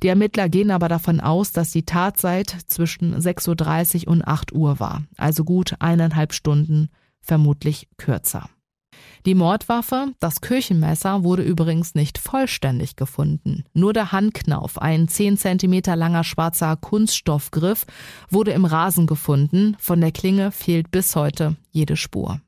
Die 0.02 0.08
Ermittler 0.08 0.48
gehen 0.48 0.72
aber 0.72 0.88
davon 0.88 1.20
aus, 1.28 1.51
dass 1.51 1.71
die 1.71 1.86
Tatzeit 1.86 2.55
zwischen 2.67 3.15
6.30 3.15 4.05
Uhr 4.05 4.13
und 4.13 4.28
8 4.28 4.53
Uhr 4.53 4.80
war, 4.80 5.03
also 5.17 5.43
gut 5.43 5.75
eineinhalb 5.80 6.34
Stunden, 6.34 6.89
vermutlich 7.21 7.88
kürzer. 7.97 8.49
Die 9.25 9.36
Mordwaffe, 9.36 10.13
das 10.19 10.41
Küchenmesser, 10.41 11.23
wurde 11.23 11.43
übrigens 11.43 11.95
nicht 11.95 12.17
vollständig 12.17 12.95
gefunden. 12.95 13.65
Nur 13.73 13.93
der 13.93 14.11
Handknauf, 14.11 14.82
ein 14.82 15.07
10 15.07 15.38
cm 15.38 15.82
langer 15.95 16.23
schwarzer 16.23 16.75
Kunststoffgriff, 16.78 17.86
wurde 18.30 18.51
im 18.51 18.65
Rasen 18.65 19.05
gefunden. 19.05 19.75
Von 19.80 20.01
der 20.01 20.11
Klinge 20.11 20.51
fehlt 20.51 20.91
bis 20.91 21.15
heute 21.15 21.57
jede 21.71 21.97
Spur. 21.97 22.39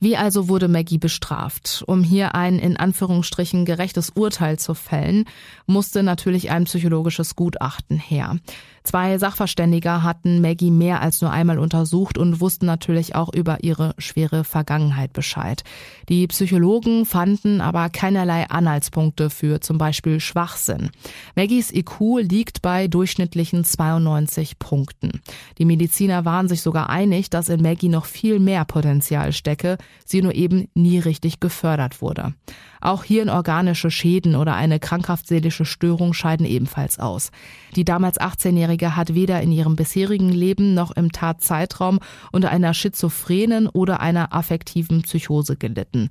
Wie 0.00 0.16
also 0.16 0.48
wurde 0.48 0.68
Maggie 0.68 0.98
bestraft? 0.98 1.82
Um 1.86 2.04
hier 2.04 2.34
ein 2.34 2.58
in 2.58 2.76
Anführungsstrichen 2.76 3.64
gerechtes 3.64 4.10
Urteil 4.10 4.58
zu 4.58 4.74
fällen, 4.74 5.24
musste 5.66 6.02
natürlich 6.02 6.50
ein 6.50 6.64
psychologisches 6.64 7.34
Gutachten 7.34 7.98
her. 7.98 8.36
Zwei 8.84 9.18
Sachverständiger 9.18 10.02
hatten 10.02 10.40
Maggie 10.40 10.70
mehr 10.70 11.02
als 11.02 11.20
nur 11.20 11.30
einmal 11.30 11.58
untersucht 11.58 12.16
und 12.16 12.40
wussten 12.40 12.64
natürlich 12.64 13.14
auch 13.14 13.30
über 13.34 13.62
ihre 13.62 13.94
schwere 13.98 14.44
Vergangenheit 14.44 15.12
Bescheid. 15.12 15.62
Die 16.08 16.26
Psychologen 16.28 17.04
fanden 17.04 17.60
aber 17.60 17.90
keinerlei 17.90 18.48
Anhaltspunkte 18.48 19.28
für 19.28 19.60
zum 19.60 19.76
Beispiel 19.76 20.20
Schwachsinn. 20.20 20.88
Maggies 21.36 21.70
IQ 21.70 22.20
liegt 22.20 22.62
bei 22.62 22.88
durchschnittlichen 22.88 23.64
92 23.64 24.58
Punkten. 24.58 25.20
Die 25.58 25.66
Mediziner 25.66 26.24
waren 26.24 26.48
sich 26.48 26.62
sogar 26.62 26.88
einig, 26.88 27.28
dass 27.28 27.50
in 27.50 27.60
Maggie 27.60 27.90
noch 27.90 28.06
viel 28.06 28.38
mehr 28.38 28.64
Potenzial 28.64 29.32
stecke, 29.32 29.76
sie 30.04 30.22
nur 30.22 30.34
eben 30.34 30.68
nie 30.74 30.98
richtig 30.98 31.40
gefördert 31.40 32.00
wurde. 32.00 32.34
Auch 32.80 33.04
hirnorganische 33.04 33.90
Schäden 33.90 34.36
oder 34.36 34.54
eine 34.54 34.78
krankhaft 34.78 35.26
seelische 35.26 35.64
Störung 35.64 36.14
scheiden 36.14 36.46
ebenfalls 36.46 36.98
aus. 36.98 37.30
Die 37.74 37.84
damals 37.84 38.20
18-Jährige 38.20 38.96
hat 38.96 39.14
weder 39.14 39.40
in 39.40 39.52
ihrem 39.52 39.76
bisherigen 39.76 40.30
Leben 40.30 40.74
noch 40.74 40.92
im 40.92 41.12
Tatzeitraum 41.12 41.98
unter 42.32 42.50
einer 42.50 42.74
schizophrenen 42.74 43.68
oder 43.68 44.00
einer 44.00 44.32
affektiven 44.32 45.02
Psychose 45.02 45.56
gelitten. 45.56 46.08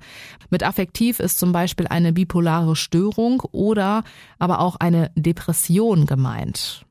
Mit 0.50 0.62
affektiv 0.62 1.20
ist 1.20 1.38
zum 1.38 1.52
Beispiel 1.52 1.86
eine 1.88 2.12
bipolare 2.12 2.76
Störung 2.76 3.42
oder 3.52 4.04
aber 4.38 4.60
auch 4.60 4.76
eine 4.76 5.10
Depression 5.16 6.06
gemeint. 6.06 6.84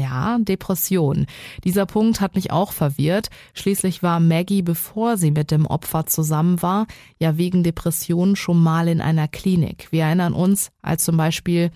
Ja, 0.00 0.38
Depression. 0.38 1.26
Dieser 1.64 1.84
Punkt 1.84 2.20
hat 2.20 2.34
mich 2.34 2.50
auch 2.50 2.72
verwirrt. 2.72 3.28
Schließlich 3.52 4.02
war 4.02 4.18
Maggie, 4.18 4.62
bevor 4.62 5.16
sie 5.16 5.30
mit 5.30 5.50
dem 5.50 5.66
Opfer 5.66 6.06
zusammen 6.06 6.62
war, 6.62 6.86
ja 7.18 7.36
wegen 7.36 7.62
Depression 7.62 8.34
schon 8.34 8.62
mal 8.62 8.88
in 8.88 9.00
einer 9.00 9.28
Klinik. 9.28 9.88
Wir 9.90 10.04
erinnern 10.04 10.32
uns, 10.32 10.70
als 10.80 11.04
zum 11.04 11.16
Beispiel 11.16 11.70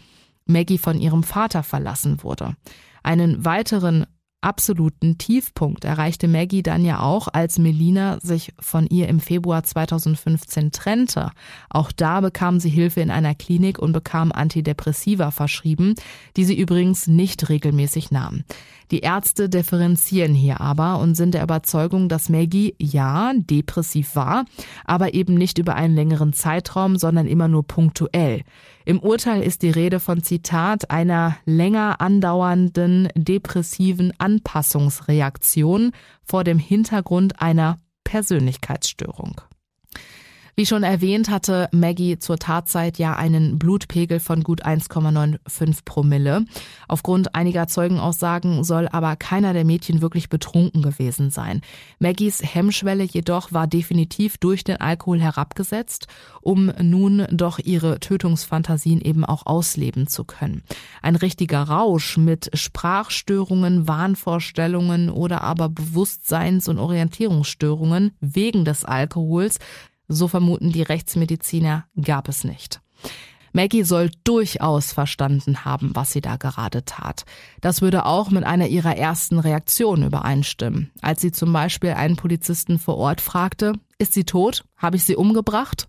Maggie 0.47 0.79
von 0.79 0.99
ihrem 0.99 1.23
Vater 1.23 1.63
verlassen 1.63 2.23
wurde. 2.23 2.57
Einen 3.03 3.45
weiteren 3.45 4.07
absoluten 4.45 5.19
Tiefpunkt 5.19 5.85
erreichte 5.85 6.29
Maggie 6.29 6.63
dann 6.63 6.85
ja 6.85 7.01
auch, 7.01 7.29
als 7.33 7.59
Melina 7.59 8.19
sich 8.21 8.53
von 8.61 8.87
ihr 8.87 9.09
im 9.09 9.21
Februar 9.21 9.65
2015 9.65 10.71
trennte. 10.71 11.31
Auch 11.71 11.91
da 11.91 12.21
bekam 12.21 12.61
sie 12.61 12.69
Hilfe 12.69 13.01
in 13.01 13.11
einer 13.11 13.35
Klinik 13.35 13.79
und 13.79 13.93
bekam 13.93 14.33
Antidepressiva 14.33 15.31
verschrieben, 15.31 15.95
die 16.37 16.45
sie 16.45 16.59
übrigens 16.59 17.07
nicht 17.07 17.49
regelmäßig 17.49 18.11
nahm. 18.11 18.45
Die 18.91 19.01
Ärzte 19.01 19.49
differenzieren 19.49 20.35
hier 20.35 20.61
aber 20.61 20.99
und 20.99 21.15
sind 21.15 21.35
der 21.35 21.43
Überzeugung, 21.43 22.09
dass 22.09 22.29
Maggie 22.29 22.75
ja 22.79 23.33
depressiv 23.35 24.15
war, 24.15 24.45
aber 24.85 25.15
eben 25.15 25.35
nicht 25.35 25.59
über 25.59 25.75
einen 25.75 25.95
längeren 25.95 26.33
Zeitraum, 26.33 26.97
sondern 26.97 27.27
immer 27.27 27.49
nur 27.49 27.67
punktuell. 27.67 28.43
Im 28.87 28.99
Urteil 29.01 29.43
ist 29.43 29.63
die 29.63 29.71
Rede 29.71 29.99
von 29.99 30.23
Zitat 30.23 30.91
einer 30.91 31.37
länger 31.47 32.03
andauernden 32.03 33.09
depressiven 33.15 34.13
Anpassungsreaktion 34.19 35.93
vor 36.23 36.45
dem 36.45 36.59
Hintergrund 36.59 37.41
einer 37.41 37.79
Persönlichkeitsstörung. 38.05 39.41
Wie 40.57 40.67
schon 40.67 40.85
erwähnt, 40.85 41.31
hatte 41.31 41.69
Maggie 41.73 42.17
zur 42.21 42.39
Tatzeit 42.39 42.99
ja 42.99 43.17
einen 43.17 43.59
Blutpegel 43.59 44.21
von 44.21 44.45
gut 44.45 44.65
1,95 44.65 45.85
Promille. 45.85 46.45
Aufgrund 46.87 47.35
einiger 47.35 47.67
Zeugenaussagen 47.67 48.63
soll 48.63 48.87
aber 48.87 49.17
keiner 49.17 49.53
der 49.53 49.65
Mädchen 49.65 50.01
wirklich 50.01 50.29
betrunken 50.29 50.81
gewesen 50.81 51.31
sein. 51.31 51.61
Maggies 51.99 52.41
Hemmschwelle 52.41 53.03
jedoch 53.03 53.53
war 53.53 53.67
definitiv 53.67 54.39
durch 54.39 54.63
den 54.63 54.77
Alkohol 54.77 55.21
herabgesetzt, 55.21 56.07
um 56.41 56.71
nun 56.81 57.27
doch 57.33 57.59
ihre 57.59 57.99
Tötungsfantasien 57.99 59.01
eben 59.01 59.25
auch 59.25 59.47
ausleben 59.47 60.07
zu 60.07 60.23
können. 60.23 60.63
Ein 61.03 61.17
richtiger 61.17 61.63
Rausch 61.65 62.17
mit 62.17 62.51
Sprachstörungen, 62.55 63.89
Wahnvorstellungen 63.89 65.11
oder 65.11 65.41
aber 65.41 65.69
Bewusstseins- 65.69 66.69
und 66.69 66.79
Orientierungsstörungen 66.79 68.13
wegen 68.21 68.65
des 68.65 68.85
Alkohols 68.85 69.59
so 70.09 70.29
vermuten 70.29 70.73
die 70.73 70.83
Rechtsmediziner, 70.83 71.87
gab 72.01 72.29
es 72.29 72.45
nicht. 72.45 72.81
Maggie 73.53 73.85
soll 73.85 74.11
durchaus 74.25 74.93
verstanden 74.93 75.65
haben, 75.65 75.95
was 75.95 76.11
sie 76.11 76.21
da 76.21 76.37
gerade 76.37 76.85
tat. 76.85 77.25
Das 77.61 77.83
würde 77.83 78.05
auch 78.05 78.31
mit 78.31 78.43
einer 78.43 78.67
ihrer 78.67 78.97
ersten 78.97 79.39
Reaktionen 79.39 80.03
übereinstimmen, 80.03 80.91
als 81.01 81.21
sie 81.21 81.31
zum 81.31 81.53
Beispiel 81.53 81.91
einen 81.91 82.17
Polizisten 82.17 82.81
vor 82.81 82.97
Ort 82.97 83.21
fragte, 83.21 83.75
ist 83.99 84.13
sie 84.13 84.25
tot? 84.25 84.65
Habe 84.77 84.97
ich 84.97 85.05
sie 85.05 85.15
umgebracht? 85.15 85.87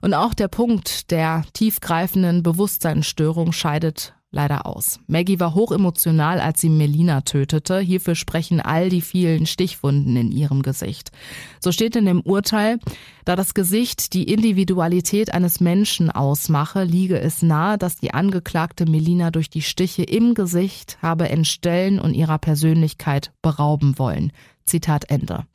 Und 0.00 0.14
auch 0.14 0.32
der 0.32 0.46
Punkt 0.46 1.10
der 1.10 1.44
tiefgreifenden 1.52 2.44
Bewusstseinsstörung 2.44 3.50
scheidet 3.50 4.14
leider 4.36 4.66
aus. 4.66 5.00
Maggie 5.08 5.40
war 5.40 5.54
hochemotional, 5.54 6.40
als 6.40 6.60
sie 6.60 6.68
Melina 6.68 7.22
tötete. 7.22 7.80
Hierfür 7.80 8.14
sprechen 8.14 8.60
all 8.60 8.88
die 8.90 9.00
vielen 9.00 9.46
Stichwunden 9.46 10.14
in 10.16 10.30
ihrem 10.30 10.62
Gesicht. 10.62 11.10
So 11.58 11.72
steht 11.72 11.96
in 11.96 12.04
dem 12.04 12.20
Urteil, 12.20 12.78
da 13.24 13.34
das 13.34 13.54
Gesicht 13.54 14.12
die 14.12 14.30
Individualität 14.30 15.34
eines 15.34 15.58
Menschen 15.60 16.10
ausmache, 16.10 16.84
liege 16.84 17.18
es 17.18 17.42
nahe, 17.42 17.78
dass 17.78 17.96
die 17.96 18.14
Angeklagte 18.14 18.86
Melina 18.86 19.30
durch 19.30 19.50
die 19.50 19.62
Stiche 19.62 20.04
im 20.04 20.34
Gesicht 20.34 20.98
habe 21.02 21.28
entstellen 21.28 21.98
und 21.98 22.14
ihrer 22.14 22.38
Persönlichkeit 22.38 23.32
berauben 23.42 23.98
wollen. 23.98 24.32
Zitat 24.66 25.10
Ende. 25.10 25.46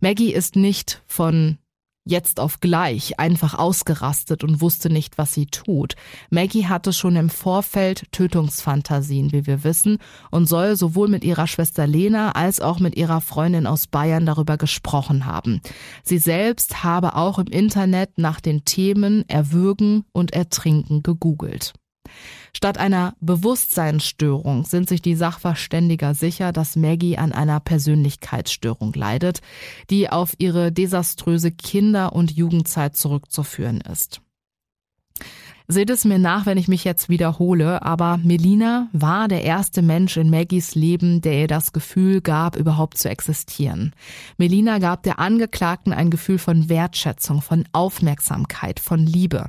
Maggie 0.00 0.32
ist 0.32 0.54
nicht 0.54 1.02
von 1.06 1.58
jetzt 2.08 2.40
auf 2.40 2.60
gleich 2.60 3.20
einfach 3.20 3.54
ausgerastet 3.54 4.42
und 4.42 4.60
wusste 4.60 4.90
nicht, 4.90 5.18
was 5.18 5.32
sie 5.32 5.46
tut. 5.46 5.94
Maggie 6.30 6.66
hatte 6.66 6.92
schon 6.92 7.16
im 7.16 7.30
Vorfeld 7.30 8.10
Tötungsfantasien, 8.12 9.32
wie 9.32 9.46
wir 9.46 9.62
wissen, 9.62 9.98
und 10.30 10.48
soll 10.48 10.76
sowohl 10.76 11.08
mit 11.08 11.22
ihrer 11.22 11.46
Schwester 11.46 11.86
Lena 11.86 12.32
als 12.32 12.60
auch 12.60 12.80
mit 12.80 12.96
ihrer 12.96 13.20
Freundin 13.20 13.66
aus 13.66 13.86
Bayern 13.86 14.26
darüber 14.26 14.56
gesprochen 14.56 15.26
haben. 15.26 15.60
Sie 16.02 16.18
selbst 16.18 16.82
habe 16.82 17.14
auch 17.14 17.38
im 17.38 17.46
Internet 17.46 18.16
nach 18.16 18.40
den 18.40 18.64
Themen 18.64 19.28
Erwürgen 19.28 20.04
und 20.12 20.32
Ertrinken 20.32 21.02
gegoogelt. 21.02 21.74
Statt 22.58 22.76
einer 22.76 23.14
Bewusstseinsstörung 23.20 24.64
sind 24.64 24.88
sich 24.88 25.00
die 25.00 25.14
Sachverständiger 25.14 26.12
sicher, 26.14 26.50
dass 26.50 26.74
Maggie 26.74 27.16
an 27.16 27.30
einer 27.30 27.60
Persönlichkeitsstörung 27.60 28.92
leidet, 28.94 29.42
die 29.90 30.10
auf 30.10 30.34
ihre 30.38 30.72
desaströse 30.72 31.52
Kinder- 31.52 32.14
und 32.14 32.32
Jugendzeit 32.32 32.96
zurückzuführen 32.96 33.80
ist. 33.80 34.22
Seht 35.70 35.90
es 35.90 36.06
mir 36.06 36.18
nach, 36.18 36.46
wenn 36.46 36.56
ich 36.56 36.66
mich 36.66 36.82
jetzt 36.84 37.10
wiederhole, 37.10 37.82
aber 37.82 38.16
Melina 38.16 38.88
war 38.94 39.28
der 39.28 39.44
erste 39.44 39.82
Mensch 39.82 40.16
in 40.16 40.30
Maggies 40.30 40.74
Leben, 40.74 41.20
der 41.20 41.40
ihr 41.40 41.46
das 41.46 41.74
Gefühl 41.74 42.22
gab, 42.22 42.56
überhaupt 42.56 42.96
zu 42.96 43.10
existieren. 43.10 43.92
Melina 44.38 44.78
gab 44.78 45.02
der 45.02 45.18
Angeklagten 45.18 45.92
ein 45.92 46.08
Gefühl 46.08 46.38
von 46.38 46.70
Wertschätzung, 46.70 47.42
von 47.42 47.66
Aufmerksamkeit, 47.72 48.80
von 48.80 49.00
Liebe. 49.00 49.44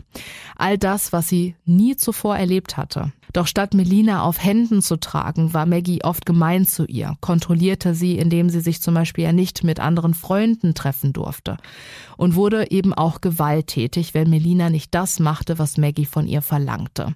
All 0.57 0.77
das, 0.77 1.13
was 1.13 1.29
sie 1.29 1.55
nie 1.63 1.95
zuvor 1.95 2.35
erlebt 2.35 2.75
hatte. 2.75 3.13
Doch 3.31 3.45
statt 3.45 3.75
Melina 3.75 4.23
auf 4.23 4.43
Händen 4.43 4.81
zu 4.81 4.99
tragen, 4.99 5.53
war 5.53 5.67
Maggie 5.67 6.03
oft 6.03 6.25
gemein 6.25 6.65
zu 6.65 6.85
ihr, 6.85 7.15
kontrollierte 7.21 7.93
sie, 7.93 8.17
indem 8.17 8.49
sie 8.49 8.59
sich 8.59 8.81
zum 8.81 8.95
Beispiel 8.95 9.23
ja 9.25 9.33
nicht 9.33 9.63
mit 9.63 9.79
anderen 9.79 10.15
Freunden 10.15 10.73
treffen 10.73 11.13
durfte 11.13 11.57
und 12.17 12.35
wurde 12.35 12.71
eben 12.71 12.93
auch 12.93 13.21
gewalttätig, 13.21 14.15
wenn 14.15 14.31
Melina 14.31 14.71
nicht 14.71 14.95
das 14.95 15.19
machte, 15.19 15.59
was 15.59 15.77
Maggie 15.77 16.05
von 16.09 16.27
ihr 16.27 16.41
verlangte. 16.41 17.15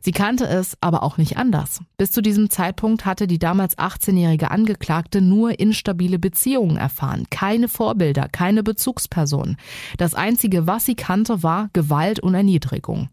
Sie 0.00 0.12
kannte 0.12 0.46
es 0.46 0.76
aber 0.80 1.02
auch 1.02 1.18
nicht 1.18 1.36
anders. 1.36 1.80
Bis 1.96 2.10
zu 2.10 2.22
diesem 2.22 2.48
Zeitpunkt 2.48 3.04
hatte 3.04 3.26
die 3.26 3.38
damals 3.38 3.76
18-jährige 3.76 4.50
Angeklagte 4.50 5.20
nur 5.20 5.58
instabile 5.58 6.18
Beziehungen 6.18 6.76
erfahren, 6.76 7.26
keine 7.30 7.68
Vorbilder, 7.68 8.28
keine 8.28 8.62
Bezugsperson. 8.62 9.56
Das 9.96 10.14
Einzige, 10.14 10.66
was 10.66 10.84
sie 10.84 10.94
kannte, 10.94 11.42
war 11.42 11.68
Gewalt 11.72 12.20
und 12.20 12.34
Erniedrigung. 12.34 13.10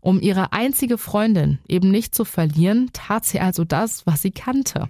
Um 0.00 0.20
ihre 0.20 0.52
einzige 0.52 0.98
Freundin 0.98 1.58
eben 1.66 1.90
nicht 1.90 2.14
zu 2.14 2.24
verlieren, 2.24 2.90
tat 2.92 3.24
sie 3.24 3.40
also 3.40 3.64
das, 3.64 4.06
was 4.06 4.20
sie 4.22 4.32
kannte. 4.32 4.88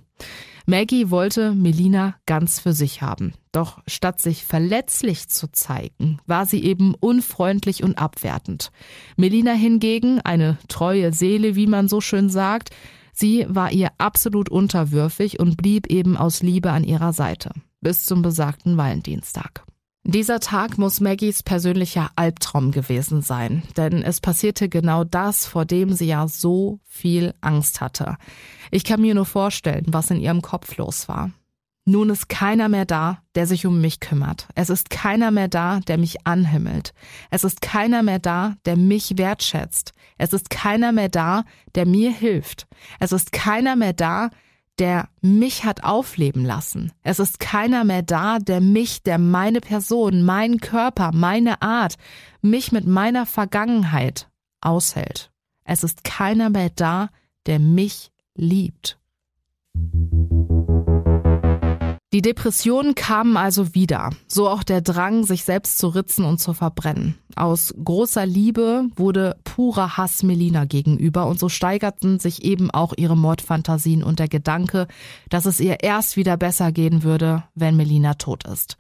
Maggie 0.67 1.11
wollte 1.11 1.53
Melina 1.53 2.15
ganz 2.25 2.59
für 2.59 2.73
sich 2.73 3.03
haben. 3.03 3.35
Doch 3.53 3.83
statt 3.87 4.21
sich 4.21 4.45
verletzlich 4.45 5.29
zu 5.29 5.53
zeigen, 5.53 6.19
war 6.27 6.47
sie 6.47 6.65
eben 6.65 6.95
unfreundlich 6.95 7.85
und 7.85 7.99
abwertend. 7.99 8.71
Melina 9.17 9.53
hingegen, 9.53 10.21
eine 10.21 10.59
treue 10.69 11.13
Seele, 11.13 11.55
wie 11.55 11.67
man 11.67 11.89
so 11.89 12.01
schön 12.01 12.31
sagt, 12.31 12.71
sie 13.13 13.45
war 13.49 13.73
ihr 13.73 13.91
absolut 13.99 14.49
unterwürfig 14.49 15.39
und 15.39 15.59
blieb 15.59 15.87
eben 15.89 16.17
aus 16.17 16.43
Liebe 16.43 16.71
an 16.71 16.83
ihrer 16.83 17.13
Seite. 17.13 17.51
Bis 17.83 18.07
zum 18.07 18.23
besagten 18.23 18.79
Valentinstag. 18.79 19.67
Dieser 20.07 20.39
Tag 20.39 20.77
muss 20.77 21.01
Maggies 21.01 21.43
persönlicher 21.43 22.11
Albtraum 22.15 22.73
gewesen 22.73 23.23
sein, 23.23 23.63
denn 23.79 24.03
es 24.03 24.21
passierte 24.21 24.69
genau 24.69 25.03
das, 25.03 25.47
vor 25.47 25.65
dem 25.65 25.95
sie 25.95 26.05
ja 26.05 26.29
so 26.29 26.79
viel 26.85 27.33
Angst 27.41 27.81
hatte. 27.81 28.19
Ich 28.71 28.85
kann 28.85 29.01
mir 29.01 29.15
nur 29.15 29.25
vorstellen, 29.25 29.87
was 29.89 30.11
in 30.11 30.21
ihrem 30.21 30.43
Kopf 30.43 30.77
los 30.77 31.09
war. 31.09 31.31
Nun 31.87 32.11
ist 32.11 32.29
keiner 32.29 32.69
mehr 32.69 32.85
da, 32.85 33.23
der 33.35 33.47
sich 33.47 33.65
um 33.65 33.81
mich 33.81 33.99
kümmert. 33.99 34.47
Es 34.55 34.69
ist 34.69 34.91
keiner 34.91 35.31
mehr 35.31 35.49
da, 35.49 35.81
der 35.81 35.97
mich 35.97 36.27
anhimmelt. 36.27 36.93
Es 37.31 37.43
ist 37.43 37.63
keiner 37.63 38.03
mehr 38.03 38.19
da, 38.19 38.57
der 38.67 38.77
mich 38.77 39.17
wertschätzt. 39.17 39.95
Es 40.19 40.35
ist 40.35 40.51
keiner 40.51 40.93
mehr 40.93 41.09
da, 41.09 41.45
der 41.75 41.87
mir 41.87 42.13
hilft. 42.13 42.67
Es 43.01 43.13
ist 43.13 43.33
keiner 43.33 43.75
mehr 43.75 43.95
da, 43.95 44.29
der 44.79 45.09
mich 45.21 45.65
hat 45.65 45.85
aufleben 45.85 46.45
lassen. 46.45 46.93
Es 47.03 47.19
ist 47.19 47.41
keiner 47.41 47.85
mehr 47.85 48.03
da, 48.03 48.39
der 48.39 48.61
mich, 48.61 49.03
der 49.03 49.19
meine 49.19 49.61
Person, 49.61 50.23
meinen 50.23 50.59
Körper, 50.61 51.11
meine 51.13 51.63
Art, 51.63 51.95
mich 52.43 52.73
mit 52.73 52.87
meiner 52.87 53.27
Vergangenheit 53.27 54.29
aushält. 54.61 55.31
Es 55.65 55.85
ist 55.85 56.05
keiner 56.05 56.51
mehr 56.51 56.71
da, 56.75 57.09
der 57.47 57.59
mich 57.59 58.11
liebt. 58.35 58.99
Die 62.15 62.23
Depressionen 62.23 62.95
kamen 62.95 63.37
also 63.37 63.75
wieder, 63.75 64.11
so 64.29 64.49
auch 64.49 64.63
der 64.63 64.83
Drang, 64.83 65.25
sich 65.25 65.43
selbst 65.43 65.79
zu 65.79 65.89
ritzen 65.89 66.25
und 66.25 66.39
zu 66.39 66.53
verbrennen. 66.53 67.19
Aus 67.35 67.75
großer 67.83 68.25
Liebe 68.25 68.85
wurde 68.95 69.37
purer 69.43 69.97
Hass 69.97 70.23
Melina 70.23 70.65
gegenüber 70.65 71.27
und 71.27 71.41
so 71.41 71.49
steigerten 71.49 72.21
sich 72.21 72.45
eben 72.45 72.71
auch 72.71 72.93
ihre 72.97 73.17
Mordfantasien 73.17 74.05
und 74.05 74.21
der 74.21 74.29
Gedanke, 74.29 74.87
dass 75.29 75.45
es 75.45 75.59
ihr 75.59 75.83
erst 75.83 76.17
wieder 76.17 76.37
besser 76.37 76.71
gehen 76.71 77.03
würde, 77.03 77.43
wenn 77.57 77.77
Melina 77.77 78.15
tot 78.15 78.47
ist. 78.47 78.77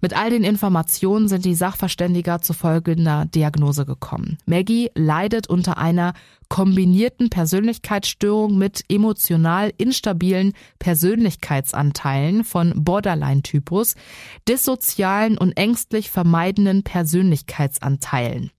Mit 0.00 0.16
all 0.16 0.30
den 0.30 0.44
Informationen 0.44 1.28
sind 1.28 1.44
die 1.44 1.54
Sachverständiger 1.54 2.40
zu 2.40 2.52
folgender 2.52 3.26
Diagnose 3.26 3.86
gekommen. 3.86 4.38
Maggie 4.46 4.90
leidet 4.94 5.48
unter 5.48 5.78
einer 5.78 6.12
kombinierten 6.48 7.30
Persönlichkeitsstörung 7.30 8.56
mit 8.56 8.84
emotional 8.88 9.72
instabilen 9.78 10.52
Persönlichkeitsanteilen 10.78 12.44
von 12.44 12.72
Borderline-Typus, 12.76 13.94
dissozialen 14.48 15.38
und 15.38 15.56
ängstlich 15.56 16.10
vermeidenden 16.10 16.82
Persönlichkeitsanteilen. 16.82 18.50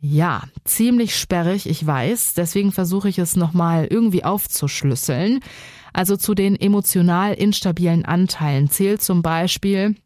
Ja, 0.00 0.44
ziemlich 0.64 1.16
sperrig, 1.16 1.68
ich 1.68 1.84
weiß, 1.84 2.34
deswegen 2.34 2.70
versuche 2.70 3.08
ich 3.08 3.18
es 3.18 3.34
nochmal 3.34 3.86
irgendwie 3.86 4.22
aufzuschlüsseln. 4.22 5.40
Also 5.92 6.16
zu 6.16 6.34
den 6.34 6.54
emotional 6.54 7.34
instabilen 7.34 8.04
Anteilen 8.04 8.70
zählt 8.70 9.02
zum 9.02 9.22
Beispiel 9.22 9.96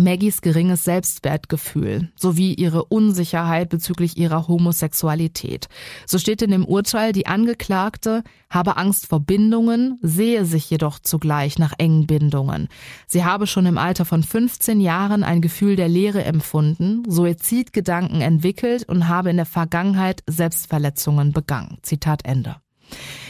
Maggies 0.00 0.40
geringes 0.40 0.84
Selbstwertgefühl 0.84 2.10
sowie 2.16 2.54
ihre 2.54 2.84
Unsicherheit 2.84 3.68
bezüglich 3.68 4.16
ihrer 4.16 4.48
Homosexualität. 4.48 5.68
So 6.06 6.18
steht 6.18 6.42
in 6.42 6.50
dem 6.50 6.64
Urteil, 6.64 7.12
die 7.12 7.26
Angeklagte 7.26 8.24
habe 8.48 8.76
Angst 8.76 9.06
vor 9.06 9.20
Bindungen, 9.20 9.98
sehe 10.02 10.44
sich 10.44 10.68
jedoch 10.68 10.98
zugleich 10.98 11.58
nach 11.58 11.74
engen 11.78 12.06
Bindungen. 12.06 12.68
Sie 13.06 13.24
habe 13.24 13.46
schon 13.46 13.66
im 13.66 13.78
Alter 13.78 14.04
von 14.04 14.22
15 14.22 14.80
Jahren 14.80 15.22
ein 15.22 15.40
Gefühl 15.40 15.76
der 15.76 15.88
Leere 15.88 16.24
empfunden, 16.24 17.04
Suizidgedanken 17.08 18.22
entwickelt 18.22 18.88
und 18.88 19.06
habe 19.06 19.30
in 19.30 19.36
der 19.36 19.46
Vergangenheit 19.46 20.22
Selbstverletzungen 20.26 21.32
begangen. 21.32 21.78
Zitat 21.82 22.24
Ende. 22.24 22.56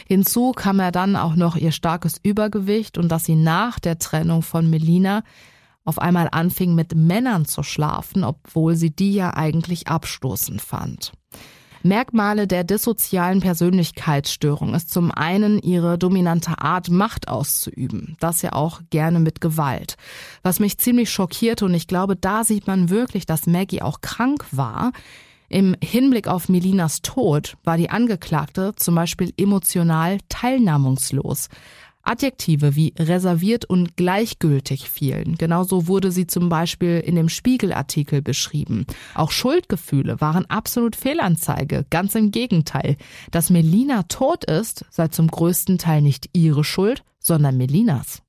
Hinzu 0.07 0.51
kam 0.51 0.79
er 0.79 0.91
dann 0.91 1.15
auch 1.15 1.35
noch 1.35 1.55
ihr 1.55 1.71
starkes 1.71 2.19
Übergewicht 2.23 2.97
und 2.97 3.09
dass 3.09 3.25
sie 3.25 3.35
nach 3.35 3.79
der 3.79 3.99
Trennung 3.99 4.41
von 4.41 4.69
Melina 4.69 5.23
auf 5.83 5.99
einmal 5.99 6.29
anfing 6.31 6.75
mit 6.75 6.95
Männern 6.95 7.45
zu 7.45 7.63
schlafen, 7.63 8.23
obwohl 8.23 8.75
sie 8.75 8.91
die 8.91 9.13
ja 9.13 9.33
eigentlich 9.35 9.87
abstoßend 9.87 10.61
fand. 10.61 11.11
Merkmale 11.83 12.45
der 12.45 12.63
dissozialen 12.63 13.39
Persönlichkeitsstörung 13.39 14.75
ist 14.75 14.91
zum 14.91 15.11
einen 15.11 15.59
ihre 15.59 15.97
dominante 15.97 16.59
Art, 16.59 16.89
Macht 16.89 17.27
auszuüben. 17.27 18.17
Das 18.19 18.43
ja 18.43 18.53
auch 18.53 18.81
gerne 18.91 19.19
mit 19.19 19.41
Gewalt. 19.41 19.95
Was 20.43 20.59
mich 20.59 20.77
ziemlich 20.77 21.09
schockierte 21.09 21.65
und 21.65 21.73
ich 21.73 21.87
glaube, 21.87 22.15
da 22.15 22.43
sieht 22.43 22.67
man 22.67 22.89
wirklich, 22.89 23.25
dass 23.25 23.47
Maggie 23.47 23.81
auch 23.81 24.01
krank 24.01 24.45
war. 24.51 24.91
Im 25.49 25.75
Hinblick 25.83 26.27
auf 26.27 26.49
Melinas 26.49 27.01
Tod 27.01 27.57
war 27.63 27.77
die 27.77 27.89
Angeklagte 27.89 28.73
zum 28.75 28.93
Beispiel 28.95 29.33
emotional 29.35 30.19
teilnahmungslos. 30.29 31.49
Adjektive 32.03 32.75
wie 32.75 32.93
reserviert 32.97 33.65
und 33.65 33.95
gleichgültig 33.97 34.89
fielen. 34.89 35.35
Genauso 35.37 35.87
wurde 35.87 36.11
sie 36.11 36.27
zum 36.27 36.49
Beispiel 36.49 36.99
in 36.99 37.15
dem 37.15 37.29
Spiegelartikel 37.29 38.21
beschrieben. 38.21 38.85
Auch 39.15 39.31
Schuldgefühle 39.31 40.21
waren 40.21 40.45
absolut 40.47 40.95
Fehlanzeige. 40.95 41.85
Ganz 41.89 42.15
im 42.15 42.31
Gegenteil. 42.31 42.97
Dass 43.31 43.49
Melina 43.49 44.03
tot 44.03 44.45
ist, 44.45 44.85
sei 44.89 45.07
zum 45.09 45.27
größten 45.27 45.77
Teil 45.77 46.01
nicht 46.01 46.29
ihre 46.33 46.63
Schuld, 46.63 47.03
sondern 47.19 47.57
Melinas. 47.57 48.21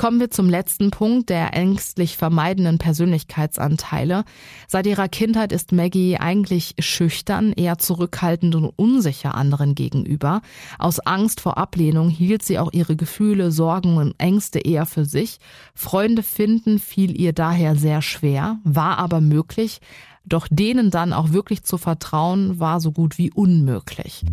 Kommen 0.00 0.18
wir 0.18 0.30
zum 0.30 0.48
letzten 0.48 0.90
Punkt 0.90 1.28
der 1.28 1.52
ängstlich 1.52 2.16
vermeidenden 2.16 2.78
Persönlichkeitsanteile. 2.78 4.24
Seit 4.66 4.86
ihrer 4.86 5.08
Kindheit 5.08 5.52
ist 5.52 5.72
Maggie 5.72 6.16
eigentlich 6.16 6.74
schüchtern, 6.78 7.52
eher 7.52 7.76
zurückhaltend 7.76 8.54
und 8.54 8.72
unsicher 8.76 9.34
anderen 9.34 9.74
gegenüber. 9.74 10.40
Aus 10.78 11.00
Angst 11.00 11.42
vor 11.42 11.58
Ablehnung 11.58 12.08
hielt 12.08 12.42
sie 12.42 12.58
auch 12.58 12.72
ihre 12.72 12.96
Gefühle, 12.96 13.52
Sorgen 13.52 13.98
und 13.98 14.14
Ängste 14.16 14.60
eher 14.60 14.86
für 14.86 15.04
sich. 15.04 15.38
Freunde 15.74 16.22
finden 16.22 16.78
fiel 16.78 17.20
ihr 17.20 17.34
daher 17.34 17.76
sehr 17.76 18.00
schwer, 18.00 18.56
war 18.64 18.96
aber 18.96 19.20
möglich. 19.20 19.82
Doch 20.24 20.48
denen 20.50 20.90
dann 20.90 21.12
auch 21.12 21.32
wirklich 21.32 21.64
zu 21.64 21.76
vertrauen, 21.76 22.58
war 22.58 22.80
so 22.80 22.90
gut 22.90 23.18
wie 23.18 23.30
unmöglich. 23.30 24.24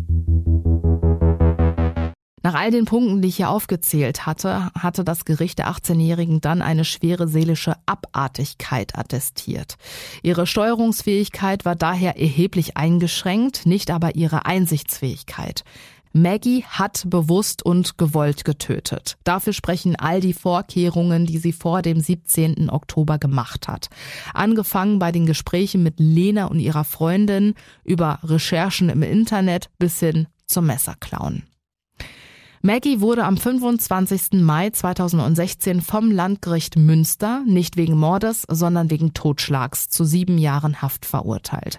Nach 2.42 2.54
all 2.54 2.70
den 2.70 2.84
Punkten, 2.84 3.20
die 3.20 3.28
ich 3.28 3.36
hier 3.36 3.50
aufgezählt 3.50 4.26
hatte, 4.26 4.70
hatte 4.74 5.04
das 5.04 5.24
Gericht 5.24 5.58
der 5.58 5.68
18-Jährigen 5.68 6.40
dann 6.40 6.62
eine 6.62 6.84
schwere 6.84 7.28
seelische 7.28 7.74
Abartigkeit 7.86 8.96
attestiert. 8.96 9.76
Ihre 10.22 10.46
Steuerungsfähigkeit 10.46 11.64
war 11.64 11.76
daher 11.76 12.18
erheblich 12.18 12.76
eingeschränkt, 12.76 13.66
nicht 13.66 13.90
aber 13.90 14.14
ihre 14.14 14.46
Einsichtsfähigkeit. 14.46 15.64
Maggie 16.12 16.64
hat 16.64 17.04
bewusst 17.06 17.62
und 17.62 17.98
gewollt 17.98 18.44
getötet. 18.44 19.18
Dafür 19.24 19.52
sprechen 19.52 19.94
all 19.96 20.20
die 20.20 20.32
Vorkehrungen, 20.32 21.26
die 21.26 21.38
sie 21.38 21.52
vor 21.52 21.82
dem 21.82 22.00
17. 22.00 22.70
Oktober 22.70 23.18
gemacht 23.18 23.68
hat. 23.68 23.88
Angefangen 24.32 24.98
bei 24.98 25.12
den 25.12 25.26
Gesprächen 25.26 25.82
mit 25.82 25.94
Lena 25.98 26.46
und 26.46 26.60
ihrer 26.60 26.84
Freundin 26.84 27.54
über 27.84 28.20
Recherchen 28.22 28.88
im 28.88 29.02
Internet 29.02 29.68
bis 29.78 30.00
hin 30.00 30.28
zum 30.46 30.66
Messerklauen. 30.66 31.44
Maggie 32.60 33.00
wurde 33.00 33.24
am 33.24 33.36
25. 33.36 34.40
Mai 34.42 34.70
2016 34.70 35.80
vom 35.80 36.10
Landgericht 36.10 36.76
Münster 36.76 37.42
nicht 37.46 37.76
wegen 37.76 37.96
Mordes, 37.96 38.44
sondern 38.48 38.90
wegen 38.90 39.14
Totschlags 39.14 39.88
zu 39.88 40.04
sieben 40.04 40.38
Jahren 40.38 40.82
Haft 40.82 41.06
verurteilt. 41.06 41.78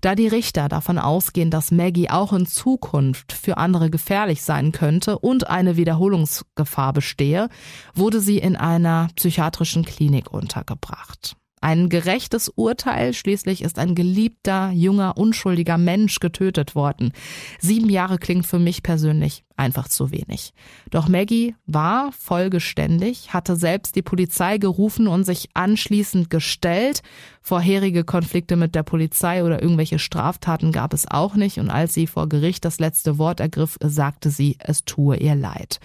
Da 0.00 0.16
die 0.16 0.26
Richter 0.26 0.68
davon 0.68 0.98
ausgehen, 0.98 1.50
dass 1.50 1.70
Maggie 1.70 2.10
auch 2.10 2.32
in 2.32 2.46
Zukunft 2.46 3.32
für 3.32 3.56
andere 3.56 3.88
gefährlich 3.88 4.42
sein 4.42 4.72
könnte 4.72 5.18
und 5.18 5.48
eine 5.48 5.76
Wiederholungsgefahr 5.76 6.92
bestehe, 6.92 7.48
wurde 7.94 8.20
sie 8.20 8.38
in 8.38 8.56
einer 8.56 9.08
psychiatrischen 9.14 9.84
Klinik 9.84 10.32
untergebracht. 10.32 11.36
Ein 11.62 11.88
gerechtes 11.88 12.50
Urteil. 12.50 13.14
Schließlich 13.14 13.62
ist 13.62 13.78
ein 13.78 13.94
geliebter, 13.94 14.70
junger, 14.72 15.16
unschuldiger 15.16 15.78
Mensch 15.78 16.20
getötet 16.20 16.74
worden. 16.74 17.12
Sieben 17.58 17.88
Jahre 17.88 18.18
klingt 18.18 18.46
für 18.46 18.58
mich 18.58 18.82
persönlich 18.82 19.44
einfach 19.56 19.88
zu 19.88 20.10
wenig. 20.10 20.52
Doch 20.90 21.08
Maggie 21.08 21.54
war 21.66 22.12
vollgeständig, 22.12 23.32
hatte 23.32 23.56
selbst 23.56 23.96
die 23.96 24.02
Polizei 24.02 24.58
gerufen 24.58 25.08
und 25.08 25.24
sich 25.24 25.48
anschließend 25.54 26.28
gestellt. 26.28 27.02
Vorherige 27.40 28.04
Konflikte 28.04 28.56
mit 28.56 28.74
der 28.74 28.82
Polizei 28.82 29.42
oder 29.42 29.62
irgendwelche 29.62 29.98
Straftaten 29.98 30.72
gab 30.72 30.92
es 30.92 31.08
auch 31.08 31.36
nicht. 31.36 31.58
Und 31.58 31.70
als 31.70 31.94
sie 31.94 32.06
vor 32.06 32.28
Gericht 32.28 32.66
das 32.66 32.80
letzte 32.80 33.16
Wort 33.16 33.40
ergriff, 33.40 33.78
sagte 33.82 34.28
sie, 34.28 34.56
es 34.58 34.84
tue 34.84 35.16
ihr 35.16 35.34
leid. 35.34 35.80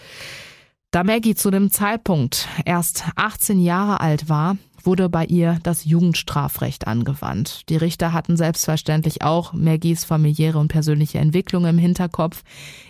Da 0.92 1.06
Maggie 1.06 1.36
zu 1.36 1.52
dem 1.52 1.72
Zeitpunkt 1.72 2.50
erst 2.66 3.06
18 3.16 3.62
Jahre 3.62 4.02
alt 4.02 4.28
war, 4.28 4.58
wurde 4.86 5.10
bei 5.10 5.26
ihr 5.26 5.60
das 5.64 5.86
Jugendstrafrecht 5.86 6.88
angewandt. 6.88 7.70
Die 7.70 7.78
Richter 7.78 8.14
hatten 8.14 8.38
selbstverständlich 8.38 9.22
auch 9.22 9.54
Maggies 9.54 10.04
familiäre 10.04 10.60
und 10.60 10.68
persönliche 10.68 11.20
Entwicklung 11.20 11.66
im 11.66 11.78
Hinterkopf, 11.78 12.44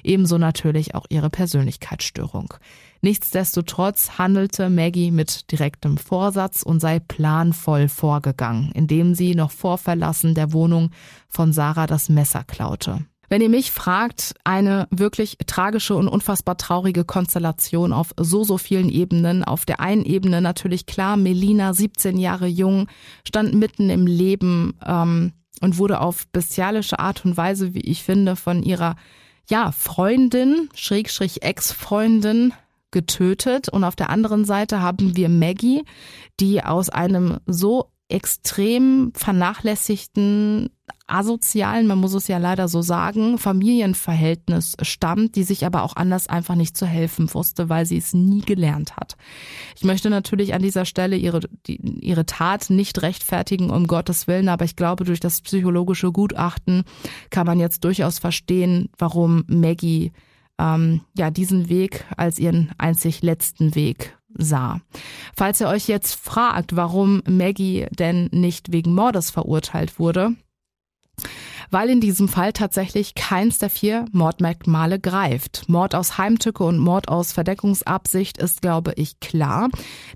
ebenso 0.04 0.38
natürlich 0.38 0.96
auch 0.96 1.06
ihre 1.10 1.30
Persönlichkeitsstörung. 1.30 2.54
Nichtsdestotrotz 3.02 4.20
handelte 4.20 4.70
Maggie 4.70 5.12
mit 5.12 5.52
direktem 5.52 5.98
Vorsatz 5.98 6.62
und 6.62 6.80
sei 6.80 7.00
planvoll 7.00 7.88
vorgegangen, 7.88 8.72
indem 8.74 9.16
sie 9.16 9.34
noch 9.34 9.52
vor 9.52 9.78
Verlassen 9.78 10.36
der 10.36 10.54
Wohnung 10.54 10.92
von 11.28 11.52
Sarah 11.52 11.88
das 11.88 12.10
Messer 12.10 12.44
klaute. 12.44 13.06
Wenn 13.32 13.42
ihr 13.42 13.48
mich 13.48 13.72
fragt, 13.72 14.36
eine 14.44 14.90
wirklich 14.92 15.38
tragische 15.48 15.96
und 15.96 16.10
unfassbar 16.10 16.58
traurige 16.58 17.06
Konstellation 17.06 17.94
auf 17.94 18.14
so, 18.20 18.44
so 18.44 18.58
vielen 18.58 18.90
Ebenen. 18.90 19.46
Auf 19.46 19.64
der 19.64 19.80
einen 19.80 20.04
Ebene 20.04 20.42
natürlich 20.42 20.86
klar, 20.86 21.16
Melina, 21.16 21.74
17 21.74 22.18
Jahre 22.18 22.48
jung, 22.48 22.90
stand 23.26 23.54
mitten 23.54 23.90
im 23.90 24.06
Leben 24.06 24.74
ähm, 24.86 25.32
und 25.62 25.78
wurde 25.78 26.02
auf 26.02 26.28
bestialische 26.34 27.00
Art 27.00 27.24
und 27.24 27.38
Weise, 27.38 27.74
wie 27.74 27.80
ich 27.80 28.04
finde, 28.04 28.36
von 28.36 28.64
ihrer 28.64 28.98
ja, 29.50 29.72
Freundin, 29.72 30.68
Schrägstrich 30.76 31.42
Ex-Freundin 31.42 32.52
getötet. 32.92 33.70
Und 33.70 33.86
auf 33.86 33.96
der 33.96 34.10
anderen 34.10 34.44
Seite 34.44 34.82
haben 34.82 35.16
wir 35.16 35.30
Maggie, 35.30 35.86
die 36.42 36.62
aus 36.66 36.90
einem 36.90 37.38
so 37.46 37.94
extrem 38.10 39.14
vernachlässigten 39.16 40.70
asozialen, 41.12 41.88
man 41.88 41.98
muss 41.98 42.14
es 42.14 42.28
ja 42.28 42.38
leider 42.38 42.68
so 42.68 42.82
sagen, 42.82 43.38
Familienverhältnis 43.38 44.76
stammt, 44.82 45.36
die 45.36 45.44
sich 45.44 45.66
aber 45.66 45.84
auch 45.84 45.96
anders 45.96 46.28
einfach 46.28 46.56
nicht 46.56 46.78
zu 46.78 46.86
helfen 46.86 47.34
wusste, 47.34 47.70
weil 47.70 47.86
sie 47.86 47.98
es 47.98 48.14
nie 48.14 48.42
gelernt 48.42 48.96
hat. 48.96 49.18
Ich 49.76 49.84
möchte 49.84 50.10
natürlich 50.10 50.54
an 50.54 50.62
dieser 50.62 50.86
Stelle 50.86 51.18
ihre, 51.18 51.42
die, 51.68 51.78
ihre 52.02 52.26
Tat 52.26 52.70
nicht 52.70 53.02
rechtfertigen, 53.02 53.70
um 53.70 53.88
Gottes 53.88 54.28
Willen, 54.28 54.50
aber 54.50 54.66
ich 54.66 54.76
glaube, 54.76 55.04
durch 55.04 55.20
das 55.20 55.42
psychologische 55.42 56.12
Gutachten 56.12 56.84
kann 57.30 57.46
man 57.46 57.60
jetzt 57.60 57.84
durchaus 57.84 58.20
verstehen, 58.20 58.90
warum 58.98 59.44
Maggie 59.48 60.12
ähm, 60.58 61.02
ja 61.18 61.32
diesen 61.32 61.70
Weg 61.70 62.06
als 62.18 62.40
ihren 62.40 62.72
einzig 62.78 63.22
letzten 63.22 63.76
Weg 63.76 64.18
sah. 64.34 64.80
Falls 65.36 65.60
ihr 65.60 65.68
euch 65.68 65.88
jetzt 65.88 66.16
fragt, 66.16 66.76
warum 66.76 67.22
Maggie 67.28 67.88
denn 67.98 68.30
nicht 68.32 68.72
wegen 68.72 68.94
Mordes 68.94 69.30
verurteilt 69.30 70.00
wurde, 70.00 70.36
weil 71.72 71.90
in 71.90 72.02
diesem 72.02 72.28
Fall 72.28 72.54
tatsächlich 72.54 73.16
keins 73.16 73.58
der 73.58 73.70
vier 73.70 74.06
Mordmerkmale 74.12 75.00
greift. 75.00 75.64
Mord 75.68 75.96
aus 75.96 76.18
Heimtücke 76.18 76.64
und 76.64 76.78
Mord 76.78 77.08
aus 77.08 77.32
Verdeckungsabsicht 77.32 78.38
ist, 78.38 78.62
glaube 78.62 78.94
ich, 78.98 79.20
klar. 79.20 79.70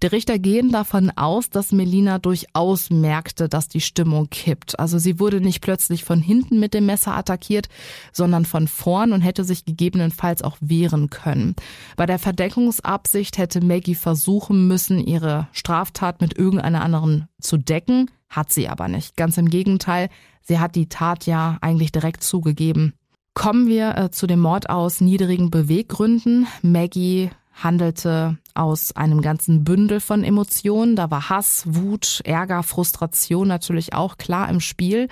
Die 0.03 0.07
Richter 0.07 0.37
gehen 0.37 0.71
davon 0.71 1.11
aus, 1.15 1.49
dass 1.49 1.71
Melina 1.71 2.19
durchaus 2.19 2.89
merkte, 2.89 3.49
dass 3.49 3.69
die 3.69 3.81
Stimmung 3.81 4.29
kippt. 4.29 4.79
Also 4.79 4.97
sie 4.97 5.19
wurde 5.19 5.41
nicht 5.41 5.61
plötzlich 5.61 6.03
von 6.03 6.19
hinten 6.19 6.59
mit 6.59 6.73
dem 6.73 6.85
Messer 6.85 7.15
attackiert, 7.15 7.69
sondern 8.11 8.45
von 8.45 8.67
vorn 8.67 9.13
und 9.13 9.21
hätte 9.21 9.43
sich 9.43 9.65
gegebenenfalls 9.65 10.41
auch 10.41 10.57
wehren 10.59 11.09
können. 11.09 11.55
Bei 11.95 12.05
der 12.05 12.19
Verdeckungsabsicht 12.19 13.37
hätte 13.37 13.63
Maggie 13.63 13.95
versuchen 13.95 14.67
müssen, 14.67 14.99
ihre 14.99 15.47
Straftat 15.51 16.21
mit 16.21 16.37
irgendeiner 16.37 16.81
anderen 16.81 17.27
zu 17.39 17.57
decken, 17.57 18.09
hat 18.35 18.51
sie 18.51 18.67
aber 18.67 18.87
nicht. 18.87 19.15
Ganz 19.15 19.37
im 19.37 19.49
Gegenteil, 19.49 20.09
Sie 20.47 20.59
hat 20.59 20.75
die 20.75 20.87
Tat 20.87 21.25
ja 21.25 21.57
eigentlich 21.61 21.91
direkt 21.91 22.23
zugegeben. 22.23 22.93
Kommen 23.33 23.67
wir 23.67 23.97
äh, 23.97 24.11
zu 24.11 24.27
dem 24.27 24.39
Mord 24.39 24.69
aus 24.69 25.01
niedrigen 25.01 25.49
Beweggründen. 25.49 26.47
Maggie 26.61 27.31
handelte 27.53 28.37
aus 28.53 28.95
einem 28.95 29.21
ganzen 29.21 29.63
Bündel 29.63 29.99
von 29.99 30.23
Emotionen. 30.23 30.95
Da 30.95 31.09
war 31.09 31.29
Hass, 31.29 31.63
Wut, 31.67 32.21
Ärger, 32.25 32.61
Frustration 32.63 33.47
natürlich 33.47 33.93
auch 33.93 34.17
klar 34.17 34.49
im 34.49 34.59
Spiel. 34.59 35.07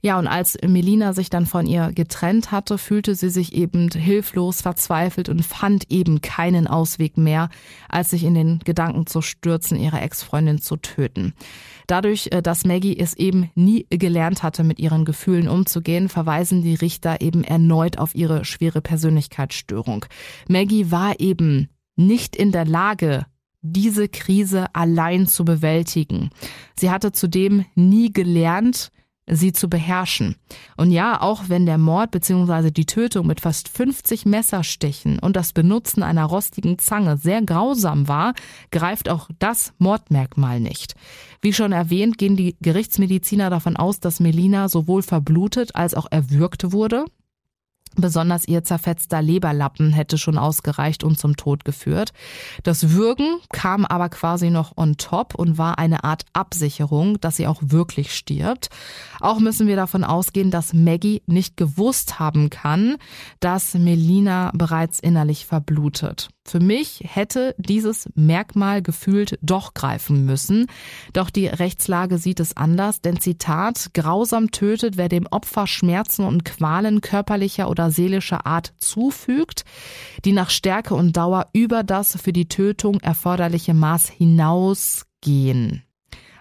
Ja, 0.00 0.16
und 0.18 0.28
als 0.28 0.56
Melina 0.64 1.12
sich 1.12 1.28
dann 1.28 1.44
von 1.44 1.66
ihr 1.66 1.90
getrennt 1.92 2.52
hatte, 2.52 2.78
fühlte 2.78 3.16
sie 3.16 3.30
sich 3.30 3.52
eben 3.52 3.90
hilflos, 3.90 4.62
verzweifelt 4.62 5.28
und 5.28 5.44
fand 5.44 5.90
eben 5.90 6.20
keinen 6.20 6.68
Ausweg 6.68 7.16
mehr, 7.16 7.48
als 7.88 8.10
sich 8.10 8.22
in 8.22 8.34
den 8.34 8.60
Gedanken 8.60 9.06
zu 9.06 9.22
stürzen, 9.22 9.76
ihre 9.78 10.00
Ex-Freundin 10.00 10.60
zu 10.60 10.76
töten. 10.76 11.34
Dadurch, 11.88 12.28
äh, 12.30 12.42
dass 12.42 12.64
Maggie 12.64 12.96
es 12.96 13.14
eben 13.14 13.50
nie 13.56 13.86
gelernt 13.90 14.44
hatte, 14.44 14.62
mit 14.62 14.78
ihren 14.78 15.04
Gefühlen 15.04 15.48
umzugehen, 15.48 16.08
verweisen 16.08 16.62
die 16.62 16.76
Richter 16.76 17.20
eben 17.20 17.42
erneut 17.42 17.98
auf 17.98 18.14
ihre 18.14 18.44
schwere 18.44 18.80
Persönlichkeitsstörung. 18.80 20.04
Maggie 20.48 20.92
war 20.92 21.18
eben 21.18 21.70
nicht 21.96 22.36
in 22.36 22.52
der 22.52 22.66
Lage, 22.66 23.26
diese 23.62 24.08
Krise 24.08 24.72
allein 24.74 25.26
zu 25.26 25.44
bewältigen. 25.44 26.30
Sie 26.78 26.90
hatte 26.90 27.10
zudem 27.10 27.64
nie 27.74 28.12
gelernt, 28.12 28.92
sie 29.30 29.52
zu 29.52 29.68
beherrschen. 29.68 30.36
Und 30.76 30.90
ja, 30.90 31.20
auch 31.20 31.48
wenn 31.48 31.66
der 31.66 31.78
Mord 31.78 32.10
bzw. 32.10 32.70
die 32.70 32.86
Tötung 32.86 33.26
mit 33.26 33.40
fast 33.40 33.68
50 33.68 34.26
Messerstichen 34.26 35.18
und 35.18 35.36
das 35.36 35.52
Benutzen 35.52 36.02
einer 36.02 36.24
rostigen 36.24 36.78
Zange 36.78 37.16
sehr 37.16 37.42
grausam 37.42 38.08
war, 38.08 38.34
greift 38.70 39.08
auch 39.08 39.28
das 39.38 39.72
Mordmerkmal 39.78 40.60
nicht. 40.60 40.94
Wie 41.40 41.52
schon 41.52 41.72
erwähnt, 41.72 42.18
gehen 42.18 42.36
die 42.36 42.56
Gerichtsmediziner 42.60 43.50
davon 43.50 43.76
aus, 43.76 44.00
dass 44.00 44.20
Melina 44.20 44.68
sowohl 44.68 45.02
verblutet 45.02 45.76
als 45.76 45.94
auch 45.94 46.06
erwürgt 46.10 46.72
wurde. 46.72 47.04
Besonders 47.98 48.46
ihr 48.46 48.62
zerfetzter 48.62 49.20
Leberlappen 49.20 49.92
hätte 49.92 50.18
schon 50.18 50.38
ausgereicht 50.38 51.02
und 51.02 51.18
zum 51.18 51.36
Tod 51.36 51.64
geführt. 51.64 52.12
Das 52.62 52.90
Würgen 52.90 53.40
kam 53.52 53.84
aber 53.84 54.08
quasi 54.08 54.50
noch 54.50 54.76
on 54.76 54.96
top 54.96 55.34
und 55.34 55.58
war 55.58 55.78
eine 55.78 56.04
Art 56.04 56.24
Absicherung, 56.32 57.20
dass 57.20 57.36
sie 57.36 57.48
auch 57.48 57.60
wirklich 57.60 58.14
stirbt. 58.14 58.68
Auch 59.20 59.40
müssen 59.40 59.66
wir 59.66 59.74
davon 59.74 60.04
ausgehen, 60.04 60.52
dass 60.52 60.72
Maggie 60.72 61.22
nicht 61.26 61.56
gewusst 61.56 62.20
haben 62.20 62.50
kann, 62.50 62.96
dass 63.40 63.74
Melina 63.74 64.52
bereits 64.54 65.00
innerlich 65.00 65.44
verblutet. 65.44 66.28
Für 66.48 66.60
mich 66.60 67.02
hätte 67.04 67.54
dieses 67.58 68.08
Merkmal 68.14 68.80
gefühlt 68.80 69.38
doch 69.42 69.74
greifen 69.74 70.24
müssen. 70.24 70.66
Doch 71.12 71.28
die 71.28 71.46
Rechtslage 71.46 72.16
sieht 72.16 72.40
es 72.40 72.56
anders, 72.56 73.02
denn 73.02 73.20
Zitat, 73.20 73.90
grausam 73.92 74.50
tötet, 74.50 74.96
wer 74.96 75.10
dem 75.10 75.26
Opfer 75.26 75.66
Schmerzen 75.66 76.24
und 76.24 76.46
Qualen 76.46 77.02
körperlicher 77.02 77.68
oder 77.68 77.87
seelischer 77.90 78.46
Art 78.46 78.74
zufügt, 78.78 79.64
die 80.24 80.32
nach 80.32 80.50
Stärke 80.50 80.94
und 80.94 81.16
Dauer 81.16 81.48
über 81.52 81.82
das 81.82 82.16
für 82.20 82.32
die 82.32 82.48
Tötung 82.48 83.00
erforderliche 83.00 83.74
Maß 83.74 84.08
hinausgehen. 84.08 85.82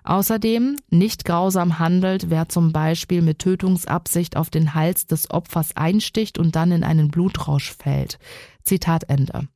Außerdem 0.07 0.77
nicht 0.89 1.25
grausam 1.25 1.79
handelt, 1.79 2.29
wer 2.29 2.47
zum 2.47 2.71
Beispiel 2.71 3.21
mit 3.21 3.39
Tötungsabsicht 3.39 4.37
auf 4.37 4.49
den 4.49 4.73
Hals 4.73 5.05
des 5.05 5.29
Opfers 5.29 5.75
einsticht 5.75 6.37
und 6.37 6.55
dann 6.55 6.71
in 6.71 6.85
einen 6.85 7.09
Blutrausch 7.09 7.73
fällt. 7.73 8.17
Zitat 8.63 9.09
Ende. 9.09 9.49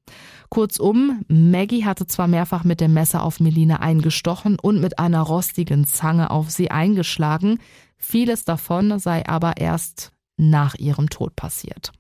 Kurzum, 0.49 1.23
Maggie 1.29 1.85
hatte 1.85 2.05
zwar 2.05 2.27
mehrfach 2.27 2.65
mit 2.65 2.81
dem 2.81 2.93
Messer 2.93 3.23
auf 3.23 3.39
Melina 3.39 3.77
eingestochen 3.77 4.59
und 4.59 4.81
mit 4.81 4.99
einer 4.99 5.21
rostigen 5.21 5.85
Zange 5.85 6.29
auf 6.29 6.49
sie 6.49 6.69
eingeschlagen, 6.69 7.59
vieles 7.95 8.43
davon 8.43 8.99
sei 8.99 9.25
aber 9.25 9.55
erst 9.55 10.11
nach 10.41 10.75
ihrem 10.75 11.09
Tod 11.09 11.35
passiert. 11.35 11.91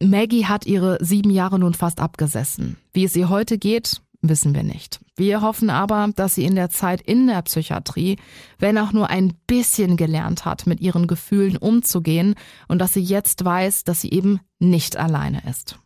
Maggie 0.00 0.46
hat 0.46 0.66
ihre 0.66 0.98
sieben 1.00 1.30
Jahre 1.30 1.58
nun 1.58 1.74
fast 1.74 2.00
abgesessen. 2.00 2.76
Wie 2.92 3.04
es 3.04 3.16
ihr 3.16 3.28
heute 3.28 3.56
geht, 3.56 4.02
wissen 4.20 4.54
wir 4.54 4.62
nicht. 4.62 5.00
Wir 5.16 5.40
hoffen 5.40 5.70
aber, 5.70 6.10
dass 6.14 6.34
sie 6.34 6.44
in 6.44 6.54
der 6.54 6.70
Zeit 6.70 7.00
in 7.00 7.26
der 7.26 7.42
Psychiatrie, 7.42 8.16
wenn 8.58 8.78
auch 8.78 8.92
nur 8.92 9.10
ein 9.10 9.34
bisschen 9.46 9.96
gelernt 9.96 10.44
hat, 10.44 10.66
mit 10.66 10.80
ihren 10.80 11.06
Gefühlen 11.06 11.56
umzugehen 11.56 12.34
und 12.68 12.78
dass 12.78 12.94
sie 12.94 13.02
jetzt 13.02 13.44
weiß, 13.44 13.84
dass 13.84 14.00
sie 14.00 14.10
eben 14.10 14.40
nicht 14.58 14.96
alleine 14.96 15.42
ist. 15.48 15.78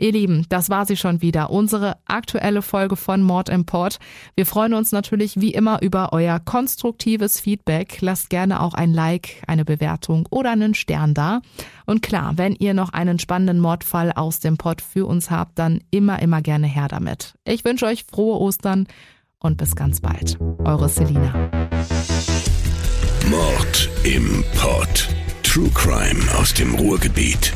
Ihr 0.00 0.12
Lieben, 0.12 0.46
das 0.48 0.70
war 0.70 0.86
sie 0.86 0.96
schon 0.96 1.20
wieder, 1.20 1.50
unsere 1.50 1.98
aktuelle 2.06 2.62
Folge 2.62 2.96
von 2.96 3.22
Mord 3.22 3.50
Import. 3.50 3.98
Wir 4.34 4.46
freuen 4.46 4.72
uns 4.72 4.92
natürlich 4.92 5.42
wie 5.42 5.52
immer 5.52 5.82
über 5.82 6.14
euer 6.14 6.40
konstruktives 6.40 7.38
Feedback. 7.38 7.98
Lasst 8.00 8.30
gerne 8.30 8.62
auch 8.62 8.72
ein 8.72 8.94
Like, 8.94 9.42
eine 9.46 9.66
Bewertung 9.66 10.26
oder 10.30 10.52
einen 10.52 10.72
Stern 10.72 11.12
da. 11.12 11.42
Und 11.84 12.00
klar, 12.00 12.32
wenn 12.36 12.54
ihr 12.54 12.72
noch 12.72 12.94
einen 12.94 13.18
spannenden 13.18 13.60
Mordfall 13.60 14.10
aus 14.12 14.40
dem 14.40 14.56
Pod 14.56 14.80
für 14.80 15.04
uns 15.04 15.30
habt, 15.30 15.58
dann 15.58 15.80
immer, 15.90 16.22
immer 16.22 16.40
gerne 16.40 16.66
her 16.66 16.88
damit. 16.88 17.34
Ich 17.44 17.66
wünsche 17.66 17.84
euch 17.84 18.04
frohe 18.04 18.40
Ostern 18.40 18.86
und 19.38 19.58
bis 19.58 19.76
ganz 19.76 20.00
bald. 20.00 20.38
Eure 20.64 20.88
Selina. 20.88 21.50
Mord 23.28 23.90
im 24.04 24.42
Pod. 24.56 25.08
True 25.42 25.70
Crime 25.74 26.22
aus 26.38 26.54
dem 26.54 26.74
Ruhrgebiet. 26.74 27.52